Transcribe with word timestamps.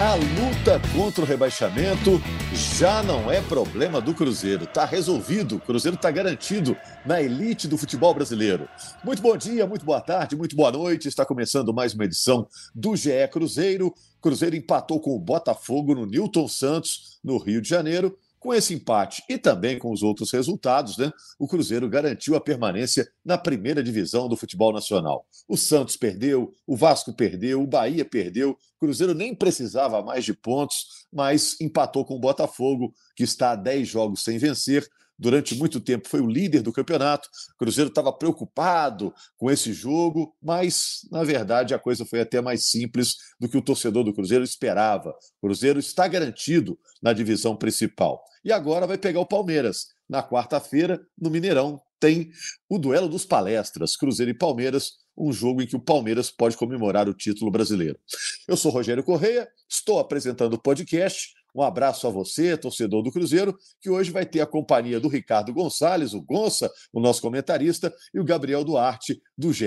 A 0.00 0.14
luta 0.14 0.80
contra 0.94 1.24
o 1.24 1.26
rebaixamento 1.26 2.22
já 2.54 3.02
não 3.02 3.28
é 3.32 3.40
problema 3.42 4.00
do 4.00 4.14
Cruzeiro. 4.14 4.62
Está 4.62 4.84
resolvido. 4.84 5.56
O 5.56 5.60
Cruzeiro 5.60 5.96
está 5.96 6.08
garantido 6.08 6.76
na 7.04 7.20
elite 7.20 7.66
do 7.66 7.76
futebol 7.76 8.14
brasileiro. 8.14 8.68
Muito 9.02 9.20
bom 9.20 9.36
dia, 9.36 9.66
muito 9.66 9.84
boa 9.84 10.00
tarde, 10.00 10.36
muito 10.36 10.54
boa 10.54 10.70
noite. 10.70 11.08
Está 11.08 11.26
começando 11.26 11.74
mais 11.74 11.94
uma 11.94 12.04
edição 12.04 12.46
do 12.72 12.94
GE 12.94 13.26
Cruzeiro. 13.32 13.92
Cruzeiro 14.22 14.54
empatou 14.54 15.00
com 15.00 15.16
o 15.16 15.18
Botafogo 15.18 15.96
no 15.96 16.06
Newton 16.06 16.46
Santos, 16.46 17.18
no 17.24 17.36
Rio 17.36 17.60
de 17.60 17.68
Janeiro. 17.68 18.16
Com 18.48 18.54
esse 18.54 18.72
empate 18.72 19.22
e 19.28 19.36
também 19.36 19.78
com 19.78 19.92
os 19.92 20.02
outros 20.02 20.32
resultados, 20.32 20.96
né, 20.96 21.12
o 21.38 21.46
Cruzeiro 21.46 21.86
garantiu 21.86 22.34
a 22.34 22.40
permanência 22.40 23.06
na 23.22 23.36
primeira 23.36 23.82
divisão 23.82 24.26
do 24.26 24.38
futebol 24.38 24.72
nacional. 24.72 25.26
O 25.46 25.54
Santos 25.54 25.98
perdeu, 25.98 26.54
o 26.66 26.74
Vasco 26.74 27.12
perdeu, 27.12 27.62
o 27.62 27.66
Bahia 27.66 28.06
perdeu, 28.06 28.52
o 28.52 28.78
Cruzeiro 28.80 29.12
nem 29.12 29.34
precisava 29.34 30.00
mais 30.00 30.24
de 30.24 30.32
pontos, 30.32 31.06
mas 31.12 31.60
empatou 31.60 32.06
com 32.06 32.14
o 32.14 32.18
Botafogo, 32.18 32.94
que 33.14 33.22
está 33.22 33.50
a 33.50 33.54
10 33.54 33.86
jogos 33.86 34.24
sem 34.24 34.38
vencer, 34.38 34.88
durante 35.18 35.54
muito 35.56 35.80
tempo 35.80 36.08
foi 36.08 36.20
o 36.20 36.26
líder 36.26 36.62
do 36.62 36.72
campeonato. 36.72 37.28
O 37.54 37.58
Cruzeiro 37.58 37.88
estava 37.88 38.12
preocupado 38.12 39.12
com 39.36 39.50
esse 39.50 39.72
jogo, 39.72 40.34
mas 40.42 41.00
na 41.10 41.24
verdade 41.24 41.74
a 41.74 41.78
coisa 41.78 42.04
foi 42.04 42.20
até 42.20 42.40
mais 42.40 42.70
simples 42.70 43.16
do 43.40 43.48
que 43.48 43.56
o 43.56 43.62
torcedor 43.62 44.04
do 44.04 44.14
Cruzeiro 44.14 44.44
esperava. 44.44 45.10
O 45.40 45.46
Cruzeiro 45.46 45.78
está 45.78 46.06
garantido 46.06 46.78
na 47.02 47.12
divisão 47.12 47.56
principal. 47.56 48.22
E 48.44 48.52
agora 48.52 48.86
vai 48.86 48.96
pegar 48.96 49.20
o 49.20 49.26
Palmeiras. 49.26 49.88
Na 50.08 50.22
quarta-feira, 50.22 51.00
no 51.20 51.28
Mineirão, 51.28 51.80
tem 52.00 52.30
o 52.68 52.78
duelo 52.78 53.08
dos 53.08 53.26
palestras, 53.26 53.96
Cruzeiro 53.96 54.30
e 54.30 54.34
Palmeiras, 54.34 54.92
um 55.16 55.32
jogo 55.32 55.60
em 55.60 55.66
que 55.66 55.76
o 55.76 55.80
Palmeiras 55.80 56.30
pode 56.30 56.56
comemorar 56.56 57.08
o 57.08 57.14
título 57.14 57.50
brasileiro. 57.50 57.98
Eu 58.46 58.56
sou 58.56 58.70
Rogério 58.70 59.02
Correia, 59.02 59.48
estou 59.68 59.98
apresentando 59.98 60.54
o 60.54 60.62
podcast 60.62 61.34
um 61.58 61.62
abraço 61.62 62.06
a 62.06 62.10
você, 62.10 62.56
torcedor 62.56 63.02
do 63.02 63.10
Cruzeiro, 63.10 63.58
que 63.80 63.90
hoje 63.90 64.10
vai 64.10 64.24
ter 64.24 64.40
a 64.40 64.46
companhia 64.46 65.00
do 65.00 65.08
Ricardo 65.08 65.52
Gonçalves, 65.52 66.14
o 66.14 66.22
Gonça, 66.22 66.70
o 66.92 67.00
nosso 67.00 67.20
comentarista, 67.20 67.92
e 68.14 68.20
o 68.20 68.24
Gabriel 68.24 68.62
Duarte, 68.62 69.20
do 69.36 69.52
GE. 69.52 69.66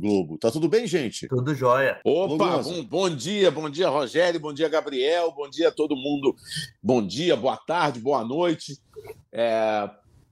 Globo. 0.00 0.36
Tá 0.38 0.50
tudo 0.50 0.68
bem, 0.68 0.86
gente? 0.86 1.28
Tudo 1.28 1.54
jóia. 1.54 2.00
Opa, 2.04 2.58
bom, 2.58 2.84
bom 2.84 3.10
dia, 3.10 3.50
bom 3.50 3.70
dia, 3.70 3.88
Rogério, 3.88 4.40
bom 4.40 4.52
dia, 4.52 4.68
Gabriel, 4.68 5.32
bom 5.32 5.48
dia 5.48 5.68
a 5.68 5.72
todo 5.72 5.96
mundo. 5.96 6.34
Bom 6.82 7.06
dia, 7.06 7.36
boa 7.36 7.56
tarde, 7.56 8.00
boa 8.00 8.24
noite. 8.24 8.78
É, 9.32 9.88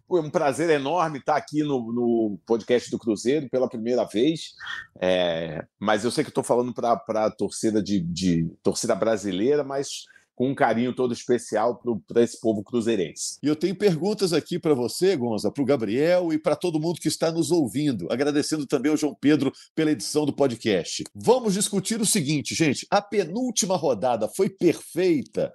foi 0.08 0.20
um 0.20 0.30
prazer 0.30 0.70
enorme 0.70 1.18
estar 1.18 1.36
aqui 1.36 1.62
no, 1.62 1.92
no, 1.92 2.38
podcast 2.46 2.90
do 2.90 2.98
Cruzeiro 2.98 3.48
pela 3.48 3.68
primeira 3.68 4.04
vez. 4.04 4.54
É, 5.00 5.64
mas 5.78 6.04
eu 6.04 6.10
sei 6.10 6.24
que 6.24 6.30
estou 6.30 6.44
falando 6.44 6.72
para 6.72 7.00
a 7.26 7.30
torcida 7.30 7.82
de, 7.82 8.00
de, 8.00 8.48
torcida 8.62 8.94
brasileira, 8.94 9.64
mas 9.64 10.04
com 10.36 10.50
um 10.50 10.54
carinho 10.54 10.94
todo 10.94 11.12
especial 11.14 11.82
para 12.06 12.22
esse 12.22 12.38
povo 12.38 12.62
cruzeirense. 12.62 13.38
E 13.42 13.48
eu 13.48 13.56
tenho 13.56 13.74
perguntas 13.74 14.32
aqui 14.32 14.58
para 14.58 14.74
você, 14.74 15.16
Gonza, 15.16 15.50
para 15.50 15.62
o 15.62 15.66
Gabriel 15.66 16.32
e 16.32 16.38
para 16.38 16.54
todo 16.54 16.78
mundo 16.78 17.00
que 17.00 17.08
está 17.08 17.32
nos 17.32 17.50
ouvindo, 17.50 18.06
agradecendo 18.12 18.66
também 18.66 18.90
ao 18.90 18.96
João 18.96 19.16
Pedro 19.18 19.50
pela 19.74 19.90
edição 19.90 20.26
do 20.26 20.32
podcast. 20.32 21.02
Vamos 21.14 21.54
discutir 21.54 22.00
o 22.00 22.06
seguinte, 22.06 22.54
gente: 22.54 22.86
a 22.90 23.00
penúltima 23.00 23.76
rodada 23.76 24.28
foi 24.28 24.50
perfeita. 24.50 25.52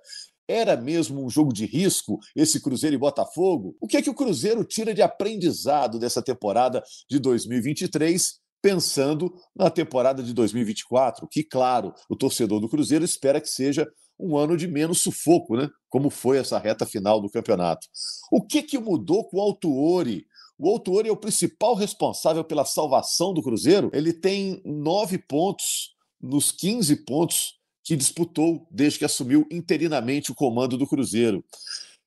Era 0.48 0.76
mesmo 0.76 1.24
um 1.24 1.30
jogo 1.30 1.54
de 1.54 1.66
risco 1.66 2.20
esse 2.36 2.60
Cruzeiro 2.60 2.96
e 2.96 3.00
Botafogo? 3.00 3.78
O 3.80 3.88
que 3.88 3.96
é 3.96 4.02
que 4.02 4.10
o 4.10 4.14
Cruzeiro 4.14 4.66
tira 4.66 4.94
de 4.94 5.02
aprendizado 5.02 5.98
dessa 5.98 6.22
temporada 6.22 6.84
de 7.10 7.20
2023 7.20 8.42
pensando 8.62 9.34
na 9.56 9.70
temporada 9.70 10.22
de 10.22 10.34
2024, 10.34 11.28
que, 11.28 11.44
claro, 11.44 11.94
o 12.08 12.16
torcedor 12.16 12.60
do 12.60 12.70
Cruzeiro 12.70 13.04
espera 13.04 13.42
que 13.42 13.50
seja 13.50 13.90
um 14.22 14.38
ano 14.38 14.56
de 14.56 14.68
menos 14.68 15.02
sufoco, 15.02 15.58
né? 15.58 15.70
Como 15.90 16.10
foi 16.10 16.38
essa 16.38 16.60
reta 16.60 16.86
final 16.86 17.20
do 17.20 17.30
campeonato. 17.30 17.88
O 18.32 18.42
que, 18.42 18.62
que 18.62 18.78
mudou 18.78 19.26
com 19.26 19.38
o 19.38 19.42
Altuori? 19.42 20.26
O 20.58 20.70
Altuori 20.70 21.10
é 21.10 21.12
o 21.12 21.18
principal 21.18 21.74
responsável 21.74 22.44
pela 22.44 22.64
salvação 22.64 23.34
do 23.34 23.42
Cruzeiro. 23.42 23.90
Ele 23.94 24.14
tem 24.14 24.62
nove 24.64 25.18
pontos 25.18 25.96
nos 26.22 26.52
15 26.52 26.98
pontos 26.98 27.56
que 27.84 27.96
disputou 27.96 28.68
desde 28.70 29.00
que 29.00 29.06
assumiu 29.06 29.48
interinamente 29.52 30.32
o 30.32 30.36
comando 30.36 30.78
do 30.78 30.88
Cruzeiro. 30.88 31.44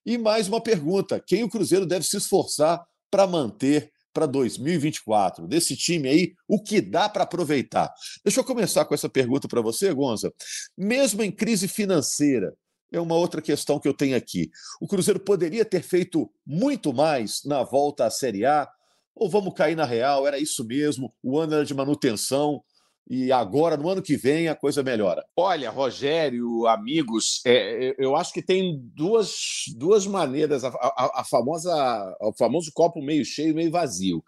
E 0.06 0.16
mais 0.16 0.46
uma 0.46 0.60
pergunta: 0.60 1.18
quem 1.18 1.42
o 1.42 1.48
Cruzeiro 1.48 1.84
deve 1.84 2.06
se 2.06 2.16
esforçar 2.16 2.86
para 3.10 3.26
manter 3.26 3.92
para 4.14 4.26
2024? 4.26 5.46
Desse 5.46 5.76
time 5.76 6.08
aí, 6.08 6.32
o 6.48 6.62
que 6.62 6.80
dá 6.80 7.08
para 7.08 7.24
aproveitar? 7.24 7.92
Deixa 8.24 8.40
eu 8.40 8.44
começar 8.44 8.84
com 8.84 8.94
essa 8.94 9.08
pergunta 9.08 9.48
para 9.48 9.60
você, 9.60 9.92
Gonza. 9.92 10.32
Mesmo 10.78 11.22
em 11.22 11.32
crise 11.32 11.66
financeira, 11.66 12.54
é 12.92 13.00
uma 13.00 13.16
outra 13.16 13.42
questão 13.42 13.80
que 13.80 13.88
eu 13.88 13.92
tenho 13.92 14.16
aqui. 14.16 14.50
O 14.80 14.86
Cruzeiro 14.86 15.18
poderia 15.18 15.64
ter 15.64 15.82
feito 15.82 16.30
muito 16.46 16.94
mais 16.94 17.42
na 17.44 17.64
volta 17.64 18.06
à 18.06 18.10
Série 18.10 18.46
A? 18.46 18.68
Ou 19.16 19.28
vamos 19.28 19.54
cair 19.54 19.74
na 19.74 19.84
real? 19.84 20.26
Era 20.26 20.38
isso 20.38 20.64
mesmo? 20.64 21.12
O 21.22 21.38
ano 21.38 21.54
era 21.54 21.64
de 21.64 21.74
manutenção 21.74 22.62
e 23.08 23.30
agora, 23.30 23.76
no 23.76 23.88
ano 23.88 24.02
que 24.02 24.16
vem, 24.16 24.48
a 24.48 24.54
coisa 24.54 24.82
melhora? 24.82 25.24
Olha, 25.36 25.70
Rogério, 25.70 26.66
amigos, 26.66 27.42
é, 27.46 27.94
eu 27.98 28.16
acho 28.16 28.32
que 28.32 28.42
tem 28.42 28.80
duas, 28.94 29.64
duas 29.76 30.06
maneiras, 30.06 30.64
a, 30.64 30.68
a, 30.68 31.20
a, 31.20 31.24
famosa, 31.24 32.16
o 32.20 32.32
famoso 32.32 32.70
copo 32.72 33.02
meio 33.02 33.24
cheio 33.24 33.54
meio 33.54 33.70
vazio. 33.70 34.24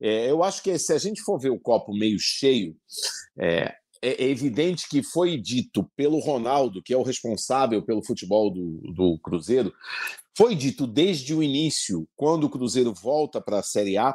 É, 0.00 0.30
eu 0.30 0.42
acho 0.42 0.62
que 0.62 0.78
se 0.78 0.92
a 0.92 0.98
gente 0.98 1.22
for 1.22 1.38
ver 1.38 1.50
o 1.50 1.58
copo 1.58 1.94
meio 1.94 2.18
cheio, 2.18 2.76
é, 3.38 3.74
é, 4.02 4.24
evidente 4.24 4.88
que 4.88 5.02
foi 5.02 5.38
dito 5.38 5.90
pelo 5.96 6.18
Ronaldo, 6.18 6.82
que 6.82 6.92
é 6.92 6.96
o 6.96 7.02
responsável 7.02 7.82
pelo 7.82 8.04
futebol 8.04 8.50
do, 8.50 8.92
do 8.92 9.18
Cruzeiro, 9.18 9.72
foi 10.36 10.54
dito 10.54 10.86
desde 10.86 11.34
o 11.34 11.42
início, 11.42 12.08
quando 12.16 12.44
o 12.44 12.50
Cruzeiro 12.50 12.92
volta 12.94 13.40
para 13.40 13.58
a 13.58 13.62
Série 13.62 13.98
A, 13.98 14.14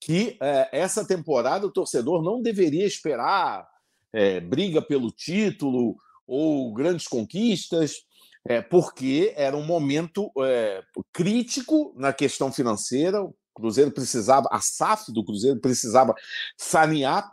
que 0.00 0.36
é, 0.40 0.68
essa 0.72 1.04
temporada 1.04 1.66
o 1.66 1.72
torcedor 1.72 2.22
não 2.22 2.42
deveria 2.42 2.86
esperar 2.86 3.66
é, 4.12 4.40
briga 4.40 4.80
pelo 4.80 5.10
título 5.10 5.96
ou 6.26 6.72
grandes 6.72 7.06
conquistas, 7.06 8.04
é, 8.48 8.62
porque 8.62 9.32
era 9.36 9.56
um 9.56 9.64
momento 9.64 10.30
é, 10.38 10.82
crítico 11.12 11.92
na 11.96 12.12
questão 12.12 12.52
financeira. 12.52 13.22
O 13.22 13.34
Cruzeiro 13.54 13.90
precisava, 13.90 14.48
a 14.50 14.60
SAF 14.60 15.12
do 15.12 15.24
Cruzeiro 15.24 15.60
precisava 15.60 16.14
sanear 16.56 17.30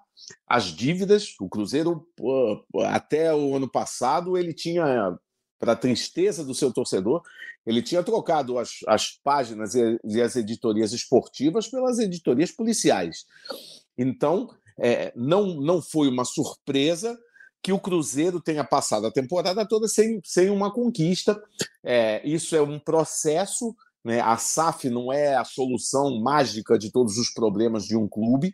as 0.48 0.66
dívidas. 0.66 1.36
O 1.40 1.50
Cruzeiro, 1.50 2.08
até 2.86 3.34
o 3.34 3.56
ano 3.56 3.70
passado, 3.70 4.38
ele 4.38 4.54
tinha 4.54 5.18
para 5.64 5.72
a 5.72 5.78
tristeza 5.78 6.44
do 6.44 6.54
seu 6.54 6.74
torcedor, 6.74 7.22
ele 7.66 7.82
tinha 7.82 8.04
trocado 8.04 8.60
as, 8.60 8.80
as 8.86 9.12
páginas 9.24 9.74
e, 9.76 9.98
e, 10.04 10.22
as 10.22 10.36
editorias 10.36 10.92
esportivas 10.92 11.70
pelas 11.70 12.00
editorias 12.00 12.52
policiais. 12.52 13.26
Então, 13.98 14.50
é, 14.78 15.14
não, 15.16 15.62
não 15.62 15.82
foi 15.82 16.10
uma 16.10 16.26
surpresa 16.26 17.18
que 17.62 17.72
o 17.72 17.80
Cruzeiro 17.80 18.42
tenha 18.42 18.66
passado 18.66 19.08
a 19.08 19.12
temporada 19.12 19.66
toda 19.66 19.88
sem, 19.88 20.20
sem 20.26 20.50
uma 20.50 20.70
conquista. 20.70 21.42
É, 21.82 22.22
isso 22.28 22.58
é 22.58 22.62
um 22.62 22.78
processo. 22.78 23.74
Né? 24.04 24.20
A 24.20 24.36
SAF 24.36 24.90
não 24.90 25.14
é 25.14 25.36
a 25.36 25.46
solução 25.46 26.20
mágica 26.20 26.78
de 26.78 26.92
todos 26.92 27.18
os 27.18 27.30
problemas 27.30 27.86
de 27.86 27.96
um 27.96 28.06
clube. 28.06 28.52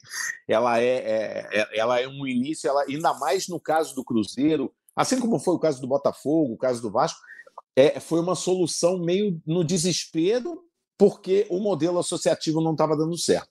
Ela 0.48 0.80
é, 0.80 0.94
é, 0.94 1.50
é 1.52 1.80
ela 1.80 2.00
é 2.00 2.08
um 2.08 2.28
início, 2.28 2.70
ela, 2.70 2.84
ainda 2.84 3.16
mais 3.16 3.48
no 3.48 3.60
caso 3.60 3.96
do 3.96 4.04
Cruzeiro, 4.04 4.72
Assim 5.00 5.18
como 5.18 5.40
foi 5.40 5.56
o 5.56 5.60
caso 5.60 5.80
do 5.80 5.88
Botafogo, 5.88 6.56
o 6.56 6.58
caso 6.58 6.82
do 6.82 6.92
Vasco, 6.92 7.22
é, 7.74 8.02
foi 8.02 8.20
uma 8.20 8.36
solução 8.36 9.00
meio 9.00 9.42
no 9.48 9.64
desespero, 9.64 10.62
porque 10.98 11.48
o 11.50 11.58
modelo 11.58 11.98
associativo 11.98 12.60
não 12.60 12.74
estava 12.74 12.98
dando 12.98 13.18
certo. 13.18 13.48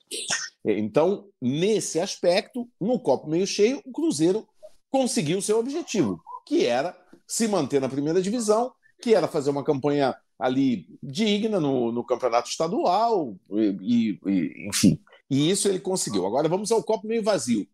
Então, 0.62 1.24
nesse 1.40 1.98
aspecto, 1.98 2.68
no 2.78 3.00
copo 3.00 3.30
meio 3.30 3.46
cheio, 3.46 3.80
o 3.86 3.90
Cruzeiro 3.90 4.46
conseguiu 4.90 5.40
seu 5.40 5.58
objetivo, 5.58 6.22
que 6.44 6.66
era 6.66 6.94
se 7.26 7.48
manter 7.48 7.80
na 7.80 7.88
primeira 7.88 8.20
divisão, 8.20 8.70
que 9.00 9.14
era 9.14 9.26
fazer 9.26 9.48
uma 9.48 9.64
campanha 9.64 10.14
ali 10.38 10.86
digna 11.02 11.58
no, 11.58 11.90
no 11.90 12.04
campeonato 12.04 12.50
estadual, 12.50 13.34
e, 13.50 14.18
e, 14.26 14.68
enfim. 14.68 15.00
E 15.30 15.50
isso 15.50 15.66
ele 15.66 15.80
conseguiu. 15.80 16.26
Agora 16.26 16.46
vamos 16.46 16.70
ao 16.70 16.84
copo 16.84 17.06
meio 17.06 17.22
vazio. 17.22 17.66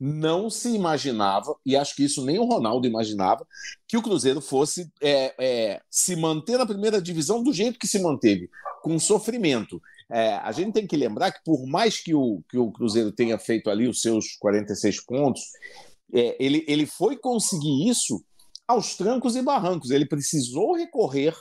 Não 0.00 0.48
se 0.48 0.68
imaginava, 0.74 1.56
e 1.66 1.76
acho 1.76 1.96
que 1.96 2.04
isso 2.04 2.24
nem 2.24 2.38
o 2.38 2.44
Ronaldo 2.44 2.86
imaginava, 2.86 3.46
que 3.86 3.96
o 3.96 4.02
Cruzeiro 4.02 4.40
fosse 4.40 4.90
é, 5.00 5.34
é, 5.38 5.80
se 5.90 6.14
manter 6.14 6.56
na 6.56 6.66
primeira 6.66 7.02
divisão 7.02 7.42
do 7.42 7.52
jeito 7.52 7.78
que 7.78 7.88
se 7.88 7.98
manteve, 7.98 8.48
com 8.82 8.98
sofrimento. 8.98 9.82
É, 10.10 10.34
a 10.36 10.52
gente 10.52 10.72
tem 10.72 10.86
que 10.86 10.96
lembrar 10.96 11.32
que, 11.32 11.42
por 11.44 11.66
mais 11.66 12.00
que 12.00 12.14
o, 12.14 12.42
que 12.48 12.56
o 12.56 12.70
Cruzeiro 12.70 13.10
tenha 13.10 13.38
feito 13.38 13.68
ali 13.68 13.88
os 13.88 14.00
seus 14.00 14.36
46 14.38 15.04
pontos, 15.04 15.42
é, 16.14 16.36
ele, 16.38 16.64
ele 16.68 16.86
foi 16.86 17.16
conseguir 17.16 17.88
isso 17.88 18.24
aos 18.66 18.96
trancos 18.96 19.34
e 19.34 19.42
barrancos. 19.42 19.90
Ele 19.90 20.06
precisou 20.06 20.76
recorrer 20.76 21.34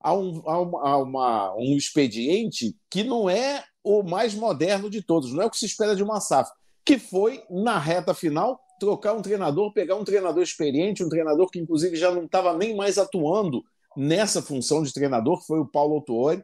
a 0.00 0.14
um, 0.14 0.42
a 0.46 0.60
uma, 0.60 0.88
a 0.88 0.96
uma, 0.96 1.54
um 1.56 1.76
expediente 1.76 2.74
que 2.90 3.04
não 3.04 3.28
é 3.28 3.62
o 3.84 4.02
mais 4.02 4.34
moderno 4.34 4.88
de 4.88 5.02
todos, 5.02 5.32
não 5.32 5.42
é 5.42 5.46
o 5.46 5.50
que 5.50 5.58
se 5.58 5.66
espera 5.66 5.94
de 5.94 6.02
uma 6.02 6.20
SAF 6.20 6.50
que 6.84 6.98
foi, 6.98 7.42
na 7.50 7.78
reta 7.78 8.14
final, 8.14 8.60
trocar 8.78 9.12
um 9.12 9.22
treinador, 9.22 9.72
pegar 9.72 9.96
um 9.96 10.04
treinador 10.04 10.42
experiente, 10.42 11.04
um 11.04 11.08
treinador 11.08 11.48
que, 11.50 11.58
inclusive, 11.58 11.96
já 11.96 12.10
não 12.10 12.24
estava 12.24 12.56
nem 12.56 12.74
mais 12.74 12.98
atuando 12.98 13.62
nessa 13.96 14.40
função 14.40 14.82
de 14.82 14.92
treinador, 14.92 15.44
foi 15.46 15.60
o 15.60 15.66
Paulo 15.66 15.96
Autuori, 15.96 16.42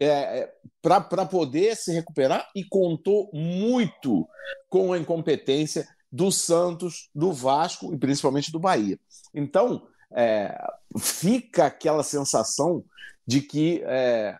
é, 0.00 0.06
é 0.06 0.54
para 0.80 1.26
poder 1.26 1.76
se 1.76 1.92
recuperar 1.92 2.48
e 2.54 2.64
contou 2.64 3.28
muito 3.32 4.26
com 4.68 4.92
a 4.92 4.98
incompetência 4.98 5.86
do 6.10 6.30
Santos, 6.30 7.10
do 7.14 7.32
Vasco 7.32 7.92
e 7.92 7.98
principalmente 7.98 8.50
do 8.50 8.60
Bahia. 8.60 8.98
Então, 9.34 9.86
é, 10.14 10.56
fica 10.98 11.66
aquela 11.66 12.02
sensação 12.02 12.84
de 13.26 13.42
que 13.42 13.82
é, 13.84 14.38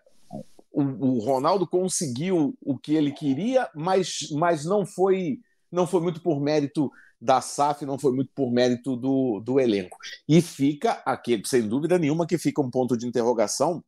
o, 0.73 0.82
o, 0.82 1.19
Ronaldo 1.19 1.67
conseguiu 1.67 2.56
o 2.61 2.79
que 2.79 2.94
ele 2.94 3.12
queria, 3.12 3.69
mas, 3.75 4.29
mas 4.32 4.65
não 4.65 4.85
foi 4.85 5.41
não 5.70 5.87
foi 5.87 6.00
muito 6.00 6.23
por 6.23 6.41
mérito 6.41 6.91
da 7.20 7.41
SAF, 7.41 7.85
não 7.85 7.99
foi 7.99 8.12
muito 8.12 8.31
por 8.35 8.50
mérito 8.50 8.97
do, 8.97 9.41
do 9.41 9.61
elenco. 9.61 9.99
E 10.26 10.41
fica 10.41 11.03
aqui, 11.05 11.43
sem 11.44 11.69
dúvida 11.69 11.99
nenhuma, 11.99 12.26
que 12.26 12.38
fica 12.38 12.62
um 12.62 12.70
ponto 12.70 12.97
de 12.97 13.06
interrogação 13.06 13.82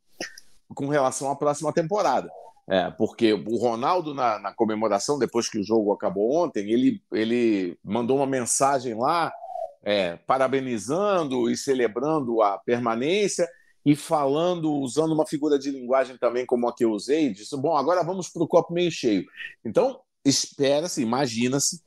com 0.74 0.88
relação 0.88 1.30
à 1.30 1.36
próxima 1.36 1.72
temporada. 1.72 2.30
É, 2.68 2.90
porque 2.90 3.32
o 3.32 3.56
Ronaldo, 3.56 4.14
na, 4.14 4.38
na, 4.38 4.52
comemoração, 4.52 5.18
depois 5.18 5.48
que 5.48 5.58
o 5.58 5.64
jogo 5.64 5.92
acabou 5.92 6.36
ontem, 6.36 6.70
ele, 6.70 7.02
ele 7.12 7.76
mandou 7.82 8.18
uma 8.18 8.26
mensagem 8.26 8.94
lá, 8.94 9.32
é, 9.82 10.16
parabenizando 10.26 11.50
e 11.50 11.56
celebrando 11.56 12.42
a 12.42 12.58
permanência 12.58 13.48
e 13.84 13.96
falando, 13.96 14.72
usando 14.72 15.12
uma 15.12 15.26
figura 15.26 15.58
de 15.58 15.70
linguagem 15.70 16.16
também 16.18 16.44
como 16.44 16.68
a 16.68 16.74
que 16.74 16.84
eu 16.84 16.92
usei, 16.92 17.32
disse: 17.32 17.56
bom, 17.56 17.76
agora 17.76 18.02
vamos 18.02 18.28
para 18.28 18.42
o 18.42 18.48
copo 18.48 18.72
meio 18.72 18.90
cheio. 18.90 19.24
Então, 19.64 20.00
espera-se, 20.24 21.02
imagina-se 21.02 21.80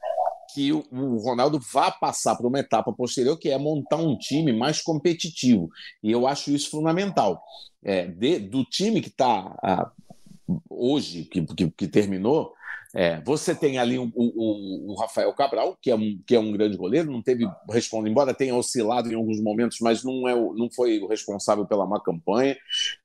que 0.54 0.72
o 0.72 1.18
Ronaldo 1.18 1.60
vá 1.60 1.90
passar 1.90 2.36
para 2.36 2.48
uma 2.48 2.60
etapa 2.60 2.94
posterior, 2.94 3.38
que 3.38 3.50
é 3.50 3.58
montar 3.58 3.98
um 3.98 4.18
time 4.18 4.54
mais 4.54 4.82
competitivo. 4.82 5.70
E 6.02 6.12
eu 6.12 6.28
acho 6.28 6.52
isso 6.52 6.70
fundamental. 6.70 7.44
É, 7.84 8.06
de, 8.06 8.40
do 8.40 8.64
time 8.64 9.02
que 9.02 9.10
está 9.10 9.92
hoje, 10.70 11.24
que, 11.26 11.44
que, 11.46 11.72
que 11.72 11.88
terminou, 11.88 12.54
é, 12.96 13.20
você 13.22 13.56
tem 13.56 13.80
ali 13.80 13.98
o, 13.98 14.12
o, 14.16 14.92
o, 14.92 14.96
Rafael 14.96 15.34
Cabral, 15.34 15.76
que 15.82 15.90
é, 15.90 15.96
um, 15.96 16.22
que 16.28 16.36
é 16.36 16.40
um 16.40 16.52
grande 16.52 16.78
goleiro, 16.78 17.12
não 17.12 17.24
teve 17.24 17.44
responde, 17.68 18.08
embora 18.08 18.36
tenha 18.36 18.56
oscilado 18.56 19.12
em 19.12 19.16
alguns 19.16 19.42
momentos, 19.42 19.80
mas 19.82 20.04
não, 20.04 20.28
é 20.28 20.36
não 20.36 20.70
foi 20.70 21.00
o 21.00 21.08
responsável 21.08 21.66
pela 21.66 21.88
má 21.88 22.00
campanha. 22.00 22.56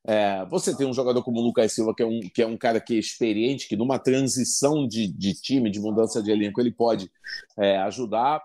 É, 0.07 0.45
você 0.51 0.77
tem 0.77 0.87
um 0.87 0.93
jogador 0.93 1.23
como 1.23 1.41
o 1.41 1.43
Lucas 1.43 1.73
Silva, 1.73 1.95
que 1.95 2.03
é 2.03 2.07
um, 2.07 2.21
que 2.21 2.43
é 2.43 2.47
um 2.47 2.59
cara 2.59 2.81
que 2.81 2.97
é 2.97 2.99
experiente, 2.99 3.67
que 3.67 3.77
numa 3.77 3.99
transição 3.99 4.87
de, 4.87 5.09
de 5.09 5.33
time, 5.33 5.71
de 5.71 5.81
mudança 5.81 6.23
de 6.23 6.31
elenco, 6.31 6.61
ele 6.61 6.71
pode 6.71 7.11
é, 7.59 7.79
ajudar. 7.79 8.43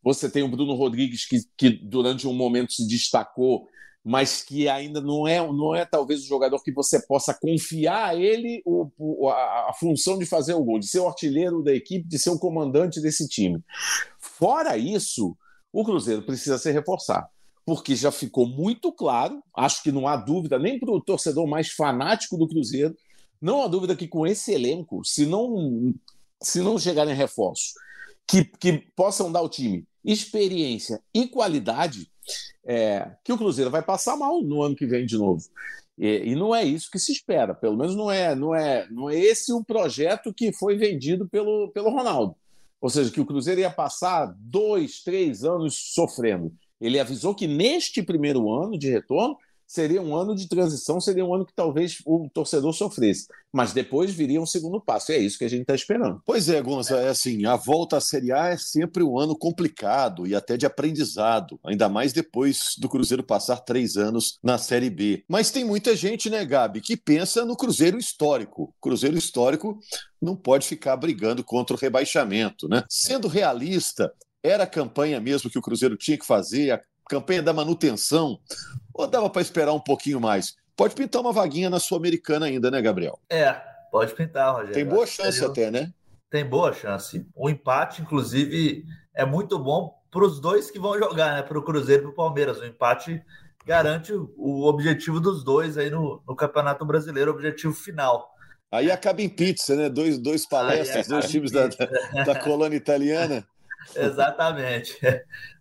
Você 0.00 0.30
tem 0.30 0.44
o 0.44 0.48
Bruno 0.48 0.74
Rodrigues, 0.74 1.26
que, 1.26 1.38
que 1.56 1.70
durante 1.70 2.28
um 2.28 2.34
momento 2.34 2.72
se 2.72 2.86
destacou 2.86 3.66
mas 4.04 4.42
que 4.42 4.68
ainda 4.68 5.00
não 5.00 5.26
é, 5.26 5.40
não 5.40 5.74
é 5.74 5.86
talvez 5.86 6.22
o 6.22 6.28
jogador 6.28 6.62
que 6.62 6.70
você 6.70 7.00
possa 7.00 7.32
confiar 7.32 8.10
a 8.10 8.14
ele 8.14 8.62
o, 8.66 8.90
o, 8.98 9.28
a, 9.30 9.70
a, 9.70 9.72
função 9.72 10.18
de 10.18 10.26
fazer 10.26 10.52
o 10.52 10.62
gol, 10.62 10.78
de 10.78 10.86
ser 10.86 10.98
o 10.98 11.08
artilheiro 11.08 11.62
da 11.62 11.72
equipe, 11.72 12.06
de 12.06 12.18
ser 12.18 12.28
o 12.28 12.38
comandante 12.38 13.00
desse 13.00 13.26
time. 13.26 13.64
Fora 14.18 14.76
isso, 14.76 15.34
o 15.72 15.82
Cruzeiro 15.82 16.22
precisa 16.22 16.58
se 16.58 16.70
reforçar, 16.70 17.26
porque 17.64 17.96
já 17.96 18.12
ficou 18.12 18.46
muito 18.46 18.92
claro, 18.92 19.42
acho 19.56 19.82
que 19.82 19.90
não 19.90 20.06
há 20.06 20.16
dúvida 20.16 20.58
nem 20.58 20.78
para 20.78 20.92
o 20.92 21.00
torcedor 21.00 21.46
mais 21.46 21.70
fanático 21.70 22.36
do 22.36 22.46
Cruzeiro, 22.46 22.94
não 23.40 23.62
há 23.62 23.68
dúvida 23.68 23.96
que 23.96 24.06
com 24.06 24.26
esse 24.26 24.52
elenco, 24.52 25.02
se 25.02 25.24
não, 25.24 25.94
se 26.42 26.60
não 26.60 26.78
chegarem 26.78 27.14
reforços 27.14 27.72
que, 28.26 28.44
que 28.44 28.84
possam 28.94 29.32
dar 29.32 29.40
ao 29.40 29.48
time 29.48 29.86
experiência 30.04 31.00
e 31.14 31.26
qualidade, 31.26 32.10
é, 32.64 33.10
que 33.22 33.32
o 33.32 33.38
Cruzeiro 33.38 33.70
vai 33.70 33.82
passar 33.82 34.16
mal 34.16 34.42
no 34.42 34.62
ano 34.62 34.76
que 34.76 34.86
vem 34.86 35.06
de 35.06 35.16
novo. 35.16 35.42
E, 35.98 36.30
e, 36.30 36.34
não 36.34 36.54
é 36.54 36.64
isso 36.64 36.90
que 36.90 36.98
se 36.98 37.12
espera, 37.12 37.54
pelo 37.54 37.76
menos 37.76 37.94
não 37.94 38.10
é, 38.10 38.34
não 38.34 38.54
é, 38.54 38.88
não 38.90 39.08
é 39.08 39.16
esse 39.18 39.52
o 39.52 39.64
projeto 39.64 40.34
que 40.34 40.52
foi 40.52 40.76
vendido 40.76 41.28
pelo, 41.28 41.70
pelo 41.72 41.90
Ronaldo. 41.90 42.34
Ou 42.80 42.90
seja, 42.90 43.10
que 43.10 43.20
o 43.20 43.26
Cruzeiro 43.26 43.60
ia 43.60 43.70
passar 43.70 44.34
dois, 44.38 45.02
três 45.02 45.44
anos 45.44 45.92
sofrendo. 45.94 46.52
Ele 46.80 46.98
avisou 46.98 47.34
que 47.34 47.46
neste 47.46 48.02
primeiro 48.02 48.52
ano 48.52 48.78
de 48.78 48.90
retorno 48.90 49.38
seria 49.66 50.00
um 50.00 50.16
ano 50.16 50.34
de 50.34 50.48
transição, 50.48 51.00
seria 51.00 51.24
um 51.24 51.34
ano 51.34 51.46
que 51.46 51.54
talvez 51.54 51.98
o 52.06 52.28
torcedor 52.32 52.72
sofresse. 52.72 53.26
Mas 53.52 53.72
depois 53.72 54.12
viria 54.12 54.40
um 54.40 54.46
segundo 54.46 54.80
passo, 54.80 55.12
e 55.12 55.14
é 55.14 55.18
isso 55.18 55.38
que 55.38 55.44
a 55.44 55.48
gente 55.48 55.62
está 55.62 55.74
esperando. 55.74 56.20
Pois 56.26 56.48
é, 56.48 56.60
Gonça, 56.60 56.96
é 56.96 57.08
assim, 57.08 57.46
a 57.46 57.56
volta 57.56 57.96
à 57.96 58.00
Série 58.00 58.32
A 58.32 58.48
é 58.48 58.56
sempre 58.56 59.02
um 59.02 59.18
ano 59.18 59.36
complicado 59.36 60.26
e 60.26 60.34
até 60.34 60.56
de 60.56 60.66
aprendizado, 60.66 61.58
ainda 61.64 61.88
mais 61.88 62.12
depois 62.12 62.74
do 62.78 62.88
Cruzeiro 62.88 63.22
passar 63.22 63.58
três 63.58 63.96
anos 63.96 64.38
na 64.42 64.58
Série 64.58 64.90
B. 64.90 65.24
Mas 65.28 65.50
tem 65.50 65.64
muita 65.64 65.94
gente, 65.94 66.28
né, 66.28 66.44
Gabi, 66.44 66.80
que 66.80 66.96
pensa 66.96 67.44
no 67.44 67.56
Cruzeiro 67.56 67.98
histórico. 67.98 68.74
Cruzeiro 68.80 69.16
histórico 69.16 69.78
não 70.20 70.34
pode 70.34 70.66
ficar 70.66 70.96
brigando 70.96 71.44
contra 71.44 71.76
o 71.76 71.78
rebaixamento, 71.78 72.68
né? 72.68 72.84
Sendo 72.88 73.28
realista, 73.28 74.12
era 74.42 74.64
a 74.64 74.66
campanha 74.66 75.20
mesmo 75.20 75.48
que 75.48 75.58
o 75.58 75.62
Cruzeiro 75.62 75.96
tinha 75.96 76.18
que 76.18 76.26
fazer, 76.26 76.70
campanha 77.08 77.42
da 77.42 77.52
manutenção, 77.52 78.38
ou 78.92 79.06
dava 79.06 79.28
para 79.28 79.42
esperar 79.42 79.72
um 79.72 79.80
pouquinho 79.80 80.20
mais? 80.20 80.56
Pode 80.76 80.94
pintar 80.94 81.22
uma 81.22 81.32
vaguinha 81.32 81.70
na 81.70 81.78
Sul-Americana 81.78 82.46
ainda, 82.46 82.70
né, 82.70 82.82
Gabriel? 82.82 83.18
É, 83.30 83.52
pode 83.90 84.14
pintar, 84.14 84.52
Rogério. 84.52 84.74
Tem 84.74 84.84
boa 84.84 85.06
chance 85.06 85.44
até, 85.44 85.70
né? 85.70 85.92
Tem 86.30 86.44
boa 86.44 86.72
chance. 86.72 87.26
O 87.34 87.48
empate, 87.48 88.02
inclusive, 88.02 88.84
é 89.14 89.24
muito 89.24 89.58
bom 89.58 89.96
para 90.10 90.24
os 90.24 90.40
dois 90.40 90.70
que 90.70 90.78
vão 90.78 90.98
jogar, 90.98 91.34
né? 91.34 91.42
Para 91.42 91.58
o 91.58 91.62
Cruzeiro 91.62 92.02
e 92.02 92.04
para 92.04 92.12
o 92.12 92.14
Palmeiras. 92.14 92.58
O 92.58 92.64
empate 92.64 93.22
garante 93.64 94.12
o 94.12 94.66
objetivo 94.66 95.20
dos 95.20 95.44
dois 95.44 95.78
aí 95.78 95.90
no, 95.90 96.22
no 96.26 96.34
Campeonato 96.34 96.84
Brasileiro, 96.84 97.30
objetivo 97.30 97.72
final. 97.72 98.34
Aí 98.70 98.90
acaba 98.90 99.22
em 99.22 99.28
pizza, 99.28 99.76
né? 99.76 99.88
Dois, 99.88 100.18
dois 100.18 100.44
palestras, 100.44 101.06
dois 101.06 101.28
times 101.28 101.52
da, 101.52 101.68
da 102.24 102.38
colônia 102.40 102.76
italiana. 102.76 103.46
Exatamente. 103.94 104.98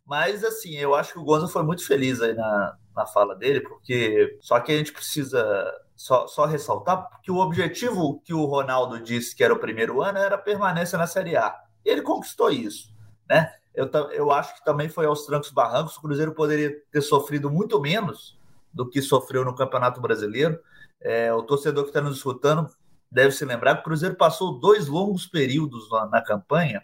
Mas, 0.05 0.43
assim, 0.43 0.75
eu 0.75 0.93
acho 0.93 1.13
que 1.13 1.19
o 1.19 1.24
Gonza 1.24 1.48
foi 1.48 1.63
muito 1.63 1.86
feliz 1.86 2.22
aí 2.22 2.33
na, 2.33 2.77
na 2.95 3.05
fala 3.05 3.36
dele, 3.36 3.62
porque 3.62 4.38
só 4.41 4.60
que 4.60 4.72
a 4.72 4.77
gente 4.77 4.91
precisa 4.91 5.74
só, 5.95 6.27
só 6.27 6.45
ressaltar 6.45 7.07
que 7.22 7.31
o 7.31 7.38
objetivo 7.38 8.22
que 8.25 8.33
o 8.33 8.45
Ronaldo 8.45 9.00
disse 9.00 9.36
que 9.36 9.43
era 9.43 9.53
o 9.53 9.60
primeiro 9.60 10.01
ano 10.01 10.17
era 10.17 10.38
permanência 10.38 10.98
na 10.98 11.07
Série 11.07 11.38
A. 11.38 11.55
Ele 11.86 12.01
conquistou 12.01 12.51
isso, 12.51 12.93
né? 13.29 13.51
Eu, 13.74 13.89
eu 14.12 14.31
acho 14.31 14.55
que 14.55 14.63
também 14.63 14.88
foi 14.88 15.05
aos 15.05 15.25
trancos 15.25 15.51
barrancos. 15.51 15.98
O 15.98 16.01
Cruzeiro 16.01 16.33
poderia 16.33 16.72
ter 16.91 17.01
sofrido 17.01 17.50
muito 17.50 17.79
menos 17.81 18.38
do 18.72 18.88
que 18.88 19.01
sofreu 19.01 19.43
no 19.43 19.55
Campeonato 19.55 20.00
Brasileiro. 20.00 20.60
É, 21.01 21.33
o 21.33 21.41
torcedor 21.41 21.83
que 21.83 21.89
está 21.89 22.01
nos 22.01 22.17
escutando 22.17 22.69
deve 23.12 23.31
se 23.31 23.45
lembrar 23.45 23.75
que 23.75 23.81
o 23.81 23.83
Cruzeiro 23.83 24.15
passou 24.15 24.60
dois 24.60 24.88
longos 24.88 25.25
períodos 25.25 25.89
na, 25.89 26.05
na 26.07 26.22
campanha 26.22 26.83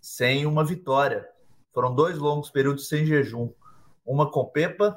sem 0.00 0.44
uma 0.44 0.64
vitória. 0.64 1.26
Foram 1.74 1.94
dois 1.94 2.16
longos 2.16 2.48
períodos 2.50 2.88
sem 2.88 3.04
jejum. 3.04 3.50
Uma 4.06 4.30
com 4.30 4.44
Pepa 4.44 4.96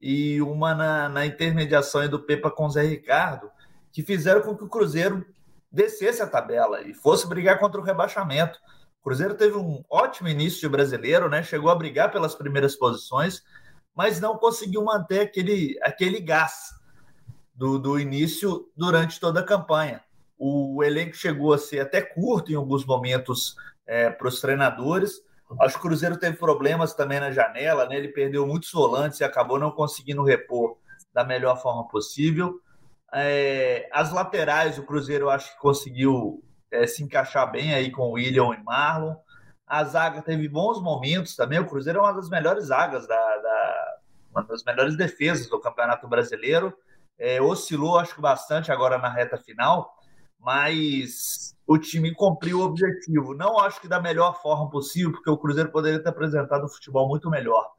e 0.00 0.40
uma 0.42 0.74
na, 0.74 1.08
na 1.08 1.26
intermediação 1.26 2.06
do 2.08 2.20
Pepa 2.20 2.50
com 2.50 2.68
Zé 2.68 2.82
Ricardo, 2.82 3.50
que 3.90 4.02
fizeram 4.02 4.42
com 4.42 4.56
que 4.56 4.64
o 4.64 4.68
Cruzeiro 4.68 5.26
descesse 5.72 6.22
a 6.22 6.26
tabela 6.26 6.82
e 6.82 6.92
fosse 6.92 7.26
brigar 7.26 7.58
contra 7.58 7.80
o 7.80 7.84
rebaixamento. 7.84 8.58
O 9.00 9.04
Cruzeiro 9.04 9.34
teve 9.34 9.56
um 9.56 9.82
ótimo 9.88 10.28
início 10.28 10.60
de 10.60 10.68
brasileiro, 10.68 11.28
né? 11.28 11.42
Chegou 11.42 11.70
a 11.70 11.74
brigar 11.74 12.12
pelas 12.12 12.34
primeiras 12.34 12.76
posições, 12.76 13.42
mas 13.94 14.20
não 14.20 14.36
conseguiu 14.36 14.84
manter 14.84 15.20
aquele, 15.20 15.78
aquele 15.82 16.20
gás 16.20 16.74
do, 17.54 17.78
do 17.78 17.98
início 17.98 18.70
durante 18.76 19.18
toda 19.18 19.40
a 19.40 19.44
campanha. 19.44 20.02
O 20.38 20.84
elenco 20.84 21.16
chegou 21.16 21.52
a 21.52 21.58
ser 21.58 21.80
até 21.80 22.00
curto 22.00 22.52
em 22.52 22.54
alguns 22.54 22.84
momentos 22.84 23.56
é, 23.86 24.08
para 24.10 24.28
os 24.28 24.40
treinadores, 24.40 25.20
Acho 25.60 25.74
que 25.74 25.80
o 25.80 25.88
Cruzeiro 25.88 26.18
teve 26.18 26.36
problemas 26.36 26.94
também 26.94 27.20
na 27.20 27.30
janela, 27.30 27.86
né? 27.86 27.96
Ele 27.96 28.08
perdeu 28.08 28.46
muitos 28.46 28.70
volantes 28.70 29.20
e 29.20 29.24
acabou 29.24 29.58
não 29.58 29.70
conseguindo 29.70 30.22
repor 30.22 30.76
da 31.12 31.24
melhor 31.24 31.60
forma 31.60 31.88
possível. 31.88 32.60
É, 33.12 33.88
as 33.92 34.12
laterais, 34.12 34.78
o 34.78 34.84
Cruzeiro 34.84 35.30
acho 35.30 35.52
que 35.52 35.58
conseguiu 35.58 36.44
é, 36.70 36.86
se 36.86 37.02
encaixar 37.02 37.50
bem 37.50 37.72
aí 37.74 37.90
com 37.90 38.02
o 38.02 38.12
William 38.12 38.54
e 38.54 38.62
Marlon. 38.62 39.16
A 39.66 39.84
zaga 39.84 40.22
teve 40.22 40.48
bons 40.48 40.80
momentos 40.82 41.34
também. 41.34 41.58
O 41.58 41.66
Cruzeiro 41.66 41.98
é 41.98 42.02
uma 42.02 42.12
das 42.12 42.28
melhores 42.28 42.64
zagas, 42.66 43.06
da, 43.06 43.36
da 43.38 43.98
uma 44.30 44.42
das 44.42 44.62
melhores 44.64 44.96
defesas 44.96 45.48
do 45.48 45.60
Campeonato 45.60 46.06
Brasileiro. 46.06 46.74
É, 47.18 47.40
oscilou, 47.40 47.98
acho 47.98 48.14
que 48.14 48.20
bastante 48.20 48.70
agora 48.70 48.98
na 48.98 49.08
reta 49.08 49.36
final, 49.36 49.92
mas 50.38 51.56
o 51.68 51.76
time 51.76 52.14
cumpriu 52.14 52.60
o 52.60 52.64
objetivo. 52.64 53.34
Não 53.34 53.58
acho 53.58 53.78
que 53.78 53.86
da 53.86 54.00
melhor 54.00 54.40
forma 54.40 54.70
possível, 54.70 55.12
porque 55.12 55.28
o 55.28 55.36
Cruzeiro 55.36 55.70
poderia 55.70 56.02
ter 56.02 56.08
apresentado 56.08 56.64
um 56.64 56.68
futebol 56.68 57.06
muito 57.06 57.28
melhor, 57.28 57.70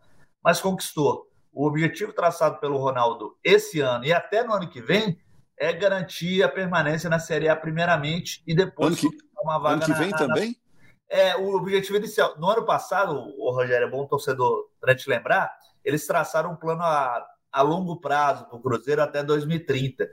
mas 0.43 0.61
conquistou. 0.61 1.27
O 1.51 1.65
objetivo 1.65 2.13
traçado 2.13 2.59
pelo 2.59 2.77
Ronaldo 2.77 3.35
esse 3.43 3.79
ano 3.79 4.05
e 4.05 4.13
até 4.13 4.43
no 4.43 4.53
ano 4.53 4.69
que 4.69 4.79
vem 4.79 5.19
é 5.57 5.73
garantir 5.73 6.43
a 6.43 6.47
permanência 6.47 7.09
na 7.09 7.17
Série 7.17 7.49
A 7.49 7.55
primeiramente 7.55 8.43
e 8.45 8.53
depois 8.53 9.03
ano 9.03 9.11
que, 9.11 9.17
uma 9.41 9.57
vaga 9.57 9.83
ano 9.83 9.85
que 9.85 9.99
vem 9.99 10.11
na, 10.11 10.17
também? 10.17 10.49
Na... 10.49 11.17
É, 11.17 11.35
o 11.35 11.55
objetivo 11.55 11.97
inicial. 11.97 12.35
No 12.37 12.47
ano 12.47 12.63
passado, 12.63 13.15
o 13.15 13.51
Rogério, 13.51 13.87
é 13.87 13.89
bom 13.89 14.05
torcedor 14.05 14.69
para 14.79 14.95
te 14.95 15.09
lembrar, 15.09 15.51
eles 15.83 16.05
traçaram 16.05 16.51
um 16.51 16.55
plano 16.55 16.83
a, 16.83 17.25
a 17.51 17.61
longo 17.61 17.99
prazo 17.99 18.45
para 18.45 18.57
o 18.57 18.61
Cruzeiro 18.61 19.01
até 19.01 19.23
2030. 19.23 20.09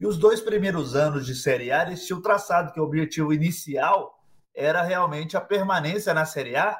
E 0.00 0.06
os 0.06 0.16
dois 0.16 0.40
primeiros 0.40 0.96
anos 0.96 1.26
de 1.26 1.34
Série 1.34 1.70
A, 1.70 1.82
eles 1.86 2.06
tinham 2.06 2.20
traçado 2.20 2.72
que 2.72 2.80
o 2.80 2.84
objetivo 2.84 3.32
inicial 3.32 4.18
era 4.54 4.82
realmente 4.82 5.36
a 5.36 5.40
permanência 5.40 6.12
na 6.12 6.24
Série 6.24 6.56
A, 6.56 6.76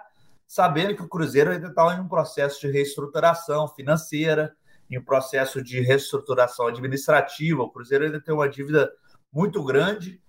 sabendo 0.47 0.95
que 0.95 1.03
o 1.03 1.09
Cruzeiro 1.09 1.51
ainda 1.51 1.69
estava 1.69 1.95
em 1.95 2.01
um 2.01 2.09
processo 2.09 2.61
de 2.61 2.71
reestruturação 2.71 3.69
financeira, 3.69 4.55
em 4.91 4.99
um 4.99 5.05
processo 5.05 5.63
de 5.63 5.81
reestruturação 5.81 6.67
administrativa. 6.67 7.63
O 7.63 7.71
Cruzeiro 7.71 8.05
ainda 8.05 8.21
tem 8.21 8.35
uma 8.35 8.49
dívida 8.49 8.91
muito 9.33 9.63
grande 9.63 10.21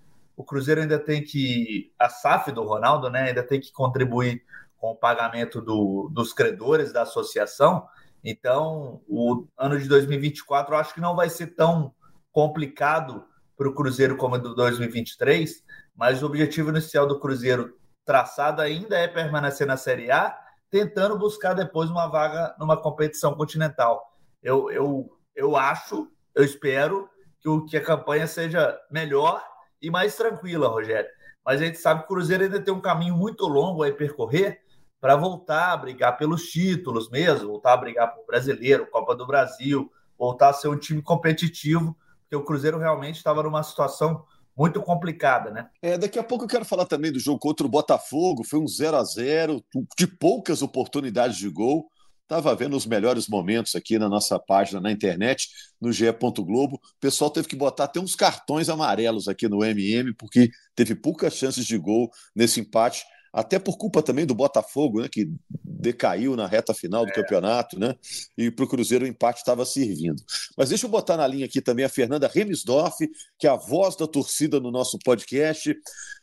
o 0.41 0.43
Cruzeiro 0.43 0.81
ainda 0.81 0.97
tem 0.97 1.23
que. 1.23 1.93
A 2.00 2.09
SAF 2.09 2.51
do 2.51 2.63
Ronaldo, 2.63 3.11
né? 3.11 3.29
Ainda 3.29 3.43
tem 3.43 3.59
que 3.59 3.71
contribuir 3.71 4.43
com 4.77 4.91
o 4.91 4.95
pagamento 4.95 5.61
do, 5.61 6.09
dos 6.11 6.33
credores 6.33 6.91
da 6.91 7.03
associação. 7.03 7.85
Então, 8.23 9.01
o 9.07 9.47
ano 9.57 9.79
de 9.79 9.87
2024 9.87 10.73
eu 10.73 10.77
acho 10.79 10.93
que 10.93 11.01
não 11.01 11.15
vai 11.15 11.29
ser 11.29 11.47
tão 11.47 11.93
complicado 12.31 13.25
para 13.57 13.67
o 13.67 13.73
Cruzeiro 13.73 14.15
como 14.15 14.35
o 14.35 14.39
do 14.39 14.55
2023, 14.55 15.63
mas 15.95 16.21
o 16.21 16.25
objetivo 16.25 16.69
inicial 16.69 17.07
do 17.07 17.19
Cruzeiro 17.19 17.77
traçado 18.05 18.61
ainda 18.61 18.97
é 18.97 19.07
permanecer 19.07 19.67
na 19.67 19.77
Série 19.77 20.11
A, 20.11 20.37
tentando 20.69 21.17
buscar 21.17 21.53
depois 21.53 21.89
uma 21.89 22.07
vaga 22.07 22.55
numa 22.59 22.77
competição 22.77 23.35
continental. 23.35 24.01
Eu, 24.41 24.71
eu, 24.71 25.17
eu 25.35 25.55
acho, 25.55 26.09
eu 26.33 26.43
espero 26.43 27.09
que, 27.39 27.49
o, 27.49 27.65
que 27.65 27.77
a 27.77 27.83
campanha 27.83 28.25
seja 28.25 28.79
melhor 28.89 29.43
e 29.81 29.89
mais 29.89 30.15
tranquila, 30.15 30.67
Rogério. 30.67 31.09
Mas 31.45 31.61
a 31.61 31.65
gente 31.65 31.77
sabe 31.77 32.01
que 32.01 32.05
o 32.05 32.09
Cruzeiro 32.09 32.43
ainda 32.43 32.61
tem 32.61 32.73
um 32.73 32.81
caminho 32.81 33.15
muito 33.15 33.47
longo 33.47 33.83
a 33.83 33.91
percorrer 33.91 34.61
para 35.01 35.15
voltar 35.15 35.74
a 35.74 35.77
brigar 35.77 36.15
pelos 36.15 36.43
títulos 36.43 37.10
mesmo, 37.10 37.48
voltar 37.48 37.74
a 37.74 37.77
brigar 37.77 38.13
por 38.13 38.24
brasileiro, 38.25 38.86
Copa 38.86 39.15
do 39.15 39.25
Brasil, 39.25 39.91
voltar 40.17 40.50
a 40.50 40.53
ser 40.53 40.67
um 40.67 40.77
time 40.77 41.01
competitivo, 41.01 41.98
porque 42.22 42.36
o 42.36 42.46
Cruzeiro 42.46 42.77
realmente 42.77 43.15
estava 43.15 43.41
numa 43.41 43.63
situação 43.63 44.24
muito 44.55 44.79
complicada, 44.79 45.50
né? 45.50 45.70
É, 45.81 45.98
daqui 45.98 46.20
a 46.20 46.24
pouco 46.24 46.43
eu 46.43 46.48
quero 46.48 46.63
falar 46.63 46.86
também 46.86 47.12
do 47.12 47.20
jogo 47.20 47.39
contra 47.39 47.65
o 47.65 47.70
Botafogo, 47.70 48.43
foi 48.43 48.60
um 48.60 48.67
0 48.67 48.98
a 48.98 49.03
0 49.03 49.63
de 49.98 50.05
poucas 50.05 50.62
oportunidades 50.62 51.38
de 51.38 51.50
gol. 51.50 51.89
Estava 52.22 52.55
vendo 52.55 52.77
os 52.77 52.86
melhores 52.86 53.27
momentos 53.27 53.75
aqui 53.75 54.00
na 54.00 54.08
nossa 54.08 54.39
página 54.39 54.79
na 54.79 54.89
internet, 54.91 55.50
no 55.81 55.91
GE. 55.91 56.05
Globo. 56.38 56.75
O 56.75 57.00
pessoal 57.00 57.29
teve 57.29 57.48
que 57.48 57.58
botar 57.58 57.86
até 57.86 58.00
uns 58.00 58.15
cartões 58.15 58.70
amarelos 58.70 59.27
aqui 59.27 59.50
no 59.50 59.65
MM, 59.65 60.13
porque 60.13 60.50
teve 60.74 60.96
poucas 60.96 61.34
chances 61.34 61.65
de 61.65 61.77
gol 61.77 62.10
nesse 62.34 62.62
empate, 62.62 63.03
até 63.33 63.57
por 63.57 63.77
culpa 63.77 64.01
também 64.01 64.25
do 64.25 64.35
Botafogo, 64.35 65.01
né, 65.01 65.07
que 65.09 65.31
decaiu 65.63 66.35
na 66.35 66.47
reta 66.47 66.73
final 66.73 67.05
do 67.05 67.11
é. 67.11 67.13
campeonato, 67.13 67.79
né? 67.79 67.95
E 68.38 68.51
para 68.51 68.65
o 68.65 68.67
Cruzeiro 68.67 69.05
o 69.05 69.07
empate 69.07 69.39
estava 69.39 69.65
servindo. 69.65 70.21
Mas 70.57 70.69
deixa 70.69 70.85
eu 70.85 70.89
botar 70.89 71.17
na 71.17 71.25
linha 71.25 71.45
aqui 71.45 71.61
também 71.61 71.85
a 71.85 71.89
Fernanda 71.89 72.27
Remisdorf, 72.27 72.97
que 73.39 73.47
é 73.47 73.50
a 73.50 73.55
voz 73.55 73.95
da 73.95 74.05
torcida 74.05 74.59
no 74.59 74.69
nosso 74.69 75.00
podcast. 75.00 75.75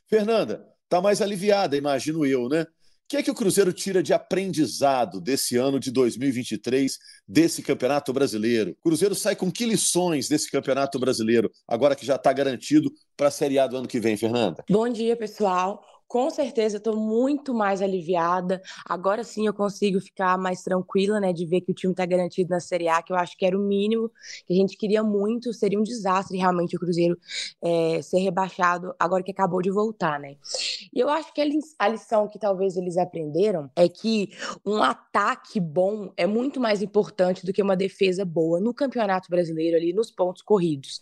Fernanda, 0.06 0.64
tá 0.88 1.00
mais 1.00 1.20
aliviada, 1.20 1.76
imagino 1.76 2.24
eu, 2.24 2.48
né? 2.48 2.66
que 3.08 3.16
é 3.16 3.22
que 3.22 3.30
o 3.30 3.34
Cruzeiro 3.34 3.72
tira 3.72 4.02
de 4.02 4.12
aprendizado 4.12 5.18
desse 5.18 5.56
ano 5.56 5.80
de 5.80 5.90
2023, 5.90 6.98
desse 7.26 7.62
Campeonato 7.62 8.12
Brasileiro? 8.12 8.72
O 8.72 8.82
Cruzeiro 8.82 9.14
sai 9.14 9.34
com 9.34 9.50
que 9.50 9.64
lições 9.64 10.28
desse 10.28 10.50
Campeonato 10.50 10.98
Brasileiro, 10.98 11.50
agora 11.66 11.96
que 11.96 12.04
já 12.04 12.16
está 12.16 12.30
garantido 12.34 12.92
para 13.16 13.28
a 13.28 13.30
Série 13.30 13.58
A 13.58 13.66
do 13.66 13.78
ano 13.78 13.88
que 13.88 13.98
vem, 13.98 14.14
Fernanda? 14.18 14.62
Bom 14.68 14.86
dia, 14.90 15.16
pessoal 15.16 15.82
com 16.08 16.30
certeza 16.30 16.78
estou 16.78 16.96
muito 16.96 17.54
mais 17.54 17.82
aliviada. 17.82 18.62
Agora 18.84 19.22
sim 19.22 19.46
eu 19.46 19.52
consigo 19.52 20.00
ficar 20.00 20.38
mais 20.38 20.62
tranquila, 20.62 21.20
né, 21.20 21.32
de 21.32 21.44
ver 21.44 21.60
que 21.60 21.70
o 21.70 21.74
time 21.74 21.92
está 21.92 22.06
garantido 22.06 22.50
na 22.50 22.60
Série 22.60 22.88
A, 22.88 23.02
que 23.02 23.12
eu 23.12 23.16
acho 23.16 23.36
que 23.36 23.44
era 23.44 23.56
o 23.56 23.60
mínimo 23.60 24.10
que 24.46 24.54
a 24.54 24.56
gente 24.56 24.76
queria 24.76 25.02
muito. 25.02 25.52
Seria 25.52 25.78
um 25.78 25.82
desastre 25.82 26.38
realmente 26.38 26.74
o 26.74 26.80
Cruzeiro 26.80 27.16
é, 27.62 28.00
ser 28.00 28.18
rebaixado 28.20 28.94
agora 28.98 29.22
que 29.22 29.30
acabou 29.30 29.60
de 29.60 29.70
voltar, 29.70 30.18
né? 30.18 30.36
E 30.92 30.98
eu 30.98 31.10
acho 31.10 31.32
que 31.34 31.40
a 31.78 31.88
lição 31.88 32.26
que 32.26 32.38
talvez 32.38 32.76
eles 32.76 32.96
aprenderam 32.96 33.70
é 33.76 33.88
que 33.88 34.30
um 34.64 34.82
ataque 34.82 35.60
bom 35.60 36.10
é 36.16 36.26
muito 36.26 36.58
mais 36.58 36.80
importante 36.80 37.44
do 37.44 37.52
que 37.52 37.62
uma 37.62 37.76
defesa 37.76 38.24
boa 38.24 38.58
no 38.60 38.72
Campeonato 38.72 39.28
Brasileiro 39.28 39.76
ali 39.76 39.92
nos 39.92 40.10
pontos 40.10 40.42
corridos, 40.42 41.00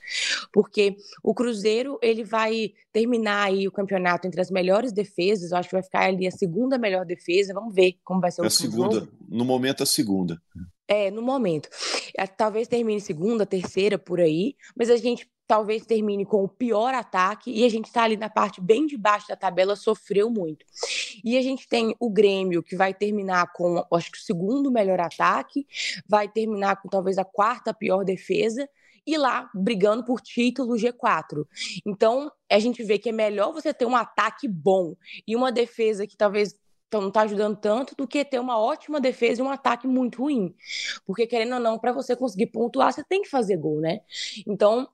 porque 0.53 0.97
o 1.23 1.35
Cruzeiro 1.35 1.99
ele 2.03 2.25
vai 2.25 2.73
terminar 2.93 3.47
aí 3.47 3.67
o 3.67 3.73
campeonato 3.73 4.27
entre 4.27 4.41
as 4.41 4.51
melhores 4.51 4.93
defesas, 4.93 5.51
eu 5.51 5.57
acho 5.57 5.69
que 5.69 5.75
vai 5.75 5.83
ficar 5.83 6.05
ali 6.05 6.27
a 6.27 6.31
segunda 6.31 6.79
melhor 6.79 7.05
defesa. 7.05 7.55
Vamos 7.55 7.75
ver 7.75 7.99
como 8.05 8.21
vai 8.21 8.31
ser 8.31 8.43
o 8.43 8.45
é 8.45 8.47
a 8.49 8.51
segunda, 8.51 9.01
jogo. 9.01 9.13
no 9.29 9.45
momento 9.45 9.83
a 9.83 9.87
segunda. 9.87 10.41
É, 10.89 11.11
no 11.11 11.21
momento. 11.21 11.69
É, 12.17 12.27
talvez 12.27 12.69
termine 12.69 13.01
segunda, 13.01 13.45
terceira 13.45 13.99
por 13.99 14.21
aí, 14.21 14.55
mas 14.77 14.89
a 14.89 14.97
gente 14.97 15.29
talvez 15.47 15.87
termine 15.87 16.27
com 16.27 16.43
o 16.43 16.49
pior 16.49 16.93
ataque 16.93 17.51
e 17.51 17.65
a 17.65 17.69
gente 17.69 17.87
está 17.87 18.03
ali 18.03 18.17
na 18.17 18.29
parte 18.29 18.61
bem 18.61 18.87
de 18.87 18.97
baixo 18.97 19.29
da 19.29 19.37
tabela, 19.37 19.77
sofreu 19.77 20.29
muito. 20.29 20.67
E 21.25 21.37
a 21.39 21.43
gente 21.43 21.69
tem 21.69 21.95
o 22.01 22.11
Grêmio, 22.11 22.63
que 22.63 22.77
vai 22.77 22.93
terminar 22.93 23.53
com, 23.53 23.85
acho 23.93 24.11
que 24.11 24.19
o 24.19 24.23
segundo 24.23 24.71
melhor 24.71 25.01
ataque, 25.01 25.67
vai 26.09 26.29
terminar 26.29 26.81
com 26.83 26.89
talvez 26.89 27.17
a 27.19 27.25
quarta 27.25 27.73
pior 27.73 28.05
defesa, 28.05 28.69
e 29.07 29.17
lá 29.17 29.49
brigando 29.55 30.05
por 30.05 30.21
título 30.21 30.75
G4. 30.75 31.47
Então, 31.87 32.31
a 32.51 32.59
gente 32.59 32.83
vê 32.83 32.99
que 32.99 33.09
é 33.09 33.13
melhor 33.13 33.53
você 33.53 33.73
ter 33.73 33.87
um 33.87 33.97
ataque 33.97 34.49
bom 34.49 34.97
e 35.27 35.37
uma 35.37 35.53
defesa 35.53 36.07
que 36.07 36.17
talvez 36.17 36.55
não 36.93 37.09
está 37.09 37.23
ajudando 37.23 37.57
tanto 37.57 37.95
do 37.95 38.07
que 38.07 38.25
ter 38.25 38.39
uma 38.39 38.59
ótima 38.59 39.01
defesa 39.01 39.41
e 39.41 39.45
um 39.45 39.51
ataque 39.51 39.87
muito 39.87 40.23
ruim. 40.23 40.55
Porque, 41.05 41.27
querendo 41.27 41.55
ou 41.55 41.61
não, 41.61 41.79
para 41.79 41.93
você 41.93 42.17
conseguir 42.17 42.47
pontuar, 42.47 42.93
você 42.93 43.05
tem 43.05 43.23
que 43.23 43.29
fazer 43.29 43.57
gol, 43.57 43.81
né? 43.81 44.01
Então, 44.47 44.89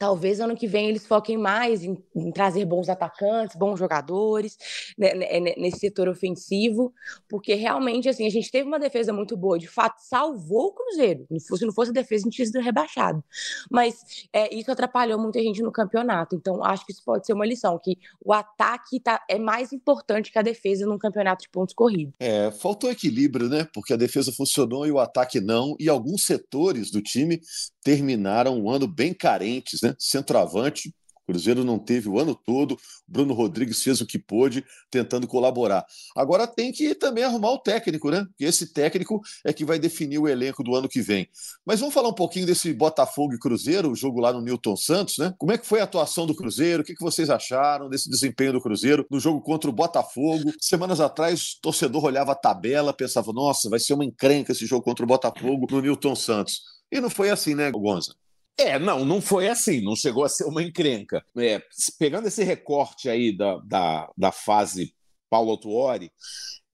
talvez 0.00 0.40
ano 0.40 0.56
que 0.56 0.66
vem 0.66 0.88
eles 0.88 1.06
foquem 1.06 1.36
mais 1.36 1.84
em, 1.84 2.02
em 2.16 2.32
trazer 2.32 2.64
bons 2.64 2.88
atacantes, 2.88 3.54
bons 3.54 3.78
jogadores 3.78 4.56
né, 4.96 5.12
né, 5.12 5.40
né, 5.40 5.54
nesse 5.58 5.78
setor 5.78 6.08
ofensivo, 6.08 6.94
porque 7.28 7.52
realmente 7.52 8.08
assim 8.08 8.26
a 8.26 8.30
gente 8.30 8.50
teve 8.50 8.66
uma 8.66 8.78
defesa 8.78 9.12
muito 9.12 9.36
boa, 9.36 9.58
de 9.58 9.68
fato 9.68 10.00
salvou 10.00 10.68
o 10.68 10.72
Cruzeiro. 10.72 11.26
Se 11.38 11.66
não 11.66 11.72
fosse 11.74 11.90
a 11.90 11.92
defesa, 11.92 12.22
a 12.22 12.24
gente 12.24 12.36
tinha 12.36 12.46
sido 12.46 12.60
rebaixado. 12.60 13.22
Mas 13.70 14.26
é, 14.32 14.54
isso 14.54 14.72
atrapalhou 14.72 15.20
muita 15.20 15.38
gente 15.38 15.60
no 15.60 15.70
campeonato. 15.70 16.34
Então 16.34 16.64
acho 16.64 16.86
que 16.86 16.92
isso 16.92 17.04
pode 17.04 17.26
ser 17.26 17.34
uma 17.34 17.44
lição 17.44 17.78
que 17.78 17.98
o 18.24 18.32
ataque 18.32 19.00
tá, 19.00 19.22
é 19.28 19.38
mais 19.38 19.70
importante 19.70 20.32
que 20.32 20.38
a 20.38 20.42
defesa 20.42 20.86
num 20.86 20.96
campeonato 20.96 21.42
de 21.42 21.50
pontos 21.50 21.74
corridos. 21.74 22.14
É, 22.18 22.50
faltou 22.50 22.90
equilíbrio, 22.90 23.50
né? 23.50 23.68
Porque 23.74 23.92
a 23.92 23.98
defesa 23.98 24.32
funcionou 24.32 24.86
e 24.86 24.90
o 24.90 24.98
ataque 24.98 25.42
não, 25.42 25.76
e 25.78 25.90
alguns 25.90 26.24
setores 26.24 26.90
do 26.90 27.02
time 27.02 27.38
terminaram 27.82 28.58
um 28.58 28.70
ano 28.70 28.86
bem 28.86 29.12
carentes, 29.12 29.82
né? 29.82 29.89
Centroavante, 29.98 30.94
o 31.30 31.32
Cruzeiro 31.32 31.64
não 31.64 31.78
teve 31.78 32.08
o 32.08 32.18
ano 32.18 32.34
todo. 32.34 32.76
Bruno 33.06 33.34
Rodrigues 33.34 33.82
fez 33.82 34.00
o 34.00 34.06
que 34.06 34.18
pôde, 34.18 34.64
tentando 34.90 35.28
colaborar. 35.28 35.86
Agora 36.16 36.46
tem 36.46 36.72
que 36.72 36.94
também 36.94 37.22
arrumar 37.22 37.52
o 37.52 37.58
técnico, 37.58 38.10
né? 38.10 38.24
Porque 38.24 38.44
esse 38.44 38.72
técnico 38.72 39.20
é 39.44 39.52
que 39.52 39.64
vai 39.64 39.78
definir 39.78 40.18
o 40.18 40.26
elenco 40.26 40.64
do 40.64 40.74
ano 40.74 40.88
que 40.88 41.00
vem. 41.00 41.28
Mas 41.64 41.78
vamos 41.78 41.94
falar 41.94 42.08
um 42.08 42.14
pouquinho 42.14 42.46
desse 42.46 42.72
Botafogo 42.72 43.34
e 43.34 43.38
Cruzeiro, 43.38 43.90
o 43.90 43.94
jogo 43.94 44.20
lá 44.20 44.32
no 44.32 44.40
Newton 44.40 44.76
Santos, 44.76 45.18
né? 45.18 45.32
Como 45.38 45.52
é 45.52 45.58
que 45.58 45.66
foi 45.66 45.80
a 45.80 45.84
atuação 45.84 46.26
do 46.26 46.34
Cruzeiro? 46.34 46.82
O 46.82 46.84
que 46.84 46.94
vocês 47.00 47.30
acharam 47.30 47.88
desse 47.88 48.10
desempenho 48.10 48.54
do 48.54 48.60
Cruzeiro 48.60 49.06
no 49.10 49.20
jogo 49.20 49.40
contra 49.40 49.70
o 49.70 49.72
Botafogo? 49.72 50.52
Semanas 50.60 51.00
atrás, 51.00 51.52
o 51.58 51.60
torcedor 51.62 52.04
olhava 52.04 52.32
a 52.32 52.36
tabela, 52.36 52.92
pensava, 52.92 53.32
nossa, 53.32 53.68
vai 53.70 53.78
ser 53.78 53.94
uma 53.94 54.04
encrenca 54.04 54.52
esse 54.52 54.66
jogo 54.66 54.82
contra 54.82 55.04
o 55.04 55.08
Botafogo 55.08 55.66
no 55.70 55.80
Newton 55.80 56.16
Santos. 56.16 56.62
E 56.90 57.00
não 57.00 57.08
foi 57.08 57.30
assim, 57.30 57.54
né, 57.54 57.70
Gonza? 57.70 58.14
É, 58.58 58.78
não, 58.78 59.04
não 59.04 59.20
foi 59.22 59.48
assim, 59.48 59.80
não 59.80 59.96
chegou 59.96 60.24
a 60.24 60.28
ser 60.28 60.44
uma 60.44 60.62
encrenca. 60.62 61.24
É, 61.36 61.62
pegando 61.98 62.28
esse 62.28 62.44
recorte 62.44 63.08
aí 63.08 63.36
da, 63.36 63.58
da, 63.58 64.10
da 64.16 64.32
fase 64.32 64.94
Paulo 65.30 65.56
Tuori, 65.56 66.12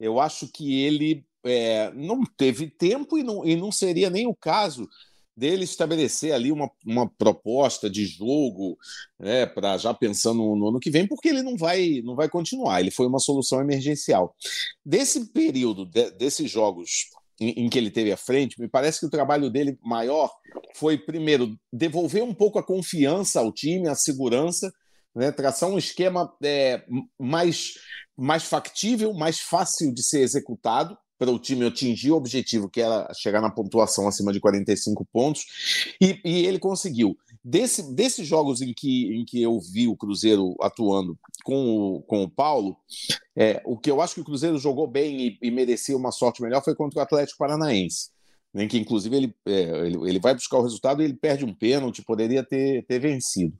eu 0.00 0.18
acho 0.18 0.48
que 0.48 0.82
ele 0.82 1.24
é, 1.44 1.92
não 1.92 2.24
teve 2.24 2.68
tempo 2.68 3.16
e 3.16 3.22
não, 3.22 3.46
e 3.46 3.54
não 3.54 3.70
seria 3.70 4.10
nem 4.10 4.26
o 4.26 4.34
caso 4.34 4.88
dele 5.36 5.64
estabelecer 5.64 6.32
ali 6.32 6.50
uma, 6.50 6.70
uma 6.84 7.08
proposta 7.08 7.90
de 7.90 8.06
jogo, 8.06 8.78
né, 9.18 9.44
para 9.44 9.76
já 9.76 9.92
pensando 9.92 10.38
no, 10.38 10.56
no, 10.56 10.68
ano 10.68 10.80
que 10.80 10.90
vem, 10.90 11.06
porque 11.06 11.28
ele 11.28 11.42
não 11.42 11.56
vai, 11.56 12.00
não 12.02 12.16
vai 12.16 12.28
continuar. 12.28 12.80
Ele 12.80 12.90
foi 12.90 13.06
uma 13.06 13.18
solução 13.18 13.60
emergencial. 13.60 14.34
Desse 14.84 15.26
período, 15.26 15.84
de, 15.84 16.10
desses 16.12 16.50
jogos 16.50 17.10
em, 17.40 17.64
em, 17.64 17.68
que 17.68 17.78
ele 17.78 17.90
teve 17.90 18.12
à 18.12 18.16
frente, 18.16 18.60
me 18.60 18.68
parece 18.68 19.00
que 19.00 19.06
o 19.06 19.10
trabalho 19.10 19.50
dele 19.50 19.78
maior 19.82 20.30
foi, 20.74 20.98
primeiro, 20.98 21.56
devolver 21.72 22.22
um 22.22 22.34
pouco 22.34 22.58
a 22.58 22.62
confiança 22.62 23.40
ao 23.40 23.52
time, 23.52 23.88
a 23.88 23.94
segurança, 23.94 24.72
né, 25.14 25.32
traçar 25.32 25.68
um 25.68 25.78
esquema 25.78 26.32
é, 26.42 26.84
mais, 27.18 27.74
mais 28.16 28.44
factível, 28.44 29.14
mais 29.14 29.40
fácil 29.40 29.92
de 29.92 30.02
ser 30.02 30.20
executado 30.20 30.96
para 31.18 31.30
o 31.30 31.38
time 31.38 31.66
atingir 31.66 32.10
o 32.10 32.16
objetivo, 32.16 32.68
que 32.68 32.80
era 32.80 33.10
chegar 33.14 33.40
na 33.40 33.50
pontuação 33.50 34.06
acima 34.06 34.32
de 34.32 34.40
45 34.40 35.06
pontos, 35.10 35.44
e, 36.00 36.20
e 36.24 36.46
ele 36.46 36.58
conseguiu. 36.58 37.16
Desse, 37.48 37.94
desses 37.94 38.26
jogos 38.26 38.60
em 38.60 38.74
que, 38.74 39.14
em 39.14 39.24
que 39.24 39.40
eu 39.40 39.60
vi 39.60 39.86
o 39.86 39.96
Cruzeiro 39.96 40.56
atuando 40.60 41.16
com 41.44 41.94
o, 41.96 42.02
com 42.02 42.24
o 42.24 42.28
Paulo, 42.28 42.76
é, 43.36 43.62
o 43.64 43.78
que 43.78 43.88
eu 43.88 44.00
acho 44.00 44.16
que 44.16 44.20
o 44.20 44.24
Cruzeiro 44.24 44.58
jogou 44.58 44.88
bem 44.88 45.28
e, 45.28 45.38
e 45.40 45.48
merecia 45.48 45.96
uma 45.96 46.10
sorte 46.10 46.42
melhor 46.42 46.60
foi 46.64 46.74
contra 46.74 46.98
o 46.98 47.02
Atlético 47.02 47.38
Paranaense. 47.38 48.10
Em 48.52 48.66
que, 48.66 48.76
inclusive, 48.76 49.14
ele, 49.14 49.34
é, 49.46 49.86
ele, 49.86 49.96
ele 50.08 50.18
vai 50.18 50.34
buscar 50.34 50.58
o 50.58 50.62
resultado 50.62 51.00
e 51.00 51.04
ele 51.04 51.14
perde 51.14 51.44
um 51.44 51.54
pênalti, 51.54 52.02
poderia 52.02 52.42
ter, 52.42 52.84
ter 52.84 52.98
vencido. 52.98 53.54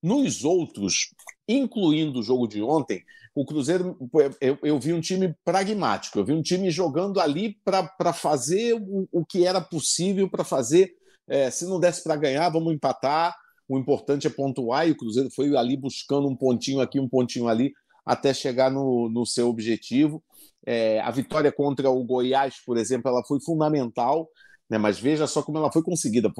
Nos 0.00 0.44
outros, 0.44 1.12
incluindo 1.48 2.20
o 2.20 2.22
jogo 2.22 2.46
de 2.46 2.62
ontem, 2.62 3.02
o 3.34 3.44
Cruzeiro, 3.44 3.96
eu, 4.40 4.58
eu, 4.62 4.78
vi 4.78 4.92
um 4.92 5.00
time 5.00 5.34
pragmático, 5.44 6.16
eu 6.16 6.24
vi 6.24 6.32
um 6.32 6.42
time 6.42 6.70
jogando 6.70 7.18
ali 7.18 7.56
para 7.64 8.12
fazer 8.12 8.74
o, 8.74 9.08
o, 9.10 9.24
que 9.24 9.44
era 9.44 9.60
possível 9.60 10.30
para 10.30 10.44
fazer. 10.44 10.94
É, 11.32 11.50
se 11.50 11.64
não 11.64 11.80
desse 11.80 12.04
para 12.04 12.14
ganhar, 12.14 12.50
vamos 12.50 12.74
empatar. 12.74 13.34
O 13.66 13.78
importante 13.78 14.26
é 14.26 14.30
pontuar, 14.30 14.86
e 14.86 14.90
o 14.90 14.96
Cruzeiro 14.96 15.30
foi 15.34 15.56
ali 15.56 15.78
buscando 15.78 16.28
um 16.28 16.36
pontinho 16.36 16.82
aqui, 16.82 17.00
um 17.00 17.08
pontinho 17.08 17.48
ali, 17.48 17.72
até 18.04 18.34
chegar 18.34 18.70
no, 18.70 19.08
no 19.08 19.24
seu 19.24 19.48
objetivo. 19.48 20.22
É, 20.66 21.00
a 21.00 21.10
vitória 21.10 21.50
contra 21.50 21.88
o 21.88 22.04
Goiás, 22.04 22.56
por 22.66 22.76
exemplo, 22.76 23.10
ela 23.10 23.24
foi 23.24 23.40
fundamental. 23.40 24.28
Né? 24.68 24.76
Mas 24.76 24.98
veja 24.98 25.26
só 25.26 25.42
como 25.42 25.56
ela 25.56 25.72
foi 25.72 25.82
conseguida. 25.82 26.30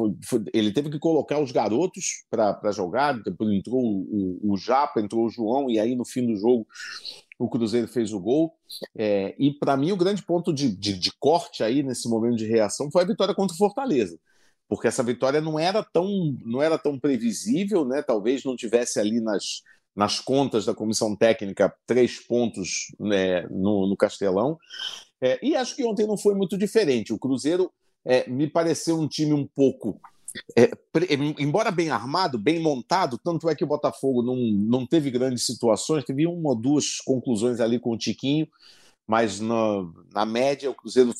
Ele 0.52 0.72
teve 0.72 0.90
que 0.90 0.98
colocar 0.98 1.38
os 1.38 1.52
garotos 1.52 2.24
para 2.30 2.70
jogar, 2.70 3.12
depois 3.22 3.50
entrou 3.50 3.80
o, 3.82 4.52
o, 4.52 4.56
Japa, 4.58 5.00
entrou 5.00 5.24
o 5.24 5.30
João, 5.30 5.70
e 5.70 5.78
aí 5.78 5.94
no 5.94 6.04
fim 6.04 6.26
do 6.26 6.36
jogo 6.36 6.66
o 7.38 7.48
Cruzeiro 7.48 7.88
fez 7.88 8.12
o 8.12 8.20
gol. 8.20 8.54
É, 8.96 9.34
e 9.38 9.52
para 9.52 9.76
mim 9.76 9.92
o 9.92 9.96
grande 9.96 10.22
ponto 10.22 10.52
de, 10.52 10.74
de, 10.74 10.98
de, 10.98 11.12
corte 11.18 11.62
aí 11.62 11.82
nesse 11.82 12.08
momento 12.08 12.36
de 12.36 12.46
reação 12.46 12.90
foi 12.90 13.02
a 13.02 13.06
vitória 13.06 13.34
contra 13.34 13.54
o 13.54 13.58
Fortaleza. 13.58 14.18
Porque 14.74 14.88
essa 14.88 15.02
vitória 15.02 15.38
não 15.38 15.58
era 15.58 15.82
tão, 15.82 16.34
não 16.46 16.62
era 16.62 16.78
tão 16.78 16.98
previsível, 16.98 17.84
né? 17.84 18.00
talvez 18.00 18.42
não 18.42 18.56
tivesse 18.56 18.98
ali 18.98 19.20
nas, 19.20 19.62
nas 19.94 20.18
contas 20.18 20.64
da 20.64 20.74
comissão 20.74 21.14
técnica 21.14 21.74
três 21.86 22.18
pontos 22.18 22.86
né, 22.98 23.42
no, 23.50 23.86
no 23.86 23.94
Castelão. 23.94 24.58
É, 25.20 25.38
e 25.42 25.54
acho 25.54 25.76
que 25.76 25.84
ontem 25.84 26.06
não 26.06 26.16
foi 26.16 26.34
muito 26.34 26.56
diferente. 26.56 27.12
O 27.12 27.18
Cruzeiro 27.18 27.70
é, 28.02 28.26
me 28.30 28.48
pareceu 28.48 28.98
um 28.98 29.06
time 29.06 29.34
um 29.34 29.46
pouco. 29.46 30.00
É, 30.56 30.70
embora 31.38 31.70
bem 31.70 31.90
armado, 31.90 32.38
bem 32.38 32.58
montado, 32.58 33.20
tanto 33.22 33.50
é 33.50 33.54
que 33.54 33.64
o 33.64 33.68
Botafogo 33.68 34.22
não, 34.22 34.36
não 34.36 34.86
teve 34.86 35.10
grandes 35.10 35.44
situações, 35.44 36.02
teve 36.02 36.26
uma 36.26 36.48
ou 36.48 36.56
duas 36.56 36.96
conclusões 36.96 37.60
ali 37.60 37.78
com 37.78 37.90
o 37.90 37.98
Tiquinho, 37.98 38.48
mas 39.06 39.38
na, 39.38 39.86
na 40.14 40.24
média 40.24 40.70
o 40.70 40.74
Cruzeiro 40.74 41.12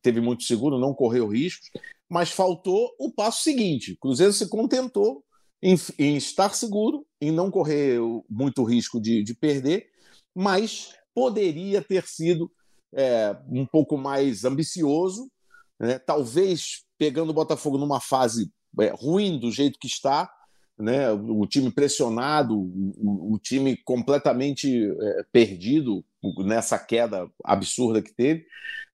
teve 0.00 0.22
muito 0.22 0.44
seguro, 0.44 0.78
não 0.78 0.94
correu 0.94 1.28
riscos, 1.28 1.68
mas 2.08 2.30
faltou 2.30 2.94
o 2.98 3.12
passo 3.12 3.42
seguinte: 3.42 3.92
o 3.92 3.98
Cruzeiro 3.98 4.32
se 4.32 4.48
contentou 4.48 5.24
em, 5.62 5.74
em 5.98 6.16
estar 6.16 6.54
seguro, 6.54 7.06
em 7.20 7.30
não 7.30 7.50
correr 7.50 7.98
muito 8.28 8.62
risco 8.64 9.00
de, 9.00 9.22
de 9.22 9.34
perder, 9.34 9.88
mas 10.34 10.94
poderia 11.14 11.82
ter 11.82 12.06
sido 12.06 12.50
é, 12.94 13.36
um 13.50 13.66
pouco 13.66 13.96
mais 13.96 14.44
ambicioso 14.44 15.30
né? 15.78 15.98
talvez 15.98 16.84
pegando 16.98 17.30
o 17.30 17.34
Botafogo 17.34 17.78
numa 17.78 18.00
fase 18.00 18.50
é, 18.80 18.88
ruim 18.88 19.38
do 19.38 19.50
jeito 19.50 19.78
que 19.78 19.86
está, 19.86 20.30
né? 20.78 21.10
o 21.10 21.46
time 21.46 21.70
pressionado, 21.70 22.58
o, 22.58 23.34
o 23.34 23.38
time 23.38 23.76
completamente 23.76 24.90
é, 25.00 25.24
perdido 25.32 26.04
nessa 26.38 26.78
queda 26.78 27.30
absurda 27.44 28.02
que 28.02 28.12
teve. 28.14 28.46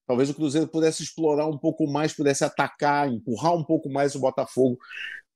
Talvez 0.06 0.30
o 0.30 0.34
Cruzeiro 0.34 0.66
pudesse 0.68 1.02
explorar 1.02 1.46
um 1.46 1.56
pouco 1.56 1.86
mais, 1.86 2.12
pudesse 2.12 2.44
atacar, 2.44 3.08
empurrar 3.08 3.54
um 3.54 3.64
pouco 3.64 3.88
mais 3.88 4.14
o 4.14 4.20
Botafogo 4.20 4.78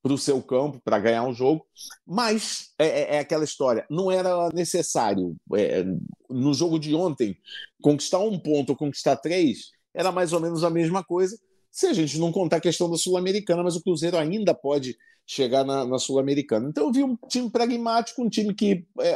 para 0.01 0.13
o 0.13 0.17
seu 0.17 0.41
campo 0.41 0.79
para 0.83 0.99
ganhar 0.99 1.23
um 1.23 1.33
jogo, 1.33 1.65
mas 2.05 2.69
é, 2.77 2.87
é, 2.87 3.15
é, 3.15 3.19
aquela 3.19 3.43
história, 3.43 3.85
não 3.89 4.11
era 4.11 4.49
necessário. 4.53 5.35
É, 5.55 5.83
no 6.29 6.53
jogo 6.53 6.79
de 6.79 6.95
ontem, 6.95 7.37
conquistar 7.81 8.19
um 8.19 8.39
ponto 8.39 8.69
ou 8.69 8.75
conquistar 8.75 9.17
três 9.17 9.71
era 9.93 10.11
mais 10.11 10.31
ou 10.31 10.39
menos 10.39 10.63
a 10.63 10.69
mesma 10.69 11.03
coisa, 11.03 11.37
se 11.71 11.87
a 11.87 11.93
gente 11.93 12.19
não 12.19 12.31
contar 12.31 12.57
a 12.57 12.61
questão 12.61 12.89
da 12.89 12.97
Sul-Americana, 12.97 13.63
mas 13.63 13.75
o 13.75 13.83
Cruzeiro 13.83 14.17
ainda 14.17 14.53
pode 14.53 14.97
chegar 15.25 15.63
na, 15.65 15.85
na 15.85 15.99
Sul-Americana. 15.99 16.69
Então 16.69 16.85
eu 16.85 16.91
vi 16.91 17.03
um 17.03 17.17
time 17.27 17.49
pragmático, 17.49 18.23
um 18.23 18.29
time 18.29 18.53
que, 18.53 18.85
é, 19.01 19.15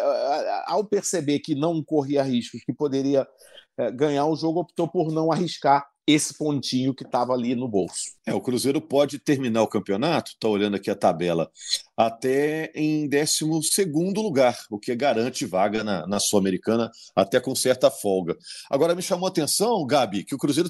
ao 0.66 0.84
perceber 0.84 1.40
que 1.40 1.56
não 1.56 1.82
corria 1.84 2.22
riscos, 2.22 2.64
que 2.66 2.74
poderia 2.74 3.26
ganhar 3.90 4.26
o 4.26 4.36
jogo, 4.36 4.60
optou 4.60 4.88
por 4.88 5.12
não 5.12 5.32
arriscar 5.32 5.90
esse 6.06 6.38
pontinho 6.38 6.94
que 6.94 7.04
estava 7.04 7.34
ali 7.34 7.56
no 7.56 7.68
bolso. 7.68 8.12
É, 8.26 8.34
o 8.34 8.42
Cruzeiro 8.42 8.82
pode 8.82 9.20
terminar 9.20 9.62
o 9.62 9.68
campeonato, 9.68 10.32
está 10.32 10.48
olhando 10.48 10.76
aqui 10.76 10.90
a 10.90 10.96
tabela, 10.96 11.50
até 11.96 12.72
em 12.76 13.08
12 13.08 13.46
lugar, 14.16 14.58
o 14.70 14.80
que 14.80 14.94
garante 14.96 15.46
vaga 15.46 15.84
na, 15.84 16.06
na 16.08 16.20
Sul-Americana, 16.20 16.92
até 17.16 17.40
com 17.40 17.56
certa 17.56 17.90
folga. 17.90 18.36
Agora, 18.70 18.96
me 18.96 19.02
chamou 19.02 19.28
a 19.28 19.30
atenção, 19.30 19.86
Gabi, 19.86 20.24
que 20.24 20.36
o 20.36 20.38
Cruzeiro 20.38 20.70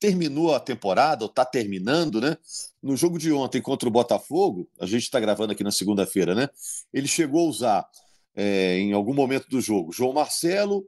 terminou 0.00 0.54
a 0.54 0.60
temporada, 0.60 1.24
ou 1.24 1.30
está 1.30 1.44
terminando, 1.44 2.20
né? 2.20 2.36
No 2.82 2.96
jogo 2.96 3.18
de 3.18 3.32
ontem 3.32 3.60
contra 3.60 3.88
o 3.88 3.92
Botafogo, 3.92 4.68
a 4.80 4.86
gente 4.86 5.02
está 5.02 5.20
gravando 5.20 5.52
aqui 5.52 5.62
na 5.62 5.70
segunda-feira, 5.70 6.34
né? 6.34 6.48
Ele 6.92 7.06
chegou 7.06 7.46
a 7.46 7.50
usar 7.50 7.88
é, 8.34 8.78
em 8.78 8.92
algum 8.92 9.14
momento 9.14 9.48
do 9.48 9.60
jogo 9.60 9.92
João 9.92 10.12
Marcelo, 10.12 10.84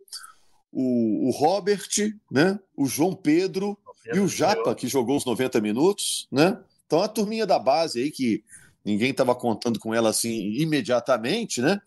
o, 0.73 1.29
o 1.29 1.31
Robert, 1.31 1.89
né? 2.31 2.59
o 2.77 2.87
João 2.87 3.15
Pedro, 3.15 3.79
Pedro 4.05 4.19
e 4.19 4.21
o 4.21 4.29
Japa, 4.29 4.75
que 4.75 4.89
jogou 4.89 5.17
os 5.17 5.25
90 5.25 5.61
minutos, 5.61 6.29
né? 6.31 6.59
Então 6.87 7.03
a 7.03 7.09
turminha 7.09 7.47
da 7.47 7.59
base 7.59 8.01
aí, 8.01 8.11
que 8.11 8.43
ninguém 8.85 9.11
estava 9.11 9.35
contando 9.35 9.79
com 9.79 9.95
ela 9.95 10.11
assim 10.11 10.53
imediatamente, 10.55 11.61
né? 11.61 11.81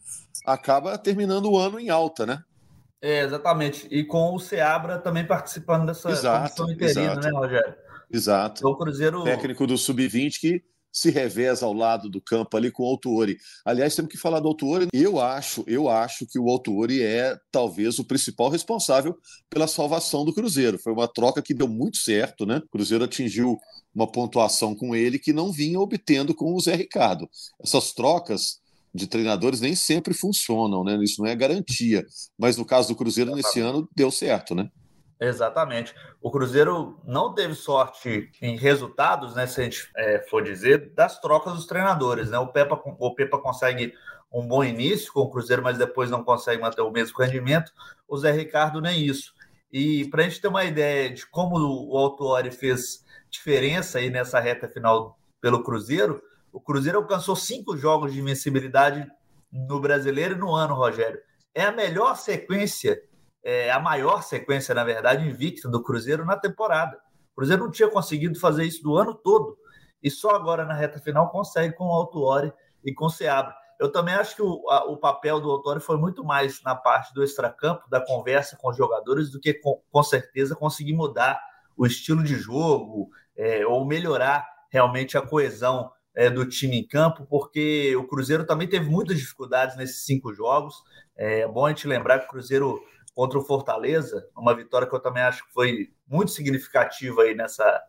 Acaba 0.45 0.97
terminando 0.97 1.49
o 1.49 1.57
ano 1.57 1.79
em 1.79 1.89
alta, 1.89 2.25
né? 2.25 2.43
É, 3.01 3.21
exatamente. 3.21 3.87
E 3.91 4.03
com 4.03 4.33
o 4.33 4.39
Seabra 4.39 4.97
também 4.97 5.25
participando 5.25 5.87
dessa 5.87 6.09
exato, 6.09 6.63
comissão 6.63 6.71
interina, 6.71 7.11
exato. 7.11 7.27
né, 7.27 7.33
Rogério? 7.33 7.75
Exato. 8.09 8.61
Então, 8.61 8.71
o 8.71 8.77
Cruzeiro. 8.77 9.23
Técnico 9.23 9.67
do 9.67 9.77
Sub-20 9.77 10.39
que 10.39 10.63
se 10.93 11.09
reveza 11.09 11.65
ao 11.65 11.73
lado 11.73 12.07
do 12.07 12.21
campo 12.21 12.55
ali 12.55 12.71
com 12.71 12.83
o 12.83 12.85
Autuori. 12.85 13.37
Aliás, 13.65 13.95
temos 13.95 14.11
que 14.11 14.17
falar 14.17 14.39
do 14.39 14.47
Autuori. 14.47 14.87
Eu 14.93 15.19
acho, 15.19 15.63
eu 15.65 15.89
acho 15.89 16.27
que 16.27 16.37
o 16.37 16.47
Autuori 16.47 17.01
é 17.01 17.35
talvez 17.51 17.97
o 17.97 18.05
principal 18.05 18.49
responsável 18.49 19.17
pela 19.49 19.67
salvação 19.67 20.23
do 20.23 20.33
Cruzeiro. 20.33 20.77
Foi 20.77 20.93
uma 20.93 21.07
troca 21.07 21.41
que 21.41 21.53
deu 21.53 21.67
muito 21.67 21.97
certo, 21.97 22.45
né? 22.45 22.57
O 22.57 22.69
Cruzeiro 22.69 23.03
atingiu 23.03 23.57
uma 23.93 24.09
pontuação 24.09 24.75
com 24.75 24.95
ele 24.95 25.17
que 25.17 25.33
não 25.33 25.51
vinha 25.51 25.79
obtendo 25.79 26.35
com 26.35 26.53
o 26.53 26.59
Zé 26.59 26.75
Ricardo. 26.75 27.27
Essas 27.59 27.91
trocas 27.93 28.61
de 28.93 29.07
treinadores 29.07 29.59
nem 29.59 29.75
sempre 29.75 30.13
funcionam, 30.13 30.83
né? 30.83 30.99
Isso 31.01 31.21
não 31.21 31.27
é 31.27 31.35
garantia. 31.35 32.05
Mas 32.37 32.55
no 32.55 32.65
caso 32.65 32.89
do 32.89 32.95
Cruzeiro, 32.95 33.35
nesse 33.35 33.59
ano, 33.59 33.89
deu 33.95 34.11
certo, 34.11 34.53
né? 34.53 34.69
Exatamente. 35.23 35.95
O 36.21 36.29
Cruzeiro 36.29 36.99
não 37.05 37.33
teve 37.33 37.55
sorte 37.55 38.29
em 38.41 38.57
resultados, 38.57 39.35
né? 39.35 39.47
Se 39.47 39.61
a 39.61 39.63
gente 39.63 39.89
é, 39.95 40.19
for 40.29 40.43
dizer, 40.43 40.93
das 40.93 41.19
trocas 41.21 41.53
dos 41.53 41.65
treinadores, 41.65 42.29
né? 42.29 42.37
O 42.37 42.47
Pepa, 42.47 42.77
o 42.99 43.15
Pepa 43.15 43.37
consegue 43.37 43.93
um 44.33 44.45
bom 44.45 44.63
início 44.63 45.13
com 45.13 45.21
o 45.21 45.29
Cruzeiro, 45.29 45.63
mas 45.63 45.77
depois 45.77 46.09
não 46.11 46.25
consegue 46.25 46.61
manter 46.61 46.81
o 46.81 46.91
mesmo 46.91 47.17
rendimento. 47.17 47.71
O 48.05 48.17
Zé 48.17 48.31
Ricardo 48.31 48.81
nem 48.81 49.05
isso. 49.05 49.33
E 49.71 50.05
para 50.09 50.23
a 50.23 50.27
gente 50.27 50.41
ter 50.41 50.49
uma 50.49 50.65
ideia 50.65 51.09
de 51.09 51.25
como 51.27 51.55
o 51.57 51.97
Autuori 51.97 52.51
fez 52.51 53.05
diferença 53.29 53.99
aí 53.99 54.09
nessa 54.09 54.41
reta 54.41 54.67
final 54.67 55.17
pelo 55.39 55.63
Cruzeiro, 55.63 56.21
o 56.51 56.59
Cruzeiro 56.59 56.97
alcançou 56.97 57.35
cinco 57.35 57.77
jogos 57.77 58.11
de 58.11 58.19
invencibilidade 58.19 59.09
no 59.51 59.79
brasileiro 59.79 60.35
e 60.35 60.37
no 60.37 60.53
ano, 60.53 60.73
Rogério. 60.73 61.19
É 61.55 61.63
a 61.63 61.71
melhor 61.71 62.17
sequência 62.17 63.01
é, 63.43 63.71
a 63.71 63.79
maior 63.79 64.23
sequência, 64.23 64.73
na 64.73 64.83
verdade, 64.83 65.27
invicta 65.27 65.69
do 65.69 65.83
Cruzeiro 65.83 66.25
na 66.25 66.37
temporada. 66.37 66.97
O 67.33 67.35
Cruzeiro 67.35 67.63
não 67.63 67.71
tinha 67.71 67.89
conseguido 67.89 68.39
fazer 68.39 68.63
isso 68.63 68.81
do 68.81 68.97
ano 68.97 69.13
todo. 69.13 69.57
E 70.01 70.09
só 70.09 70.31
agora, 70.31 70.65
na 70.65 70.73
reta 70.73 70.99
final, 70.99 71.29
consegue 71.29 71.73
com 71.75 71.85
o 71.85 71.91
Autuori 71.91 72.53
e 72.83 72.93
com 72.93 73.05
o 73.05 73.09
Seabra. 73.09 73.55
Eu 73.79 73.91
também 73.91 74.13
acho 74.13 74.35
que 74.35 74.41
o, 74.41 74.69
a, 74.69 74.85
o 74.85 74.97
papel 74.97 75.41
do 75.41 75.49
Autuori 75.49 75.79
foi 75.79 75.97
muito 75.97 76.23
mais 76.23 76.61
na 76.63 76.75
parte 76.75 77.13
do 77.13 77.23
extracampo, 77.23 77.89
da 77.89 77.99
conversa 77.99 78.57
com 78.57 78.69
os 78.69 78.77
jogadores, 78.77 79.29
do 79.29 79.39
que 79.39 79.53
com, 79.53 79.81
com 79.91 80.03
certeza 80.03 80.55
conseguir 80.55 80.93
mudar 80.93 81.39
o 81.75 81.85
estilo 81.85 82.23
de 82.23 82.35
jogo 82.35 83.09
é, 83.35 83.65
ou 83.65 83.85
melhorar 83.85 84.47
realmente 84.69 85.17
a 85.17 85.21
coesão 85.21 85.91
é, 86.15 86.29
do 86.29 86.47
time 86.47 86.79
em 86.79 86.87
campo, 86.87 87.25
porque 87.25 87.95
o 87.95 88.07
Cruzeiro 88.07 88.45
também 88.45 88.67
teve 88.67 88.89
muitas 88.89 89.17
dificuldades 89.17 89.75
nesses 89.75 90.05
cinco 90.05 90.33
jogos. 90.33 90.75
É 91.15 91.47
bom 91.47 91.65
a 91.65 91.69
gente 91.69 91.87
lembrar 91.87 92.19
que 92.19 92.25
o 92.25 92.29
Cruzeiro 92.29 92.79
contra 93.13 93.37
o 93.37 93.43
Fortaleza, 93.43 94.27
uma 94.35 94.55
vitória 94.55 94.87
que 94.87 94.95
eu 94.95 94.99
também 94.99 95.23
acho 95.23 95.45
que 95.45 95.53
foi 95.53 95.93
muito 96.07 96.31
significativa 96.31 97.21
aí 97.21 97.35
nessa 97.35 97.81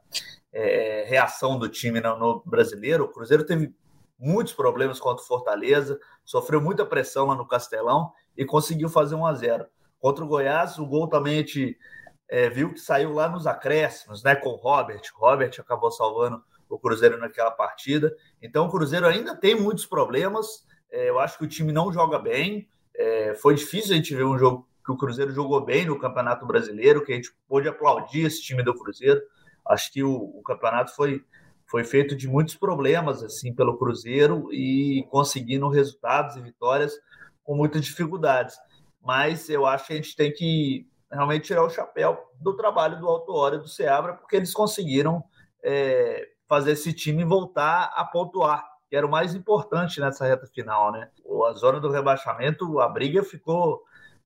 é, 0.52 1.04
reação 1.06 1.58
do 1.58 1.68
time 1.68 2.00
no, 2.00 2.18
no, 2.18 2.42
brasileiro. 2.44 3.04
O 3.04 3.08
Cruzeiro 3.08 3.44
teve 3.44 3.74
muitos 4.18 4.52
problemas 4.52 5.00
contra 5.00 5.22
o 5.22 5.26
Fortaleza, 5.26 5.98
sofreu 6.24 6.60
muita 6.60 6.84
pressão 6.84 7.26
lá 7.26 7.34
no 7.34 7.48
Castelão 7.48 8.12
e 8.36 8.44
conseguiu 8.44 8.88
fazer 8.88 9.14
1 9.14 9.26
a 9.26 9.34
0 9.34 9.66
Contra 9.98 10.22
o 10.22 10.28
Goiás, 10.28 10.78
o 10.78 10.86
gol 10.86 11.08
também 11.08 11.34
a 11.34 11.38
gente 11.38 11.78
é, 12.28 12.50
viu 12.50 12.74
que 12.74 12.80
saiu 12.80 13.12
lá 13.14 13.28
nos 13.28 13.46
acréscimos, 13.46 14.22
né? 14.22 14.36
Com 14.36 14.50
o 14.50 14.56
Robert. 14.56 15.00
O 15.16 15.20
Robert 15.20 15.52
acabou 15.58 15.90
salvando 15.90 16.42
o 16.68 16.78
Cruzeiro 16.78 17.18
naquela 17.18 17.50
partida. 17.50 18.14
Então 18.42 18.66
o 18.66 18.70
Cruzeiro 18.70 19.06
ainda 19.06 19.34
tem 19.34 19.54
muitos 19.54 19.86
problemas. 19.86 20.66
É, 20.90 21.08
eu 21.08 21.18
acho 21.18 21.38
que 21.38 21.44
o 21.44 21.48
time 21.48 21.72
não 21.72 21.90
joga 21.90 22.18
bem. 22.18 22.68
É, 22.94 23.34
foi 23.34 23.54
difícil 23.54 23.92
a 23.92 23.96
gente 23.96 24.14
ver 24.14 24.24
um 24.24 24.38
jogo 24.38 24.68
que 24.84 24.92
o 24.92 24.96
Cruzeiro 24.96 25.32
jogou 25.32 25.64
bem 25.64 25.86
no 25.86 25.98
Campeonato 25.98 26.46
Brasileiro, 26.46 27.04
que 27.04 27.12
a 27.12 27.16
gente 27.16 27.34
pôde 27.48 27.68
aplaudir 27.68 28.26
esse 28.26 28.42
time 28.42 28.62
do 28.62 28.74
Cruzeiro. 28.74 29.20
Acho 29.66 29.90
que 29.92 30.02
o, 30.02 30.12
o 30.12 30.42
campeonato 30.42 30.94
foi, 30.94 31.24
foi 31.66 31.84
feito 31.84 32.14
de 32.14 32.28
muitos 32.28 32.54
problemas 32.54 33.22
assim 33.22 33.54
pelo 33.54 33.78
Cruzeiro 33.78 34.52
e 34.52 35.06
conseguindo 35.10 35.68
resultados 35.68 36.36
e 36.36 36.42
vitórias 36.42 36.92
com 37.42 37.56
muitas 37.56 37.84
dificuldades. 37.84 38.56
Mas 39.02 39.48
eu 39.48 39.64
acho 39.64 39.86
que 39.86 39.92
a 39.94 39.96
gente 39.96 40.14
tem 40.14 40.32
que 40.32 40.86
realmente 41.10 41.46
tirar 41.46 41.64
o 41.64 41.70
chapéu 41.70 42.18
do 42.40 42.54
trabalho 42.54 42.98
do 42.98 43.08
Alto 43.08 43.32
Hora 43.32 43.56
e 43.56 43.60
do 43.60 43.68
Seabra, 43.68 44.14
porque 44.14 44.36
eles 44.36 44.52
conseguiram 44.52 45.24
é, 45.62 46.26
fazer 46.48 46.72
esse 46.72 46.92
time 46.92 47.24
voltar 47.24 47.92
a 47.94 48.04
pontuar, 48.04 48.64
que 48.88 48.96
era 48.96 49.06
o 49.06 49.10
mais 49.10 49.34
importante 49.34 50.00
nessa 50.00 50.26
reta 50.26 50.46
final, 50.46 50.92
né? 50.92 51.08
A 51.48 51.52
zona 51.54 51.80
do 51.80 51.90
rebaixamento, 51.90 52.80
a 52.80 52.88
briga 52.88 53.22
ficou, 53.22 53.82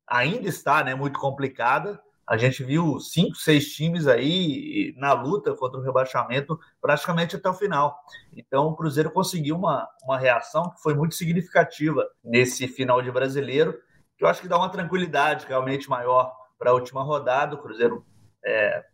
ainda 0.09 0.49
está, 0.49 0.83
né, 0.83 0.94
muito 0.94 1.18
complicada. 1.18 2.01
A 2.27 2.37
gente 2.37 2.62
viu 2.62 3.01
cinco, 3.01 3.37
seis 3.37 3.75
times 3.75 4.07
aí 4.07 4.94
na 4.99 5.12
luta 5.14 5.55
contra 5.55 5.81
o 5.81 5.83
rebaixamento 5.83 6.59
praticamente 6.81 7.37
até 7.37 7.49
o 7.49 7.55
final. 7.55 7.99
Então 8.37 8.66
o 8.66 8.77
Cruzeiro 8.77 9.11
conseguiu 9.11 9.57
uma, 9.57 9.88
uma 10.05 10.18
reação 10.18 10.71
que 10.71 10.83
foi 10.83 10.94
muito 10.94 11.14
significativa 11.14 12.07
nesse 12.23 12.68
final 12.68 13.01
de 13.01 13.11
brasileiro, 13.11 13.73
que 14.16 14.25
eu 14.25 14.29
acho 14.29 14.42
que 14.42 14.49
dá 14.49 14.59
uma 14.59 14.68
tranquilidade 14.68 15.47
realmente 15.47 15.88
maior 15.88 16.35
para 16.59 16.71
a 16.71 16.75
última 16.75 17.03
rodada. 17.03 17.55
O 17.55 17.62
Cruzeiro 17.62 18.05
é, 18.44 18.85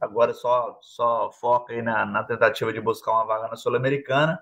agora 0.00 0.32
só, 0.32 0.78
só 0.80 1.30
foca 1.32 1.72
aí 1.72 1.82
na, 1.82 2.06
na, 2.06 2.24
tentativa 2.24 2.72
de 2.72 2.80
buscar 2.80 3.12
uma 3.12 3.26
vaga 3.26 3.48
na 3.48 3.56
Sul-Americana, 3.56 4.38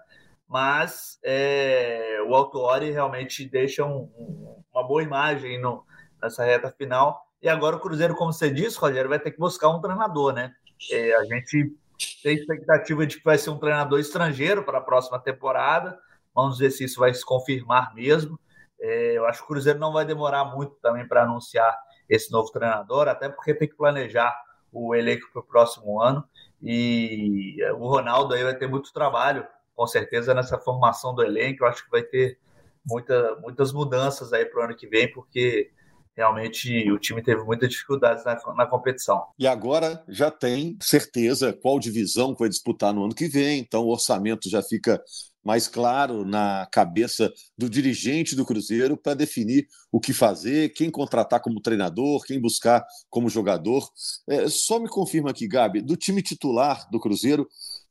mas 0.47 1.19
é, 1.25 2.19
o 2.29 2.35
Autuori 2.35 2.91
realmente 2.91 3.49
deixa 3.49 3.85
um, 3.85 4.63
uma 4.73 4.87
boa 4.87 5.03
imagem 5.03 5.61
no, 5.61 5.85
nessa 6.27 6.45
reta 6.45 6.71
final. 6.71 7.27
E 7.41 7.49
agora 7.49 7.77
o 7.77 7.81
Cruzeiro, 7.81 8.15
como 8.15 8.33
você 8.33 8.51
disse, 8.51 8.79
Rogério, 8.79 9.09
vai 9.09 9.19
ter 9.19 9.31
que 9.31 9.39
buscar 9.39 9.69
um 9.69 9.81
treinador, 9.81 10.33
né? 10.33 10.53
É, 10.91 11.15
a 11.15 11.25
gente 11.25 11.75
tem 12.23 12.37
expectativa 12.37 13.07
de 13.07 13.19
que 13.19 13.25
vai 13.25 13.39
ser 13.39 13.51
um 13.51 13.59
treinador 13.59 13.99
estrangeiro 13.99 14.63
para 14.65 14.79
a 14.79 14.83
próxima 14.83 15.19
temporada. 15.19 15.99
Vamos 16.35 16.59
ver 16.59 16.71
se 16.71 16.85
isso 16.85 17.01
vai 17.01 17.15
se 17.15 17.25
confirmar 17.25 17.95
mesmo. 17.95 18.39
É, 18.81 19.17
eu 19.17 19.27
acho 19.27 19.39
que 19.39 19.45
o 19.45 19.49
Cruzeiro 19.49 19.79
não 19.79 19.93
vai 19.93 20.05
demorar 20.05 20.45
muito 20.45 20.75
também 20.83 21.07
para 21.07 21.23
anunciar 21.23 21.77
esse 22.09 22.31
novo 22.31 22.51
treinador, 22.51 23.09
até 23.09 23.29
porque 23.29 23.55
tem 23.55 23.69
que 23.69 23.75
planejar 23.75 24.37
o 24.73 24.95
elenco 24.95 25.29
para 25.33 25.41
o 25.41 25.45
próximo 25.45 26.01
ano. 26.01 26.25
E 26.63 27.57
o 27.79 27.89
Ronaldo 27.89 28.35
aí 28.35 28.43
vai 28.45 28.55
ter 28.55 28.69
muito 28.69 28.93
trabalho, 28.93 29.47
com 29.75 29.87
certeza, 29.87 30.35
nessa 30.35 30.59
formação 30.59 31.15
do 31.15 31.23
elenco. 31.23 31.65
Eu 31.65 31.69
acho 31.69 31.85
que 31.85 31.91
vai 31.91 32.03
ter 32.03 32.39
muita, 32.85 33.37
muitas 33.37 33.73
mudanças 33.73 34.33
aí 34.33 34.45
para 34.45 34.61
o 34.61 34.65
ano 34.65 34.77
que 34.77 34.87
vem, 34.87 35.11
porque 35.13 35.71
realmente 36.17 36.91
o 36.91 36.99
time 36.99 37.23
teve 37.23 37.43
muitas 37.45 37.69
dificuldades 37.69 38.25
na, 38.25 38.37
na, 38.55 38.67
competição. 38.67 39.27
E 39.39 39.47
agora 39.47 40.03
já 40.09 40.31
tem 40.31 40.77
certeza 40.81 41.53
qual 41.53 41.79
divisão 41.79 42.35
vai 42.35 42.49
disputar 42.49 42.95
no 42.95 43.05
ano 43.05 43.15
que 43.15 43.29
vem, 43.29 43.61
então 43.61 43.85
o 43.85 43.91
orçamento 43.91 44.49
já 44.49 44.63
fica 44.63 45.03
mais 45.47 45.69
claro 45.69 46.25
na 46.25 46.67
cabeça 46.73 47.33
do 47.57 47.71
dirigente 47.71 48.35
do 48.35 48.45
Cruzeiro 48.45 48.97
para 48.97 49.15
definir 49.15 49.69
o 49.93 50.01
que 50.01 50.13
fazer, 50.13 50.71
quem 50.71 50.91
contratar 50.91 51.41
como 51.41 51.61
treinador, 51.61 52.25
quem 52.25 52.41
buscar 52.41 52.85
como 53.09 53.31
jogador. 53.31 53.89
É, 54.29 54.49
só 54.49 54.81
me 54.81 54.89
confirma 54.89 55.31
aqui, 55.31 55.47
Gabi, 55.47 55.83
do 55.83 55.97
time 55.97 56.21
titular 56.21 56.89
do 56.91 56.99
Cruzeiro, 56.99 57.47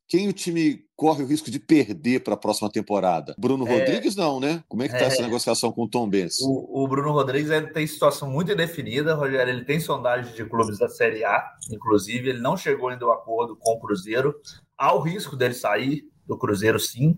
quem 0.07 0.27
o 0.27 0.33
time 0.33 0.85
corre 0.95 1.23
o 1.23 1.27
risco 1.27 1.49
de 1.49 1.59
perder 1.59 2.23
para 2.23 2.35
a 2.35 2.37
próxima 2.37 2.69
temporada? 2.71 3.35
Bruno 3.37 3.67
é, 3.67 3.79
Rodrigues, 3.79 4.15
não, 4.15 4.39
né? 4.39 4.63
Como 4.67 4.83
é 4.83 4.87
que 4.87 4.93
está 4.93 5.05
é, 5.05 5.07
essa 5.07 5.23
negociação 5.23 5.71
com 5.71 5.83
o 5.83 5.89
Tom 5.89 6.07
Benz? 6.07 6.39
O, 6.41 6.83
o, 6.83 6.87
Bruno 6.87 7.11
Rodrigues 7.11 7.49
ele 7.49 7.67
tem 7.67 7.87
situação 7.87 8.29
muito 8.29 8.51
indefinida, 8.51 9.15
Rogério. 9.15 9.51
Ele 9.51 9.65
tem 9.65 9.79
sondagem 9.79 10.33
de 10.33 10.45
clubes 10.45 10.77
da 10.77 10.87
Série 10.87 11.23
A, 11.25 11.43
inclusive. 11.71 12.29
Ele 12.29 12.39
não 12.39 12.55
chegou 12.55 12.89
ainda 12.89 13.03
ao 13.05 13.13
acordo 13.13 13.55
com 13.55 13.73
o 13.73 13.79
Cruzeiro. 13.79 14.35
Há 14.77 14.93
o 14.93 15.01
risco 15.01 15.35
dele 15.35 15.55
sair 15.55 16.03
do 16.25 16.37
Cruzeiro, 16.37 16.79
sim. 16.79 17.17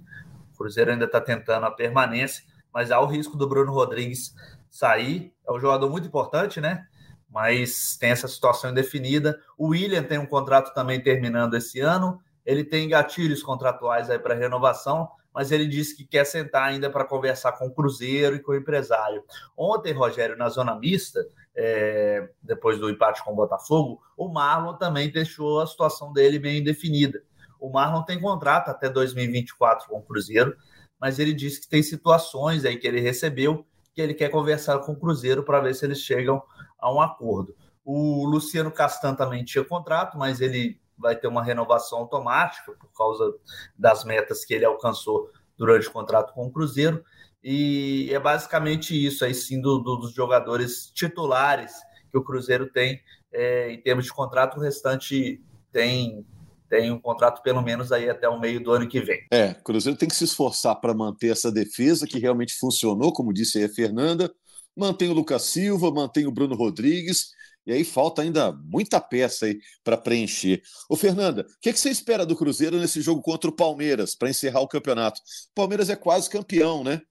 O 0.53 0.57
Cruzeiro 0.57 0.91
ainda 0.91 1.05
está 1.05 1.19
tentando 1.19 1.65
a 1.65 1.71
permanência, 1.71 2.43
mas 2.73 2.89
há 2.89 2.99
o 3.01 3.05
risco 3.05 3.35
do 3.35 3.47
Bruno 3.47 3.73
Rodrigues 3.73 4.33
sair. 4.71 5.33
É 5.45 5.51
um 5.51 5.59
jogador 5.59 5.89
muito 5.89 6.07
importante, 6.07 6.61
né? 6.61 6.85
Mas 7.29 7.97
tem 7.99 8.11
essa 8.11 8.27
situação 8.29 8.71
indefinida. 8.71 9.37
O 9.57 9.67
William 9.67 10.03
tem 10.03 10.17
um 10.17 10.25
contrato 10.25 10.73
também 10.73 11.01
terminando 11.01 11.55
esse 11.55 11.81
ano. 11.81 12.19
Ele 12.47 12.63
tem 12.63 12.87
gatilhos 12.87 13.43
contratuais 13.43 14.09
aí 14.09 14.17
para 14.17 14.33
renovação, 14.33 15.09
mas 15.33 15.51
ele 15.51 15.67
disse 15.67 15.97
que 15.97 16.05
quer 16.05 16.25
sentar 16.25 16.63
ainda 16.63 16.89
para 16.89 17.03
conversar 17.03 17.51
com 17.51 17.67
o 17.67 17.73
Cruzeiro 17.73 18.37
e 18.37 18.39
com 18.39 18.53
o 18.53 18.55
empresário. 18.55 19.21
Ontem, 19.55 19.91
Rogério, 19.91 20.37
na 20.37 20.47
zona 20.47 20.73
mista, 20.73 21.27
é, 21.53 22.29
depois 22.41 22.79
do 22.79 22.89
empate 22.89 23.21
com 23.21 23.33
o 23.33 23.35
Botafogo, 23.35 24.01
o 24.15 24.29
Marlon 24.29 24.75
também 24.77 25.11
deixou 25.11 25.59
a 25.59 25.67
situação 25.67 26.13
dele 26.13 26.39
meio 26.39 26.61
indefinida. 26.61 27.21
O 27.59 27.69
Marlon 27.69 28.03
tem 28.03 28.19
contrato 28.19 28.69
até 28.69 28.89
2024 28.89 29.89
com 29.89 29.97
o 29.97 30.03
Cruzeiro, 30.03 30.55
mas 30.97 31.19
ele 31.19 31.33
disse 31.33 31.59
que 31.59 31.67
tem 31.67 31.83
situações 31.83 32.63
aí 32.63 32.77
que 32.77 32.87
ele 32.87 33.01
recebeu 33.01 33.67
que 33.93 34.01
ele 34.01 34.13
quer 34.13 34.29
conversar 34.29 34.79
com 34.79 34.93
o 34.93 34.95
Cruzeiro 34.95 35.43
para 35.43 35.59
ver 35.59 35.75
se 35.75 35.83
eles 35.83 35.99
chegam 35.99 36.41
a 36.79 36.93
um 36.93 37.01
acordo. 37.01 37.53
O 37.83 38.25
Luciano 38.25 38.71
Castan 38.71 39.15
também 39.15 39.43
tinha 39.43 39.65
contrato, 39.65 40.17
mas 40.17 40.39
ele 40.39 40.79
vai 40.97 41.15
ter 41.15 41.27
uma 41.27 41.43
renovação 41.43 41.99
automática 41.99 42.73
por 42.73 42.91
causa 42.93 43.33
das 43.77 44.03
metas 44.03 44.43
que 44.43 44.53
ele 44.53 44.65
alcançou 44.65 45.29
durante 45.57 45.87
o 45.87 45.91
contrato 45.91 46.33
com 46.33 46.45
o 46.45 46.51
Cruzeiro. 46.51 47.03
E 47.43 48.09
é 48.11 48.19
basicamente 48.19 48.93
isso 48.93 49.23
aí 49.23 49.33
sim 49.33 49.61
do, 49.61 49.79
do, 49.79 49.97
dos 49.97 50.13
jogadores 50.13 50.91
titulares 50.93 51.73
que 52.09 52.17
o 52.17 52.23
Cruzeiro 52.23 52.71
tem 52.71 53.01
é, 53.31 53.71
em 53.71 53.81
termos 53.81 54.05
de 54.05 54.13
contrato. 54.13 54.57
O 54.57 54.61
restante 54.61 55.41
tem 55.71 56.25
tem 56.69 56.91
um 56.91 56.99
contrato 56.99 57.41
pelo 57.41 57.61
menos 57.61 57.93
aí 57.93 58.09
até 58.09 58.27
o 58.27 58.39
meio 58.39 58.61
do 58.61 58.71
ano 58.71 58.87
que 58.87 58.99
vem. 58.99 59.25
É, 59.31 59.53
Cruzeiro 59.53 59.97
tem 59.97 60.09
que 60.09 60.15
se 60.15 60.25
esforçar 60.25 60.75
para 60.81 60.93
manter 60.93 61.29
essa 61.29 61.49
defesa 61.49 62.05
que 62.05 62.19
realmente 62.19 62.55
funcionou, 62.55 63.13
como 63.13 63.33
disse 63.33 63.57
aí 63.57 63.63
a 63.63 63.69
Fernanda. 63.69 64.29
Mantém 64.75 65.09
o 65.09 65.13
Lucas 65.13 65.43
Silva, 65.43 65.89
mantém 65.91 66.27
o 66.27 66.31
Bruno 66.31 66.55
Rodrigues, 66.55 67.29
e 67.67 67.73
aí 67.73 67.83
falta 67.83 68.21
ainda 68.21 68.53
muita 68.53 69.01
peça 69.01 69.45
aí 69.45 69.59
para 69.83 69.97
preencher. 69.97 70.61
Ô, 70.89 70.95
Fernanda, 70.95 71.41
o 71.41 71.59
que, 71.61 71.73
que, 71.73 71.79
você 71.79 71.89
espera 71.89 72.25
do 72.25 72.35
Cruzeiro 72.35 72.79
nesse 72.79 73.01
jogo 73.01 73.21
contra 73.21 73.49
o 73.49 73.55
Palmeiras 73.55 74.15
para 74.15 74.29
encerrar 74.29 74.61
o 74.61 74.67
campeonato? 74.69 75.19
O 75.51 75.53
Palmeiras 75.53 75.89
é 75.89 75.95
quase 75.97 76.29
campeão, 76.29 76.81
né? 76.81 77.01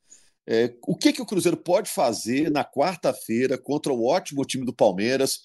É, 0.49 0.75
o 0.87 0.97
que, 0.97 1.13
que 1.13 1.21
o 1.21 1.27
Cruzeiro 1.27 1.59
pode 1.59 1.91
fazer 1.91 2.51
na 2.51 2.65
quarta-feira 2.65 3.59
contra 3.59 3.93
o 3.93 4.07
ótimo 4.07 4.47
time 4.47 4.65
do 4.65 4.75
Palmeiras 4.75 5.41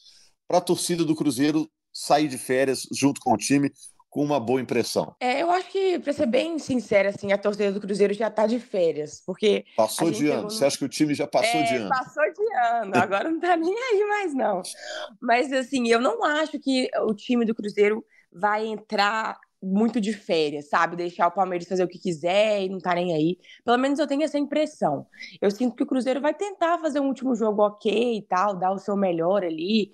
para 0.47 0.59
a 0.59 0.61
torcida 0.61 1.03
do 1.03 1.15
Cruzeiro 1.15 1.69
sair 1.93 2.29
de 2.29 2.37
férias 2.37 2.87
junto 2.93 3.19
com 3.19 3.33
o 3.33 3.37
time 3.37 3.69
com 4.11 4.21
uma 4.21 4.39
boa 4.39 4.61
impressão? 4.61 5.15
É, 5.21 5.41
eu 5.41 5.49
acho 5.49 5.69
que, 5.69 5.97
para 5.97 6.11
ser 6.11 6.25
bem 6.25 6.59
sincera, 6.59 7.09
assim, 7.09 7.31
a 7.31 7.37
torcida 7.37 7.71
do 7.71 7.79
Cruzeiro 7.79 8.13
já 8.13 8.27
está 8.27 8.45
de 8.45 8.59
férias, 8.59 9.23
porque... 9.25 9.65
Passou 9.75 10.11
de 10.11 10.27
ano, 10.27 10.43
no... 10.43 10.49
você 10.51 10.65
acha 10.65 10.77
que 10.77 10.83
o 10.83 10.89
time 10.89 11.13
já 11.13 11.25
passou 11.25 11.61
é, 11.61 11.63
de 11.63 11.75
ano? 11.75 11.89
passou 11.89 12.23
de 12.23 12.57
ano, 12.57 12.91
agora 12.93 13.29
não 13.29 13.37
está 13.37 13.55
nem 13.55 13.73
aí 13.73 14.05
mais, 14.07 14.33
não. 14.35 14.61
Mas, 15.19 15.51
assim, 15.53 15.87
eu 15.87 15.99
não 15.99 16.23
acho 16.25 16.59
que 16.59 16.89
o 17.03 17.13
time 17.15 17.45
do 17.45 17.55
Cruzeiro 17.55 18.05
vai 18.31 18.67
entrar 18.67 19.39
muito 19.63 20.01
de 20.01 20.11
férias, 20.11 20.67
sabe? 20.67 20.97
Deixar 20.97 21.27
o 21.27 21.31
Palmeiras 21.31 21.67
fazer 21.67 21.83
o 21.83 21.87
que 21.87 21.99
quiser 21.99 22.63
e 22.63 22.69
não 22.69 22.79
tá 22.79 22.93
nem 22.95 23.13
aí. 23.13 23.37
Pelo 23.63 23.77
menos 23.77 23.99
eu 23.99 24.07
tenho 24.07 24.23
essa 24.23 24.37
impressão. 24.37 25.05
Eu 25.39 25.51
sinto 25.51 25.75
que 25.75 25.83
o 25.83 25.85
Cruzeiro 25.85 26.19
vai 26.19 26.33
tentar 26.33 26.79
fazer 26.79 26.99
um 26.99 27.07
último 27.07 27.35
jogo 27.35 27.61
ok 27.61 28.17
e 28.17 28.21
tal, 28.23 28.57
dar 28.57 28.71
o 28.71 28.79
seu 28.79 28.97
melhor 28.97 29.43
ali. 29.43 29.93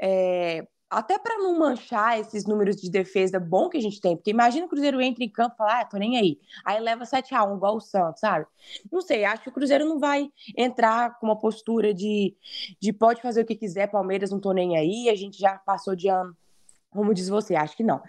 É, 0.00 0.66
até 0.90 1.18
para 1.18 1.38
não 1.38 1.58
manchar 1.58 2.18
esses 2.18 2.46
números 2.46 2.76
de 2.76 2.90
defesa 2.90 3.38
bom 3.38 3.68
que 3.68 3.76
a 3.76 3.80
gente 3.80 4.00
tem, 4.00 4.16
porque 4.16 4.30
imagina 4.30 4.66
o 4.66 4.68
Cruzeiro 4.68 5.00
entra 5.00 5.22
em 5.22 5.28
campo 5.28 5.54
e 5.54 5.58
fala, 5.58 5.80
ah, 5.80 5.84
tô 5.84 5.98
nem 5.98 6.16
aí. 6.16 6.38
Aí 6.64 6.80
leva 6.80 7.04
7 7.04 7.34
a 7.34 7.44
1 7.44 7.56
igual 7.56 7.76
o 7.76 7.80
Santos, 7.80 8.20
sabe? 8.20 8.46
Não 8.90 9.00
sei, 9.00 9.24
acho 9.24 9.42
que 9.42 9.48
o 9.50 9.52
Cruzeiro 9.52 9.84
não 9.84 9.98
vai 9.98 10.30
entrar 10.56 11.18
com 11.18 11.26
uma 11.26 11.38
postura 11.38 11.92
de, 11.92 12.34
de 12.80 12.92
pode 12.92 13.20
fazer 13.20 13.42
o 13.42 13.44
que 13.44 13.54
quiser, 13.54 13.88
Palmeiras 13.88 14.30
não 14.30 14.40
tô 14.40 14.52
nem 14.52 14.76
aí, 14.76 15.08
a 15.10 15.14
gente 15.14 15.38
já 15.38 15.58
passou 15.58 15.94
de 15.94 16.08
ano 16.08 16.34
Como 16.90 17.12
diz 17.12 17.28
você, 17.28 17.54
acho 17.54 17.76
que 17.76 17.82
não. 17.82 18.02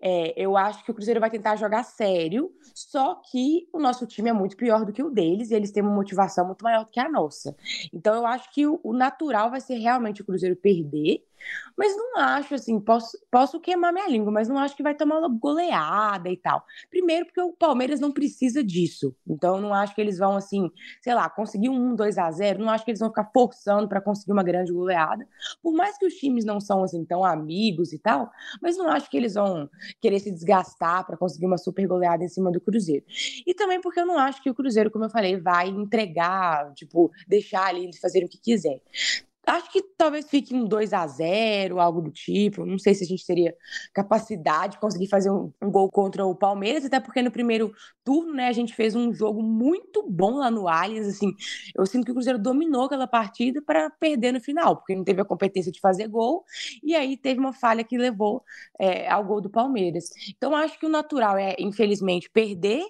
É, 0.00 0.34
eu 0.36 0.56
acho 0.56 0.84
que 0.84 0.90
o 0.90 0.94
Cruzeiro 0.94 1.20
vai 1.20 1.30
tentar 1.30 1.54
jogar 1.54 1.84
sério, 1.84 2.52
só 2.74 3.14
que 3.30 3.68
o 3.72 3.78
nosso 3.78 4.06
time 4.06 4.30
é 4.30 4.32
muito 4.32 4.56
pior 4.56 4.84
do 4.84 4.92
que 4.92 5.02
o 5.02 5.10
deles 5.10 5.50
e 5.50 5.54
eles 5.54 5.70
têm 5.70 5.84
uma 5.84 5.94
motivação 5.94 6.44
muito 6.46 6.64
maior 6.64 6.84
do 6.84 6.90
que 6.90 6.98
a 6.98 7.08
nossa. 7.08 7.56
Então 7.92 8.12
eu 8.12 8.26
acho 8.26 8.52
que 8.52 8.66
o, 8.66 8.80
o 8.82 8.92
natural 8.92 9.50
vai 9.50 9.60
ser 9.60 9.76
realmente 9.76 10.20
o 10.20 10.24
Cruzeiro 10.24 10.56
perder 10.56 11.24
mas 11.76 11.96
não 11.96 12.18
acho, 12.18 12.54
assim, 12.54 12.80
posso, 12.80 13.18
posso 13.30 13.60
queimar 13.60 13.92
minha 13.92 14.08
língua, 14.08 14.32
mas 14.32 14.48
não 14.48 14.58
acho 14.58 14.76
que 14.76 14.82
vai 14.82 14.94
tomar 14.94 15.18
uma 15.18 15.28
goleada 15.28 16.28
e 16.28 16.36
tal. 16.36 16.64
Primeiro, 16.88 17.26
porque 17.26 17.40
o 17.40 17.52
Palmeiras 17.52 18.00
não 18.00 18.12
precisa 18.12 18.62
disso. 18.62 19.14
Então, 19.26 19.60
não 19.60 19.74
acho 19.74 19.94
que 19.94 20.00
eles 20.00 20.18
vão, 20.18 20.36
assim, 20.36 20.70
sei 21.00 21.14
lá, 21.14 21.28
conseguir 21.28 21.68
um 21.68 21.94
2 21.94 22.18
a 22.18 22.30
0 22.30 22.60
Não 22.60 22.70
acho 22.70 22.84
que 22.84 22.90
eles 22.90 23.00
vão 23.00 23.08
ficar 23.08 23.30
forçando 23.32 23.88
para 23.88 24.00
conseguir 24.00 24.32
uma 24.32 24.42
grande 24.42 24.72
goleada. 24.72 25.26
Por 25.62 25.72
mais 25.72 25.98
que 25.98 26.06
os 26.06 26.14
times 26.14 26.44
não 26.44 26.60
são, 26.60 26.84
assim, 26.84 27.04
tão 27.04 27.24
amigos 27.24 27.92
e 27.92 27.98
tal, 27.98 28.30
mas 28.62 28.76
não 28.76 28.88
acho 28.88 29.10
que 29.10 29.16
eles 29.16 29.34
vão 29.34 29.68
querer 30.00 30.20
se 30.20 30.30
desgastar 30.30 31.04
para 31.06 31.16
conseguir 31.16 31.46
uma 31.46 31.58
super 31.58 31.86
goleada 31.86 32.24
em 32.24 32.28
cima 32.28 32.50
do 32.50 32.60
Cruzeiro. 32.60 33.04
E 33.46 33.54
também 33.54 33.80
porque 33.80 34.00
eu 34.00 34.06
não 34.06 34.18
acho 34.18 34.42
que 34.42 34.50
o 34.50 34.54
Cruzeiro, 34.54 34.90
como 34.90 35.04
eu 35.04 35.10
falei, 35.10 35.36
vai 35.36 35.68
entregar, 35.68 36.72
tipo, 36.74 37.10
deixar 37.26 37.66
ali 37.66 37.84
eles 37.84 37.98
fazerem 37.98 38.26
o 38.26 38.30
que 38.30 38.38
quiser. 38.38 38.80
Acho 39.46 39.70
que 39.70 39.82
talvez 39.96 40.28
fique 40.28 40.54
um 40.54 40.64
2 40.64 40.92
a 40.92 41.06
0 41.06 41.80
algo 41.80 42.00
do 42.00 42.10
tipo. 42.10 42.64
Não 42.64 42.78
sei 42.78 42.94
se 42.94 43.04
a 43.04 43.06
gente 43.06 43.26
teria 43.26 43.54
capacidade 43.92 44.74
de 44.74 44.80
conseguir 44.80 45.08
fazer 45.08 45.30
um, 45.30 45.52
um, 45.62 45.70
gol 45.70 45.90
contra 45.90 46.24
o 46.24 46.34
Palmeiras, 46.34 46.84
até 46.84 46.98
porque 46.98 47.22
no 47.22 47.30
primeiro 47.30 47.72
turno, 48.04 48.34
né, 48.34 48.48
a 48.48 48.52
gente 48.52 48.74
fez 48.74 48.94
um 48.94 49.12
jogo 49.12 49.42
muito 49.42 50.02
bom 50.08 50.36
lá 50.38 50.50
no 50.50 50.68
Allianz, 50.68 51.06
assim. 51.06 51.32
Eu 51.76 51.86
sinto 51.86 52.04
que 52.04 52.10
o 52.10 52.14
Cruzeiro 52.14 52.38
dominou 52.38 52.84
aquela 52.84 53.06
partida 53.06 53.60
para 53.62 53.90
perder 53.90 54.32
no 54.32 54.40
final, 54.40 54.76
porque 54.76 54.94
não 54.94 55.04
teve 55.04 55.20
a 55.20 55.24
competência 55.24 55.70
de 55.70 55.80
fazer 55.80 56.08
gol, 56.08 56.44
e 56.82 56.94
aí 56.94 57.16
teve 57.16 57.40
uma 57.40 57.52
falha 57.52 57.84
que 57.84 57.98
levou 57.98 58.42
é, 58.78 59.08
ao 59.08 59.24
gol 59.24 59.40
do 59.40 59.50
Palmeiras. 59.50 60.10
Então 60.36 60.54
acho 60.54 60.78
que 60.78 60.86
o 60.86 60.88
natural 60.88 61.36
é, 61.36 61.54
infelizmente, 61.58 62.30
perder 62.30 62.82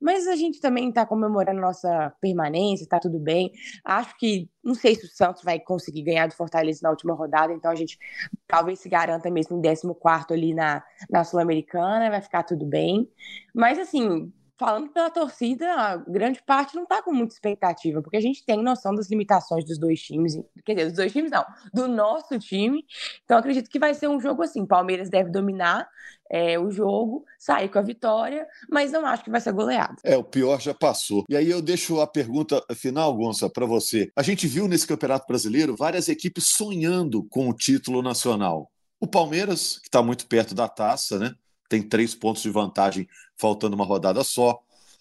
mas 0.00 0.26
a 0.26 0.36
gente 0.36 0.60
também 0.60 0.88
está 0.88 1.06
comemorando 1.06 1.60
nossa 1.60 2.12
permanência, 2.20 2.84
está 2.84 2.98
tudo 2.98 3.18
bem. 3.18 3.52
Acho 3.84 4.16
que 4.18 4.48
não 4.62 4.74
sei 4.74 4.94
se 4.94 5.06
o 5.06 5.08
Santos 5.08 5.42
vai 5.42 5.58
conseguir 5.58 6.02
ganhar 6.02 6.26
do 6.26 6.34
Fortaleza 6.34 6.80
na 6.82 6.90
última 6.90 7.14
rodada, 7.14 7.52
então 7.52 7.70
a 7.70 7.74
gente 7.74 7.98
talvez 8.46 8.80
se 8.80 8.88
garanta 8.88 9.30
mesmo 9.30 9.58
em 9.58 9.62
14 9.62 10.32
ali 10.32 10.54
na, 10.54 10.82
na 11.10 11.24
Sul-Americana, 11.24 12.10
vai 12.10 12.20
ficar 12.20 12.42
tudo 12.42 12.66
bem. 12.66 13.08
Mas 13.54 13.78
assim, 13.78 14.32
falando 14.58 14.88
pela 14.90 15.10
torcida, 15.10 15.72
a 15.72 15.96
grande 15.96 16.42
parte 16.42 16.74
não 16.74 16.84
está 16.84 17.02
com 17.02 17.12
muita 17.12 17.34
expectativa, 17.34 18.00
porque 18.00 18.16
a 18.16 18.20
gente 18.20 18.44
tem 18.44 18.62
noção 18.62 18.94
das 18.94 19.10
limitações 19.10 19.64
dos 19.64 19.78
dois 19.78 20.00
times, 20.00 20.34
quer 20.64 20.74
dizer, 20.74 20.86
dos 20.86 20.96
dois 20.96 21.12
times 21.12 21.30
não, 21.30 21.44
do 21.72 21.88
nosso 21.88 22.38
time. 22.38 22.84
Então 23.24 23.38
acredito 23.38 23.68
que 23.68 23.78
vai 23.78 23.94
ser 23.94 24.08
um 24.08 24.20
jogo 24.20 24.42
assim. 24.42 24.64
Palmeiras 24.66 25.10
deve 25.10 25.30
dominar 25.30 25.88
é, 26.30 26.58
o 26.58 26.70
jogo, 26.70 27.24
sair 27.38 27.68
com 27.68 27.78
a 27.78 27.82
vitória, 27.82 28.46
mas 28.70 28.92
não 28.92 29.04
acho 29.04 29.24
que 29.24 29.30
vai 29.30 29.40
ser 29.40 29.52
goleado. 29.52 29.96
É, 30.04 30.16
o 30.16 30.24
pior 30.24 30.60
já 30.60 30.74
passou. 30.74 31.24
E 31.28 31.36
aí 31.36 31.50
eu 31.50 31.60
deixo 31.60 32.00
a 32.00 32.06
pergunta 32.06 32.62
final, 32.74 33.14
Gonça, 33.16 33.50
para 33.50 33.66
você. 33.66 34.10
A 34.16 34.22
gente 34.22 34.46
viu 34.46 34.68
nesse 34.68 34.86
Campeonato 34.86 35.26
Brasileiro 35.26 35.76
várias 35.76 36.08
equipes 36.08 36.46
sonhando 36.46 37.24
com 37.24 37.48
o 37.48 37.54
título 37.54 38.02
nacional. 38.02 38.70
O 39.00 39.06
Palmeiras, 39.06 39.78
que 39.80 39.88
está 39.88 40.02
muito 40.02 40.26
perto 40.26 40.54
da 40.54 40.68
taça, 40.68 41.18
né? 41.18 41.34
Tem 41.68 41.82
três 41.82 42.14
pontos 42.14 42.42
de 42.42 42.50
vantagem, 42.50 43.08
faltando 43.36 43.74
uma 43.74 43.84
rodada 43.84 44.22
só. 44.22 44.58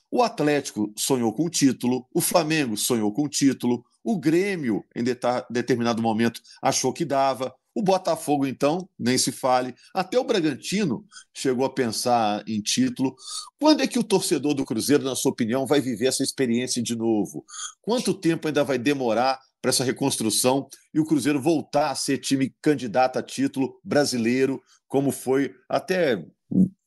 O 0.10 0.22
Atlético 0.22 0.94
sonhou 0.96 1.34
com 1.34 1.46
o 1.46 1.50
título, 1.50 2.08
o 2.14 2.22
Flamengo 2.22 2.78
sonhou 2.78 3.12
com 3.12 3.24
o 3.24 3.30
título, 3.30 3.84
o 4.04 4.20
Grêmio, 4.20 4.84
em 4.96 5.04
determinado 5.50 6.02
momento, 6.02 6.42
achou 6.62 6.94
que 6.94 7.06
dava. 7.06 7.54
O 7.76 7.82
Botafogo, 7.82 8.46
então, 8.46 8.88
nem 9.00 9.18
se 9.18 9.32
fale. 9.32 9.74
Até 9.92 10.20
o 10.20 10.24
Bragantino 10.24 11.04
chegou 11.34 11.66
a 11.66 11.74
pensar 11.74 12.44
em 12.48 12.62
título. 12.62 13.16
Quando 13.60 13.82
é 13.82 13.88
que 13.88 13.98
o 13.98 14.04
torcedor 14.04 14.54
do 14.54 14.64
Cruzeiro, 14.64 15.04
na 15.04 15.16
sua 15.16 15.32
opinião, 15.32 15.66
vai 15.66 15.82
viver 15.82 16.06
essa 16.06 16.22
experiência 16.22 16.84
de 16.84 16.96
novo? 16.96 17.44
Quanto 17.82 18.14
tempo 18.14 18.48
ainda 18.48 18.64
vai 18.64 18.78
demorar 18.78 19.40
para 19.60 19.70
essa 19.70 19.84
reconstrução 19.84 20.68
e 20.94 21.00
o 21.00 21.06
Cruzeiro 21.06 21.42
voltar 21.42 21.90
a 21.90 21.96
ser 21.96 22.20
time 22.20 22.54
candidato 22.62 23.18
a 23.18 23.24
título 23.24 23.80
brasileiro, 23.84 24.62
como 24.88 25.10
foi 25.10 25.56
até 25.68 26.24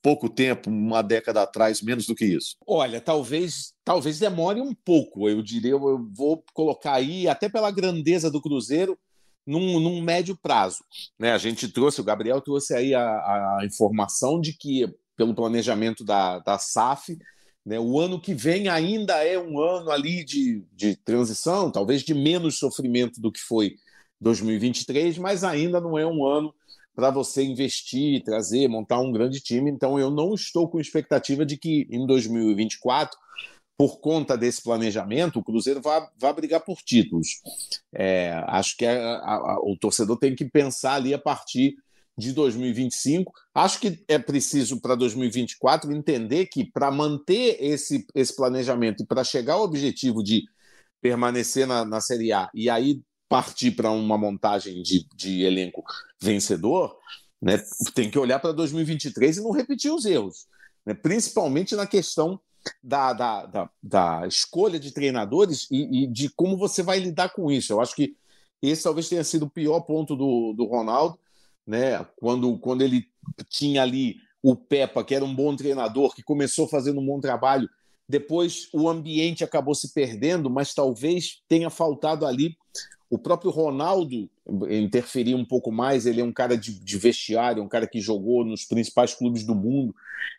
pouco 0.02 0.29
tempo, 0.29 0.70
uma 0.70 1.02
década 1.02 1.42
atrás, 1.42 1.83
menos 1.83 2.07
do 2.07 2.14
que 2.14 2.24
isso? 2.24 2.57
Olha, 2.66 3.00
talvez 3.00 3.74
talvez 3.85 4.18
demore 4.18 4.61
um 4.61 4.74
pouco, 4.74 5.29
eu 5.29 5.42
diria, 5.42 5.72
eu 5.72 6.09
vou 6.14 6.44
colocar 6.52 6.94
aí, 6.94 7.29
até 7.29 7.48
pela 7.48 7.70
grandeza 7.70 8.31
do 8.31 8.40
Cruzeiro, 8.40 8.98
num, 9.46 9.79
num 9.79 10.02
médio 10.02 10.37
prazo. 10.37 10.79
Né? 11.18 11.33
A 11.33 11.38
gente 11.38 11.68
trouxe, 11.68 12.00
o 12.00 12.05
Gabriel 12.05 12.40
trouxe 12.40 12.74
aí 12.74 12.94
a, 12.94 13.02
a 13.02 13.61
informação 13.64 14.40
de 14.40 14.52
que, 14.52 14.92
pelo 15.16 15.35
planejamento 15.35 16.05
da, 16.05 16.40
da 16.40 16.59
SAF, 16.59 17.16
né, 17.64 17.79
o 17.79 17.98
ano 17.98 18.20
que 18.20 18.35
vem 18.35 18.68
ainda 18.68 19.24
é 19.24 19.38
um 19.38 19.61
ano 19.61 19.90
ali 19.90 20.24
de, 20.24 20.64
de 20.72 20.96
transição, 20.96 21.70
talvez 21.70 22.02
de 22.02 22.14
menos 22.14 22.59
sofrimento 22.59 23.20
do 23.20 23.33
que 23.33 23.40
foi 23.40 23.76
2023, 24.20 25.18
mas 25.18 25.44
ainda 25.44 25.81
não 25.81 25.98
é 25.98 26.07
um 26.07 26.24
ano 26.24 26.55
para 26.96 27.11
você 27.11 27.44
investir, 27.44 28.24
trazer, 28.24 28.66
montar 28.68 28.98
um 28.98 29.12
grande 29.12 29.38
time. 29.38 29.70
Então, 29.70 29.98
eu 29.98 30.11
não 30.11 30.35
estou 30.35 30.66
com 30.66 30.80
expectativa 30.80 31.44
de 31.44 31.59
que 31.59 31.87
em 31.90 32.06
2024, 32.06 33.16
por 33.76 34.00
conta 34.00 34.37
desse 34.37 34.62
planejamento, 34.62 35.38
o 35.38 35.44
Cruzeiro 35.44 35.82
vá, 35.82 36.11
vá 36.18 36.32
brigar 36.32 36.62
por 36.62 36.78
títulos. 36.78 37.42
É, 37.94 38.32
acho 38.46 38.74
que 38.78 38.87
a, 38.87 39.18
a, 39.18 39.59
o 39.62 39.76
torcedor 39.78 40.18
tem 40.18 40.35
que 40.35 40.46
pensar 40.46 40.94
ali 40.94 41.12
a 41.12 41.18
partir 41.18 41.74
de 42.16 42.32
2025. 42.32 43.30
Acho 43.54 43.78
que 43.78 44.02
é 44.09 44.18
preciso 44.18 44.80
para 44.80 44.94
2024 44.94 45.92
entender 45.92 46.46
que 46.46 46.64
para 46.64 46.90
manter 46.90 47.59
esse, 47.61 48.06
esse 48.14 48.35
planejamento 48.35 49.02
e 49.02 49.06
para 49.06 49.22
chegar 49.22 49.54
ao 49.54 49.64
objetivo 49.64 50.24
de 50.24 50.44
permanecer 51.02 51.66
na, 51.66 51.85
na 51.85 52.00
Série 52.00 52.32
A 52.32 52.48
e 52.54 52.70
aí 52.70 53.02
partir 53.29 53.73
para 53.73 53.91
uma 53.91 54.17
montagem 54.17 54.83
de, 54.83 55.07
de 55.15 55.43
elenco 55.43 55.85
vencedor, 56.21 56.97
né, 57.41 57.62
tem 57.95 58.11
que 58.11 58.19
olhar 58.19 58.39
para 58.39 58.53
2023 58.53 59.39
e 59.39 59.43
não 59.43 59.51
repetir 59.51 59.93
os 59.93 60.05
erros, 60.05 60.47
né, 60.85 60.95
principalmente 60.95 61.75
na 61.75 61.87
questão 61.87 62.41
da, 62.83 63.12
da, 63.12 63.47
da, 63.47 63.71
da 63.83 64.27
escolha 64.27 64.79
de 64.79 64.93
treinadores 64.93 65.69
e, 65.71 66.05
e, 66.05 66.07
de 66.07 66.29
como 66.31 66.57
você 66.57 66.83
vai 66.83 66.99
lidar 66.99 67.29
com 67.29 67.51
isso. 67.51 67.73
Eu 67.73 67.81
acho 67.81 67.95
que 67.95 68.17
esse 68.61 68.83
talvez 68.83 69.09
tenha 69.09 69.23
sido 69.23 69.45
o 69.45 69.51
pior 69.51 69.81
ponto 69.81 70.17
do, 70.17 70.53
do 70.53 70.65
Ronaldo, 70.65 71.19
né, 71.67 72.05
quando, 72.17 72.59
quando 72.59 72.83
ele 72.83 73.07
tinha 73.49 73.83
ali 73.83 74.17
o 74.43 74.55
Pepa, 74.55 75.05
que 75.05 75.15
era 75.15 75.25
um 75.25 75.35
bom 75.35 75.55
treinador, 75.57 76.15
que 76.15 76.23
começou 76.23 76.69
fazendo 76.69 77.01
um 77.01 77.07
bom 77.07 77.21
trabalho, 77.21 77.69
depois 78.09 78.69
o 78.73 78.89
ambiente 78.89 79.43
acabou 79.43 79.75
se 79.75 79.93
perdendo, 79.93 80.49
mas 80.49 80.73
talvez 80.73 81.43
tenha 81.49 81.69
faltado 81.69 82.25
ali 82.25 82.57
o 83.09 83.19
próprio 83.19 83.51
Ronaldo 83.51 84.29
interferir 84.69 85.35
um 85.35 85.45
pouco 85.45 85.71
mais, 85.71 86.07
ele 86.07 86.21
é 86.21 86.25
um 86.25 86.33
cara 86.33 86.57
de, 86.57 86.79
de, 86.79 86.99
vestiário, 86.99 87.62
um 87.62 87.69
cara 87.69 87.87
que 87.87 88.01
jogou 88.01 88.45
nos 88.45 88.64
principais 88.64 89.14
clubes 89.14 89.45
do 89.45 89.55
mundo. 89.55 89.95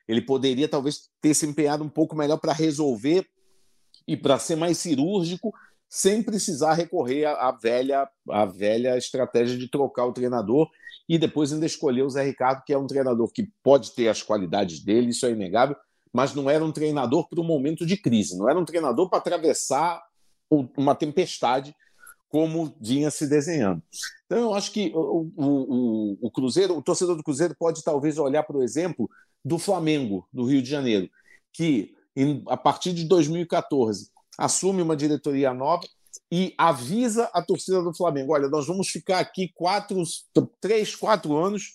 Ele 0.07 0.21
poderia 0.21 0.67
talvez 0.67 1.09
ter 1.21 1.33
se 1.33 1.45
empenhado 1.45 1.83
um 1.83 1.89
pouco 1.89 2.15
melhor 2.15 2.37
para 2.37 2.51
resolver 2.51 3.25
e 4.07 4.17
para 4.17 4.37
ser 4.37 4.57
mais 4.57 4.77
cirúrgico, 4.77 5.53
sem 5.89 6.21
precisar 6.21 6.73
recorrer 6.73 7.25
à, 7.25 7.49
à, 7.49 7.51
velha, 7.51 8.07
à 8.29 8.45
velha 8.45 8.97
estratégia 8.97 9.57
de 9.57 9.69
trocar 9.69 10.05
o 10.05 10.13
treinador 10.13 10.69
e 11.07 11.17
depois 11.17 11.53
ainda 11.53 11.65
escolher 11.65 12.03
o 12.03 12.09
Zé 12.09 12.23
Ricardo, 12.23 12.63
que 12.65 12.73
é 12.73 12.77
um 12.77 12.87
treinador 12.87 13.31
que 13.31 13.49
pode 13.63 13.93
ter 13.93 14.09
as 14.09 14.21
qualidades 14.21 14.83
dele, 14.83 15.11
isso 15.11 15.25
é 15.25 15.31
inegável, 15.31 15.75
mas 16.11 16.33
não 16.33 16.49
era 16.49 16.63
um 16.63 16.71
treinador 16.71 17.29
para 17.29 17.39
um 17.39 17.45
momento 17.45 17.85
de 17.85 17.95
crise, 17.95 18.37
não 18.37 18.49
era 18.49 18.59
um 18.59 18.65
treinador 18.65 19.09
para 19.09 19.19
atravessar 19.19 20.01
uma 20.77 20.95
tempestade 20.95 21.73
como 22.29 22.75
vinha 22.81 23.09
se 23.09 23.27
desenhando. 23.27 23.81
Então, 24.25 24.37
eu 24.39 24.53
acho 24.53 24.71
que 24.71 24.91
o, 24.93 25.31
o, 25.35 26.17
o, 26.21 26.31
Cruzeiro, 26.31 26.77
o 26.77 26.81
torcedor 26.81 27.15
do 27.15 27.23
Cruzeiro 27.23 27.55
pode 27.57 27.83
talvez 27.83 28.17
olhar 28.17 28.43
para 28.43 28.57
o 28.57 28.63
exemplo 28.63 29.09
do 29.43 29.57
Flamengo, 29.57 30.27
do 30.31 30.43
Rio 30.43 30.61
de 30.61 30.69
Janeiro, 30.69 31.09
que 31.53 31.95
em, 32.15 32.43
a 32.47 32.57
partir 32.57 32.93
de 32.93 33.05
2014 33.05 34.09
assume 34.37 34.81
uma 34.81 34.95
diretoria 34.95 35.53
nova 35.53 35.87
e 36.31 36.53
avisa 36.57 37.29
a 37.33 37.41
torcida 37.41 37.81
do 37.81 37.95
Flamengo: 37.95 38.33
olha, 38.33 38.49
nós 38.49 38.67
vamos 38.67 38.89
ficar 38.89 39.19
aqui 39.19 39.51
quatro, 39.55 40.03
três, 40.59 40.95
quatro 40.95 41.37
anos 41.37 41.73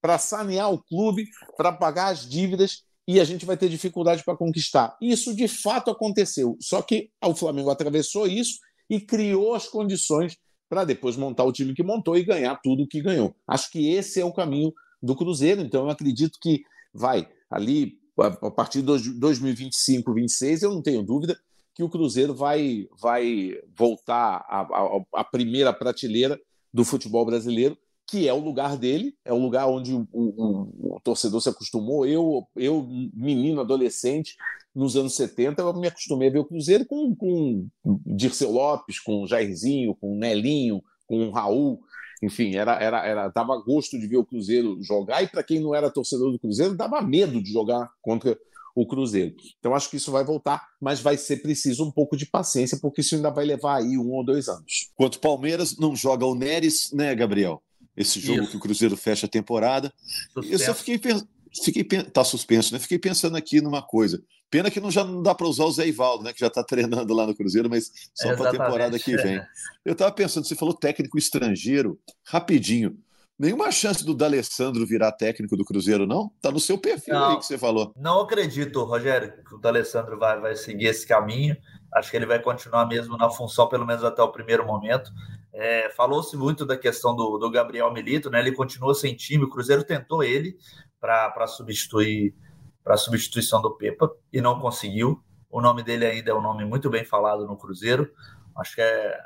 para 0.00 0.18
sanear 0.18 0.72
o 0.72 0.82
clube, 0.82 1.28
para 1.56 1.72
pagar 1.72 2.08
as 2.08 2.28
dívidas 2.28 2.82
e 3.06 3.20
a 3.20 3.24
gente 3.24 3.46
vai 3.46 3.56
ter 3.56 3.68
dificuldade 3.68 4.24
para 4.24 4.36
conquistar. 4.36 4.96
Isso 5.00 5.34
de 5.34 5.46
fato 5.46 5.90
aconteceu, 5.90 6.56
só 6.60 6.82
que 6.82 7.10
o 7.22 7.34
Flamengo 7.34 7.70
atravessou 7.70 8.26
isso 8.26 8.58
e 8.88 9.00
criou 9.00 9.54
as 9.54 9.68
condições 9.68 10.36
para 10.68 10.84
depois 10.84 11.16
montar 11.16 11.44
o 11.44 11.52
time 11.52 11.74
que 11.74 11.82
montou 11.82 12.16
e 12.16 12.24
ganhar 12.24 12.56
tudo 12.62 12.82
o 12.82 12.88
que 12.88 13.02
ganhou. 13.02 13.34
Acho 13.46 13.70
que 13.70 13.90
esse 13.90 14.20
é 14.20 14.24
o 14.24 14.32
caminho 14.32 14.72
do 15.02 15.14
Cruzeiro, 15.14 15.60
então 15.60 15.84
eu 15.84 15.90
acredito 15.90 16.38
que 16.40 16.62
vai 16.92 17.28
ali 17.50 17.98
a 18.16 18.50
partir 18.50 18.80
de 18.82 19.18
2025, 19.18 20.14
26, 20.14 20.62
eu 20.62 20.70
não 20.70 20.82
tenho 20.82 21.02
dúvida 21.02 21.38
que 21.74 21.82
o 21.82 21.88
Cruzeiro 21.88 22.34
vai, 22.34 22.86
vai 23.00 23.58
voltar 23.76 24.44
à, 24.48 24.60
à, 24.60 25.04
à 25.20 25.24
primeira 25.24 25.72
prateleira 25.72 26.40
do 26.72 26.84
futebol 26.84 27.26
brasileiro 27.26 27.76
que 28.06 28.28
é 28.28 28.32
o 28.32 28.38
lugar 28.38 28.76
dele, 28.76 29.14
é 29.24 29.32
o 29.32 29.38
lugar 29.38 29.66
onde 29.66 29.94
o, 29.94 30.06
o, 30.12 30.96
o, 30.96 31.00
torcedor 31.02 31.40
se 31.40 31.48
acostumou. 31.48 32.06
Eu, 32.06 32.46
eu, 32.54 32.86
menino, 33.14 33.60
adolescente, 33.60 34.36
nos 34.74 34.96
anos 34.96 35.14
70, 35.16 35.62
eu 35.62 35.74
me 35.74 35.88
acostumei 35.88 36.28
a 36.28 36.32
ver 36.32 36.38
o 36.40 36.44
Cruzeiro 36.44 36.84
com, 36.84 37.14
com 37.14 37.66
Dirceu 38.04 38.50
Lopes, 38.50 39.00
com 39.00 39.26
Jairzinho, 39.26 39.94
com 39.94 40.16
Nelinho, 40.16 40.82
com 41.06 41.30
Raul. 41.30 41.80
Enfim, 42.22 42.54
era, 42.54 42.78
era, 42.80 43.06
era, 43.06 43.28
dava 43.28 43.56
gosto 43.58 43.98
de 43.98 44.06
ver 44.06 44.18
o 44.18 44.24
Cruzeiro 44.24 44.78
jogar, 44.82 45.22
e 45.22 45.28
para 45.28 45.42
quem 45.42 45.60
não 45.60 45.74
era 45.74 45.90
torcedor 45.90 46.30
do 46.32 46.38
Cruzeiro, 46.38 46.76
dava 46.76 47.00
medo 47.00 47.42
de 47.42 47.52
jogar 47.52 47.90
contra 48.02 48.38
o 48.74 48.86
Cruzeiro. 48.86 49.34
Então 49.58 49.74
acho 49.74 49.88
que 49.88 49.96
isso 49.96 50.10
vai 50.10 50.24
voltar, 50.24 50.66
mas 50.80 51.00
vai 51.00 51.16
ser 51.16 51.36
preciso 51.42 51.84
um 51.84 51.90
pouco 51.90 52.16
de 52.16 52.26
paciência, 52.26 52.78
porque 52.80 53.00
isso 53.00 53.14
ainda 53.14 53.30
vai 53.30 53.44
levar 53.44 53.76
aí 53.76 53.96
um 53.96 54.10
ou 54.12 54.24
dois 54.24 54.48
anos. 54.48 54.90
Quanto 54.96 55.20
Palmeiras 55.20 55.78
não 55.78 55.94
joga 55.94 56.26
o 56.26 56.34
Neres, 56.34 56.90
né, 56.92 57.14
Gabriel? 57.14 57.62
Esse 57.96 58.20
jogo 58.20 58.42
isso. 58.42 58.50
que 58.50 58.56
o 58.56 58.60
Cruzeiro 58.60 58.96
fecha 58.96 59.26
a 59.26 59.28
temporada. 59.28 59.92
Suspenso. 60.32 60.52
Eu 60.52 60.58
só 60.58 60.74
fiquei 60.74 60.98
pensando. 60.98 61.28
Fiquei, 61.62 61.84
tá 61.84 62.24
suspenso, 62.24 62.72
né? 62.72 62.80
Fiquei 62.80 62.98
pensando 62.98 63.36
aqui 63.36 63.60
numa 63.60 63.80
coisa. 63.80 64.20
Pena 64.50 64.70
que 64.70 64.80
não, 64.80 64.90
já 64.90 65.04
não 65.04 65.22
dá 65.22 65.34
para 65.34 65.46
usar 65.46 65.64
o 65.64 65.70
Zé 65.70 65.86
Ivaldo, 65.86 66.24
né? 66.24 66.32
Que 66.32 66.40
já 66.40 66.48
está 66.48 66.62
treinando 66.66 67.14
lá 67.14 67.26
no 67.26 67.34
Cruzeiro, 67.34 67.70
mas 67.70 67.90
só 68.14 68.34
para 68.34 68.48
a 68.48 68.52
temporada 68.52 68.98
que 68.98 69.16
vem. 69.16 69.40
Eu 69.84 69.92
estava 69.92 70.10
pensando, 70.10 70.46
você 70.46 70.56
falou 70.56 70.74
técnico 70.74 71.16
estrangeiro, 71.16 71.98
rapidinho. 72.24 72.98
Nenhuma 73.36 73.72
chance 73.72 74.04
do 74.04 74.14
D'Alessandro 74.14 74.86
virar 74.86 75.10
técnico 75.10 75.56
do 75.56 75.64
Cruzeiro, 75.64 76.06
não? 76.06 76.30
Tá 76.40 76.52
no 76.52 76.60
seu 76.60 76.78
perfil 76.78 77.14
não, 77.14 77.30
aí 77.30 77.36
que 77.36 77.46
você 77.46 77.58
falou. 77.58 77.92
Não 77.96 78.20
acredito, 78.20 78.84
Rogério, 78.84 79.32
que 79.44 79.54
o 79.56 79.58
D'Alessandro 79.58 80.16
vai, 80.16 80.40
vai 80.40 80.54
seguir 80.54 80.86
esse 80.86 81.04
caminho. 81.04 81.56
Acho 81.92 82.10
que 82.10 82.16
ele 82.16 82.26
vai 82.26 82.40
continuar 82.40 82.86
mesmo 82.86 83.16
na 83.16 83.28
função, 83.28 83.68
pelo 83.68 83.84
menos 83.84 84.04
até 84.04 84.22
o 84.22 84.30
primeiro 84.30 84.64
momento. 84.64 85.10
É, 85.54 85.88
Falou-se 85.90 86.36
muito 86.36 86.66
da 86.66 86.76
questão 86.76 87.14
do, 87.14 87.38
do, 87.38 87.48
Gabriel 87.48 87.92
Milito, 87.92 88.28
né? 88.28 88.40
Ele 88.40 88.50
continua 88.50 88.92
sem 88.92 89.14
time. 89.14 89.44
O 89.44 89.48
Cruzeiro 89.48 89.84
tentou 89.84 90.22
ele 90.22 90.58
para 91.00 91.46
substituir 91.46 92.34
para 92.82 92.98
substituição 92.98 93.62
do 93.62 93.74
Pepa 93.74 94.10
e 94.30 94.42
não 94.42 94.60
conseguiu. 94.60 95.22
O 95.50 95.60
nome 95.60 95.82
dele 95.82 96.04
ainda 96.04 96.32
é 96.32 96.34
um 96.34 96.42
nome 96.42 96.64
muito 96.66 96.90
bem 96.90 97.04
falado 97.04 97.46
no 97.46 97.56
Cruzeiro. 97.56 98.10
Acho 98.56 98.74
que 98.74 98.82
é, 98.82 99.18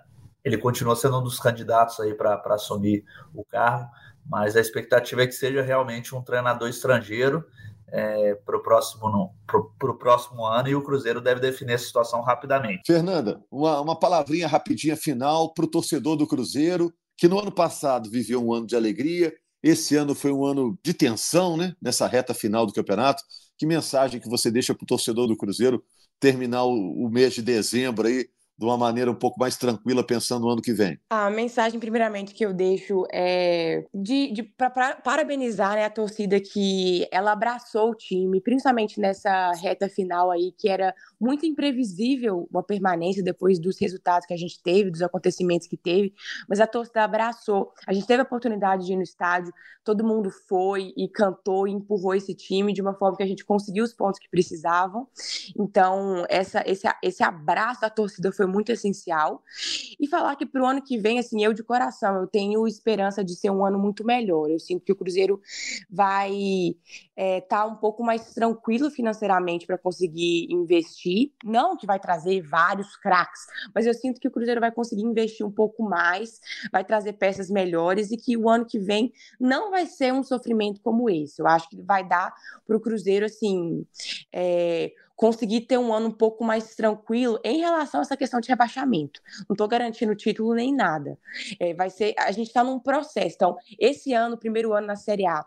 ele 0.45 0.57
continua 0.57 0.95
sendo 0.95 1.19
um 1.19 1.23
dos 1.23 1.41
candidatos 1.41 1.99
aí 1.99 2.15
para 2.15 2.41
assumir 2.51 3.05
o 3.35 3.45
cargo, 3.45 3.91
mas 4.25 4.55
a 4.55 4.61
expectativa 4.61 5.23
é 5.23 5.27
que 5.27 5.33
seja 5.33 5.61
realmente 5.61 6.15
um 6.15 6.23
treinador 6.23 6.69
estrangeiro 6.69 7.45
é, 7.93 8.35
para 8.35 8.57
o 8.57 8.63
próximo, 8.63 9.35
próximo 9.99 10.45
ano 10.45 10.69
e 10.69 10.75
o 10.75 10.83
Cruzeiro 10.83 11.21
deve 11.21 11.41
definir 11.41 11.75
a 11.75 11.79
situação 11.79 12.23
rapidamente. 12.23 12.83
Fernanda, 12.87 13.43
uma, 13.51 13.81
uma 13.81 13.99
palavrinha 13.99 14.47
rapidinha 14.47 14.97
final 14.97 15.53
para 15.53 15.65
o 15.65 15.71
torcedor 15.71 16.17
do 16.17 16.27
Cruzeiro, 16.27 16.93
que 17.17 17.29
no 17.29 17.39
ano 17.39 17.53
passado 17.53 18.11
viveu 18.11 18.45
um 18.45 18.53
ano 18.53 18.67
de 18.67 18.77
alegria, 18.77 19.33
esse 19.63 19.97
ano 19.97 20.15
foi 20.15 20.33
um 20.33 20.45
ano 20.45 20.79
de 20.85 20.95
tensão, 20.95 21.57
né? 21.57 21.75
Nessa 21.83 22.07
reta 22.07 22.33
final 22.33 22.65
do 22.65 22.73
campeonato. 22.73 23.23
Que 23.57 23.67
mensagem 23.67 24.21
que 24.21 24.29
você 24.29 24.51
deixa 24.51 24.73
para 24.73 24.85
o 24.85 24.87
torcedor 24.87 25.27
do 25.27 25.37
Cruzeiro 25.37 25.83
terminar 26.21 26.65
o, 26.65 27.07
o 27.07 27.11
mês 27.11 27.35
de 27.35 27.43
dezembro 27.43 28.07
aí 28.07 28.29
de 28.59 28.65
uma 28.65 28.77
maneira 28.77 29.11
um 29.11 29.15
pouco 29.15 29.39
mais 29.39 29.57
tranquila, 29.57 30.05
pensando 30.05 30.43
no 30.43 30.51
ano 30.51 30.61
que 30.61 30.73
vem? 30.73 30.99
A 31.09 31.31
mensagem, 31.31 31.79
primeiramente, 31.79 32.35
que 32.35 32.45
eu 32.45 32.53
deixo 32.53 33.05
é 33.13 33.85
de, 33.95 34.33
de 34.33 34.43
para 34.43 34.97
parabenizar 34.97 35.75
né, 35.75 35.85
a 35.85 35.91
torcida 35.91 36.41
que 36.41 37.07
ela 37.13 37.31
abraçou 37.31 37.91
o 37.91 37.95
time, 37.95 38.41
principalmente 38.41 39.01
nessa 39.01 39.53
reta 39.53 39.89
final 39.89 40.31
aí, 40.31 40.53
que 40.59 40.69
era 40.69 40.93
muito 41.21 41.47
imprevisível 41.47 42.49
uma 42.51 42.63
permanência 42.63 43.23
depois 43.23 43.61
dos 43.61 43.79
resultados 43.79 44.27
que 44.27 44.35
a 44.35 44.37
gente 44.37 44.61
teve, 44.61 44.91
dos 44.91 45.03
acontecimentos 45.03 45.69
que 45.69 45.77
teve, 45.77 46.13
mas 46.49 46.59
a 46.59 46.67
torcida 46.67 47.05
abraçou. 47.05 47.73
A 47.87 47.93
gente 47.93 48.07
teve 48.07 48.21
a 48.21 48.25
oportunidade 48.25 48.87
de 48.87 48.93
ir 48.93 48.97
no 48.97 49.03
estádio, 49.03 49.53
todo 49.85 50.05
mundo 50.05 50.31
foi 50.31 50.93
e 50.97 51.09
cantou 51.09 51.69
e 51.69 51.73
empurrou 51.73 52.15
esse 52.15 52.35
time 52.35 52.73
de 52.73 52.83
uma 52.83 52.95
forma 52.95 53.17
que 53.17 53.23
a 53.23 53.27
gente 53.27 53.45
conseguiu 53.45 53.85
os 53.85 53.93
pontos 53.93 54.19
que 54.19 54.29
precisavam. 54.29 55.07
Então, 55.57 56.25
essa, 56.29 56.63
esse, 56.67 56.89
esse 57.03 57.23
abraço 57.23 57.83
da 57.83 57.91
torcida 57.91 58.33
foi 58.33 58.48
muito 58.49 58.73
essencial. 58.73 59.43
E 60.01 60.07
falar 60.07 60.37
que 60.37 60.47
para 60.47 60.63
o 60.63 60.67
ano 60.67 60.83
que 60.83 60.99
vem, 60.99 61.19
assim, 61.19 61.45
eu 61.45 61.53
de 61.53 61.63
coração, 61.63 62.21
eu 62.21 62.27
tenho 62.27 62.67
esperança 62.67 63.25
de 63.25 63.35
ser 63.35 63.51
um 63.51 63.65
ano 63.65 63.79
muito 63.79 64.05
melhor. 64.05 64.51
Eu 64.51 64.59
sinto 64.59 64.85
que 64.85 64.93
o 64.93 64.97
Cruzeiro 64.97 65.41
vai 65.91 66.33
estar 66.33 66.77
é, 67.17 67.41
tá 67.41 67.67
um 67.67 67.77
pouco 67.77 68.03
mais 68.03 68.35
tranquilo 68.35 68.91
financeiramente 68.91 69.67
para 69.67 69.79
conseguir 69.79 70.47
investir. 70.51 71.33
Não 71.45 71.77
que 71.77 71.87
vai 71.87 71.99
trazer 71.99 72.41
vários 72.43 72.97
craques, 72.97 73.47
mas 73.75 73.87
eu 73.87 73.95
sinto 73.95 74.21
que 74.21 74.29
o 74.29 74.31
Cruzeiro 74.31 74.61
vai 74.61 74.73
conseguir 74.73 75.03
investir 75.03 75.45
um 75.45 75.51
pouco 75.51 75.83
mais, 75.83 76.41
vai 76.73 76.85
trazer 76.85 77.15
peças 77.15 77.51
melhores 77.51 78.11
e 78.11 78.17
que 78.17 78.37
o 78.37 78.49
ano 78.49 78.65
que 78.65 78.79
vem 78.79 79.13
não 79.39 79.71
vai 79.71 79.87
ser 79.87 80.13
um 80.13 80.23
sofrimento 80.23 80.81
como 80.81 81.11
esse. 81.11 81.41
Eu 81.41 81.47
acho 81.47 81.69
que 81.69 81.81
vai 81.83 82.07
dar 82.07 82.35
para 82.67 82.77
o 82.77 82.81
Cruzeiro, 82.81 83.27
assim. 83.27 83.87
É, 84.33 84.93
conseguir 85.19 85.63
ter 85.63 85.77
um 85.77 85.93
ano 85.93 86.07
um 86.07 86.13
pouco 86.13 86.45
mais 86.45 86.77
tranquilo 86.77 87.41
em 87.43 87.59
relação 87.59 87.99
a 87.99 88.03
essa 88.03 88.17
questão 88.17 88.39
de 88.39 88.49
rebaixamento. 88.49 89.21
Não 89.49 89.55
estou 89.55 89.67
garantindo 89.67 90.15
título 90.15 90.55
nem 90.55 90.73
nada. 90.73 91.19
É, 91.59 91.75
vai 91.75 91.91
ser, 91.91 92.15
a 92.17 92.31
gente 92.31 92.47
está 92.47 92.63
num 92.63 92.79
processo. 92.79 93.35
Então, 93.35 93.57
esse 93.81 94.13
ano, 94.13 94.39
primeiro 94.39 94.73
ano 94.73 94.87
na 94.87 94.95
Série 94.95 95.27
A, 95.27 95.45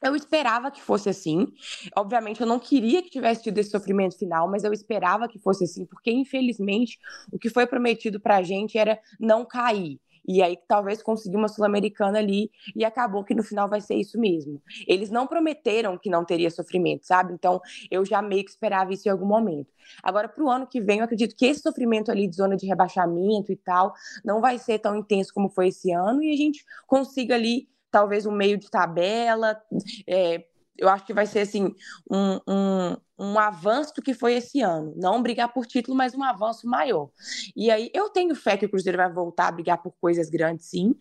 eu 0.00 0.14
esperava 0.14 0.70
que 0.70 0.80
fosse 0.80 1.08
assim. 1.08 1.48
Obviamente, 1.96 2.40
eu 2.40 2.46
não 2.46 2.60
queria 2.60 3.02
que 3.02 3.10
tivesse 3.10 3.42
tido 3.42 3.58
esse 3.58 3.70
sofrimento 3.70 4.16
final, 4.16 4.48
mas 4.48 4.62
eu 4.62 4.72
esperava 4.72 5.26
que 5.26 5.40
fosse 5.40 5.64
assim, 5.64 5.84
porque 5.84 6.12
infelizmente 6.12 6.96
o 7.32 7.38
que 7.38 7.50
foi 7.50 7.66
prometido 7.66 8.20
para 8.20 8.36
a 8.36 8.42
gente 8.44 8.78
era 8.78 8.96
não 9.18 9.44
cair. 9.44 10.00
E 10.26 10.42
aí 10.42 10.58
talvez 10.68 11.02
conseguir 11.02 11.36
uma 11.36 11.48
sul-americana 11.48 12.18
ali 12.18 12.50
e 12.74 12.84
acabou 12.84 13.24
que 13.24 13.34
no 13.34 13.42
final 13.42 13.68
vai 13.68 13.80
ser 13.80 13.94
isso 13.94 14.18
mesmo. 14.18 14.60
Eles 14.86 15.10
não 15.10 15.26
prometeram 15.26 15.98
que 15.98 16.10
não 16.10 16.24
teria 16.24 16.50
sofrimento, 16.50 17.06
sabe? 17.06 17.32
Então 17.32 17.60
eu 17.90 18.04
já 18.04 18.20
meio 18.22 18.44
que 18.44 18.50
esperava 18.50 18.92
isso 18.92 19.08
em 19.08 19.10
algum 19.10 19.26
momento. 19.26 19.72
Agora 20.02 20.28
para 20.28 20.44
o 20.44 20.50
ano 20.50 20.66
que 20.66 20.80
vem, 20.80 20.98
eu 20.98 21.04
acredito 21.04 21.34
que 21.36 21.46
esse 21.46 21.60
sofrimento 21.60 22.10
ali 22.10 22.28
de 22.28 22.36
zona 22.36 22.56
de 22.56 22.66
rebaixamento 22.66 23.52
e 23.52 23.56
tal 23.56 23.92
não 24.24 24.40
vai 24.40 24.58
ser 24.58 24.78
tão 24.78 24.96
intenso 24.96 25.32
como 25.32 25.48
foi 25.48 25.68
esse 25.68 25.90
ano 25.92 26.22
e 26.22 26.32
a 26.32 26.36
gente 26.36 26.64
consiga 26.86 27.34
ali 27.34 27.68
talvez 27.90 28.24
um 28.24 28.32
meio 28.32 28.56
de 28.56 28.70
tabela, 28.70 29.60
é, 30.06 30.44
eu 30.80 30.88
acho 30.88 31.04
que 31.04 31.12
vai 31.12 31.26
ser 31.26 31.40
assim 31.40 31.74
um, 32.10 32.40
um, 32.48 32.96
um 33.18 33.38
avanço 33.38 33.94
do 33.94 34.02
que 34.02 34.14
foi 34.14 34.34
esse 34.34 34.62
ano. 34.62 34.94
Não 34.96 35.22
brigar 35.22 35.52
por 35.52 35.66
título, 35.66 35.96
mas 35.96 36.14
um 36.14 36.24
avanço 36.24 36.66
maior. 36.66 37.10
E 37.54 37.70
aí 37.70 37.90
eu 37.94 38.08
tenho 38.08 38.34
fé 38.34 38.56
que 38.56 38.64
o 38.64 38.68
Cruzeiro 38.70 38.96
vai 38.96 39.12
voltar 39.12 39.48
a 39.48 39.52
brigar 39.52 39.82
por 39.82 39.92
coisas 40.00 40.30
grandes, 40.30 40.66
sim, 40.66 40.94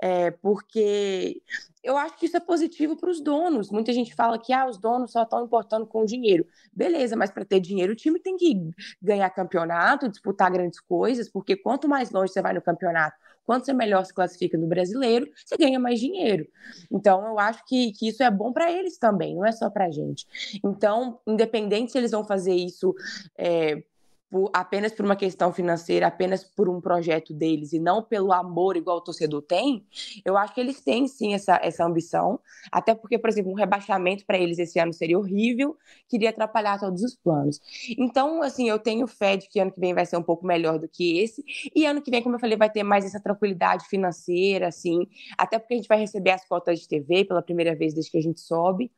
é, 0.00 0.30
porque 0.30 1.42
eu 1.82 1.98
acho 1.98 2.16
que 2.16 2.26
isso 2.26 2.36
é 2.36 2.40
positivo 2.40 2.96
para 2.96 3.10
os 3.10 3.20
donos. 3.20 3.70
Muita 3.70 3.92
gente 3.92 4.14
fala 4.14 4.38
que 4.38 4.52
ah, 4.52 4.66
os 4.66 4.78
donos 4.78 5.10
só 5.10 5.24
estão 5.24 5.44
importando 5.44 5.86
com 5.86 6.02
o 6.02 6.06
dinheiro. 6.06 6.46
Beleza, 6.72 7.16
mas 7.16 7.30
para 7.30 7.44
ter 7.44 7.60
dinheiro, 7.60 7.92
o 7.92 7.96
time 7.96 8.20
tem 8.20 8.36
que 8.36 8.54
ganhar 9.02 9.28
campeonato, 9.30 10.08
disputar 10.08 10.50
grandes 10.50 10.80
coisas, 10.80 11.28
porque 11.28 11.56
quanto 11.56 11.88
mais 11.88 12.10
longe 12.10 12.32
você 12.32 12.40
vai 12.40 12.54
no 12.54 12.62
campeonato, 12.62 13.16
quanto 13.44 13.66
você 13.66 13.72
melhor 13.72 14.04
se 14.04 14.12
classifica 14.12 14.58
no 14.58 14.66
brasileiro, 14.66 15.28
você 15.44 15.56
ganha 15.56 15.78
mais 15.78 16.00
dinheiro. 16.00 16.46
Então, 16.90 17.26
eu 17.26 17.38
acho 17.38 17.64
que, 17.66 17.92
que 17.92 18.08
isso 18.08 18.22
é 18.22 18.30
bom 18.30 18.52
para 18.52 18.72
eles 18.72 18.98
também, 18.98 19.34
não 19.34 19.44
é 19.44 19.52
só 19.52 19.70
para 19.70 19.90
gente. 19.90 20.26
Então, 20.64 21.20
independente 21.26 21.92
se 21.92 21.98
eles 21.98 22.10
vão 22.10 22.24
fazer 22.24 22.54
isso 22.54 22.94
é, 23.38 23.82
por, 24.34 24.50
apenas 24.52 24.90
por 24.90 25.04
uma 25.04 25.14
questão 25.14 25.52
financeira, 25.52 26.08
apenas 26.08 26.42
por 26.42 26.68
um 26.68 26.80
projeto 26.80 27.32
deles 27.32 27.72
e 27.72 27.78
não 27.78 28.02
pelo 28.02 28.32
amor 28.32 28.76
igual 28.76 28.96
o 28.96 29.00
torcedor 29.00 29.40
tem, 29.42 29.86
eu 30.24 30.36
acho 30.36 30.52
que 30.52 30.60
eles 30.60 30.80
têm 30.80 31.06
sim 31.06 31.34
essa, 31.34 31.60
essa 31.62 31.84
ambição. 31.84 32.40
Até 32.72 32.96
porque, 32.96 33.16
por 33.16 33.30
exemplo, 33.30 33.52
um 33.52 33.54
rebaixamento 33.54 34.26
para 34.26 34.36
eles 34.36 34.58
esse 34.58 34.76
ano 34.80 34.92
seria 34.92 35.16
horrível, 35.16 35.76
queria 36.08 36.30
atrapalhar 36.30 36.80
todos 36.80 37.04
os 37.04 37.14
planos. 37.14 37.60
Então, 37.96 38.42
assim, 38.42 38.68
eu 38.68 38.76
tenho 38.76 39.06
fé 39.06 39.36
de 39.36 39.48
que 39.48 39.60
ano 39.60 39.70
que 39.70 39.78
vem 39.78 39.94
vai 39.94 40.04
ser 40.04 40.16
um 40.16 40.22
pouco 40.22 40.44
melhor 40.44 40.80
do 40.80 40.88
que 40.88 41.20
esse. 41.20 41.44
E 41.72 41.86
ano 41.86 42.02
que 42.02 42.10
vem, 42.10 42.20
como 42.20 42.34
eu 42.34 42.40
falei, 42.40 42.56
vai 42.56 42.68
ter 42.68 42.82
mais 42.82 43.04
essa 43.04 43.20
tranquilidade 43.20 43.86
financeira, 43.86 44.66
assim, 44.66 45.06
até 45.38 45.60
porque 45.60 45.74
a 45.74 45.76
gente 45.76 45.86
vai 45.86 46.00
receber 46.00 46.30
as 46.30 46.44
cotas 46.44 46.80
de 46.80 46.88
TV 46.88 47.24
pela 47.24 47.40
primeira 47.40 47.76
vez 47.76 47.94
desde 47.94 48.10
que 48.10 48.18
a 48.18 48.22
gente 48.22 48.40
sobe. 48.40 48.90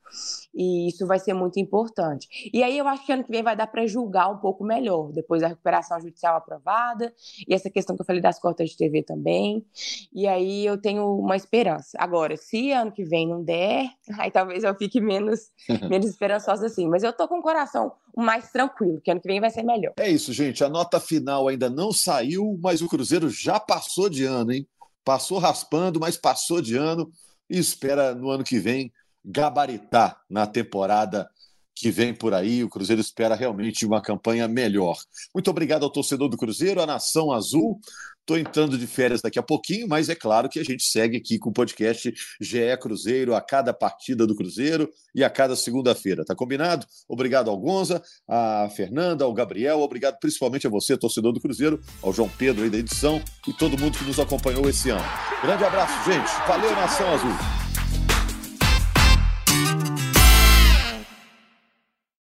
E 0.55 0.89
isso 0.89 1.07
vai 1.07 1.19
ser 1.19 1.35
muito 1.35 1.61
importante. 1.61 2.27
E 2.55 2.63
aí 2.63 2.79
eu 2.79 2.89
acho 2.89 3.05
que 3.05 3.13
ano 3.13 3.23
que 3.23 3.31
vem 3.31 3.43
vai 3.43 3.55
dar 3.55 3.67
para 3.67 3.87
julgar 3.87 4.31
um 4.31 4.39
pouco 4.39 4.65
melhor 4.65 5.13
depois 5.27 5.43
a 5.43 5.49
recuperação 5.49 6.01
judicial 6.01 6.37
aprovada, 6.37 7.13
e 7.47 7.53
essa 7.53 7.69
questão 7.69 7.97
que 7.97 8.03
eu 8.03 8.07
falei 8.07 8.23
das 8.23 8.39
cotas 8.39 8.71
de 8.71 8.77
TV 8.77 9.03
também. 9.03 9.67
E 10.15 10.27
aí 10.27 10.65
eu 10.65 10.81
tenho 10.81 11.19
uma 11.19 11.35
esperança. 11.37 11.99
Agora, 11.99 12.37
se 12.37 12.71
ano 12.71 12.93
que 12.93 13.05
vem 13.05 13.29
não 13.29 13.43
der, 13.43 13.91
aí 14.19 14.31
talvez 14.31 14.63
eu 14.63 14.75
fique 14.77 15.01
menos, 15.01 15.51
menos 15.91 16.07
esperançosa 16.07 16.67
assim. 16.67 16.89
Mas 16.89 17.03
eu 17.03 17.13
tô 17.13 17.27
com 17.27 17.41
o 17.41 17.43
coração 17.43 17.93
mais 18.17 18.51
tranquilo, 18.51 19.01
que 19.01 19.11
ano 19.11 19.21
que 19.21 19.29
vem 19.29 19.41
vai 19.41 19.51
ser 19.51 19.65
melhor. 19.65 19.93
É 19.99 20.09
isso, 20.09 20.33
gente. 20.33 20.63
A 20.63 20.69
nota 20.69 21.01
final 21.01 21.49
ainda 21.49 21.69
não 21.69 21.93
saiu, 21.93 22.59
mas 22.63 22.81
o 22.81 22.89
Cruzeiro 22.89 23.29
já 23.29 23.59
passou 23.59 24.09
de 24.09 24.25
ano, 24.25 24.53
hein? 24.53 24.67
Passou 25.05 25.39
raspando, 25.39 26.01
mas 26.01 26.17
passou 26.17 26.63
de 26.63 26.77
ano 26.77 27.11
e 27.51 27.59
espera 27.59 28.15
no 28.15 28.31
ano 28.31 28.43
que 28.43 28.59
vem 28.59 28.93
gabaritar 29.25 30.21
na 30.31 30.47
temporada 30.47 31.29
que 31.77 31.91
vem 31.91 32.15
por 32.15 32.33
aí. 32.33 32.65
O 32.65 32.71
Cruzeiro 32.71 33.01
espera 33.01 33.35
realmente 33.35 33.85
uma 33.85 34.01
campanha 34.01 34.49
melhor. 34.49 34.97
Muito 35.35 35.51
obrigado 35.51 35.85
ao 35.85 35.91
torcedor 35.91 36.29
do 36.31 36.37
Cruzeiro, 36.37 36.81
à 36.81 36.87
Nação 36.87 37.31
Azul. 37.31 37.79
Estou 38.27 38.37
entrando 38.37 38.77
de 38.77 38.89
férias 38.89 39.23
daqui 39.23 39.39
a 39.39 39.43
pouquinho, 39.43 39.87
mas 39.87 40.09
é 40.09 40.15
claro 40.15 40.49
que 40.49 40.59
a 40.59 40.65
gente 40.65 40.83
segue 40.83 41.17
aqui 41.17 41.39
com 41.39 41.51
o 41.51 41.53
podcast 41.53 42.13
GE 42.41 42.77
Cruzeiro 42.81 43.37
a 43.37 43.41
cada 43.41 43.73
partida 43.73 44.27
do 44.27 44.35
Cruzeiro 44.35 44.91
e 45.15 45.23
a 45.23 45.31
cada 45.31 45.55
segunda-feira. 45.55 46.25
Tá 46.25 46.35
combinado? 46.35 46.85
Obrigado 47.09 47.51
ao 47.51 47.57
Gonza, 47.57 48.03
a 48.27 48.69
Fernanda, 48.75 49.25
ao 49.25 49.33
Gabriel, 49.33 49.79
obrigado 49.79 50.19
principalmente 50.19 50.67
a 50.67 50.71
você, 50.71 50.97
torcedor 50.97 51.33
do 51.33 51.41
Cruzeiro, 51.41 51.81
ao 52.03 52.13
João 52.13 52.29
Pedro 52.29 52.65
aí 52.65 52.71
da 52.71 52.79
edição 52.79 53.23
e 53.47 53.53
todo 53.53 53.79
mundo 53.79 53.97
que 53.97 54.05
nos 54.05 54.19
acompanhou 54.19 54.69
esse 54.69 54.91
ano. 54.91 55.05
Grande 55.43 55.63
abraço, 55.63 56.11
gente. 56.11 56.49
Valeu, 56.49 56.73
Nação 56.73 57.09
Azul. 57.15 57.66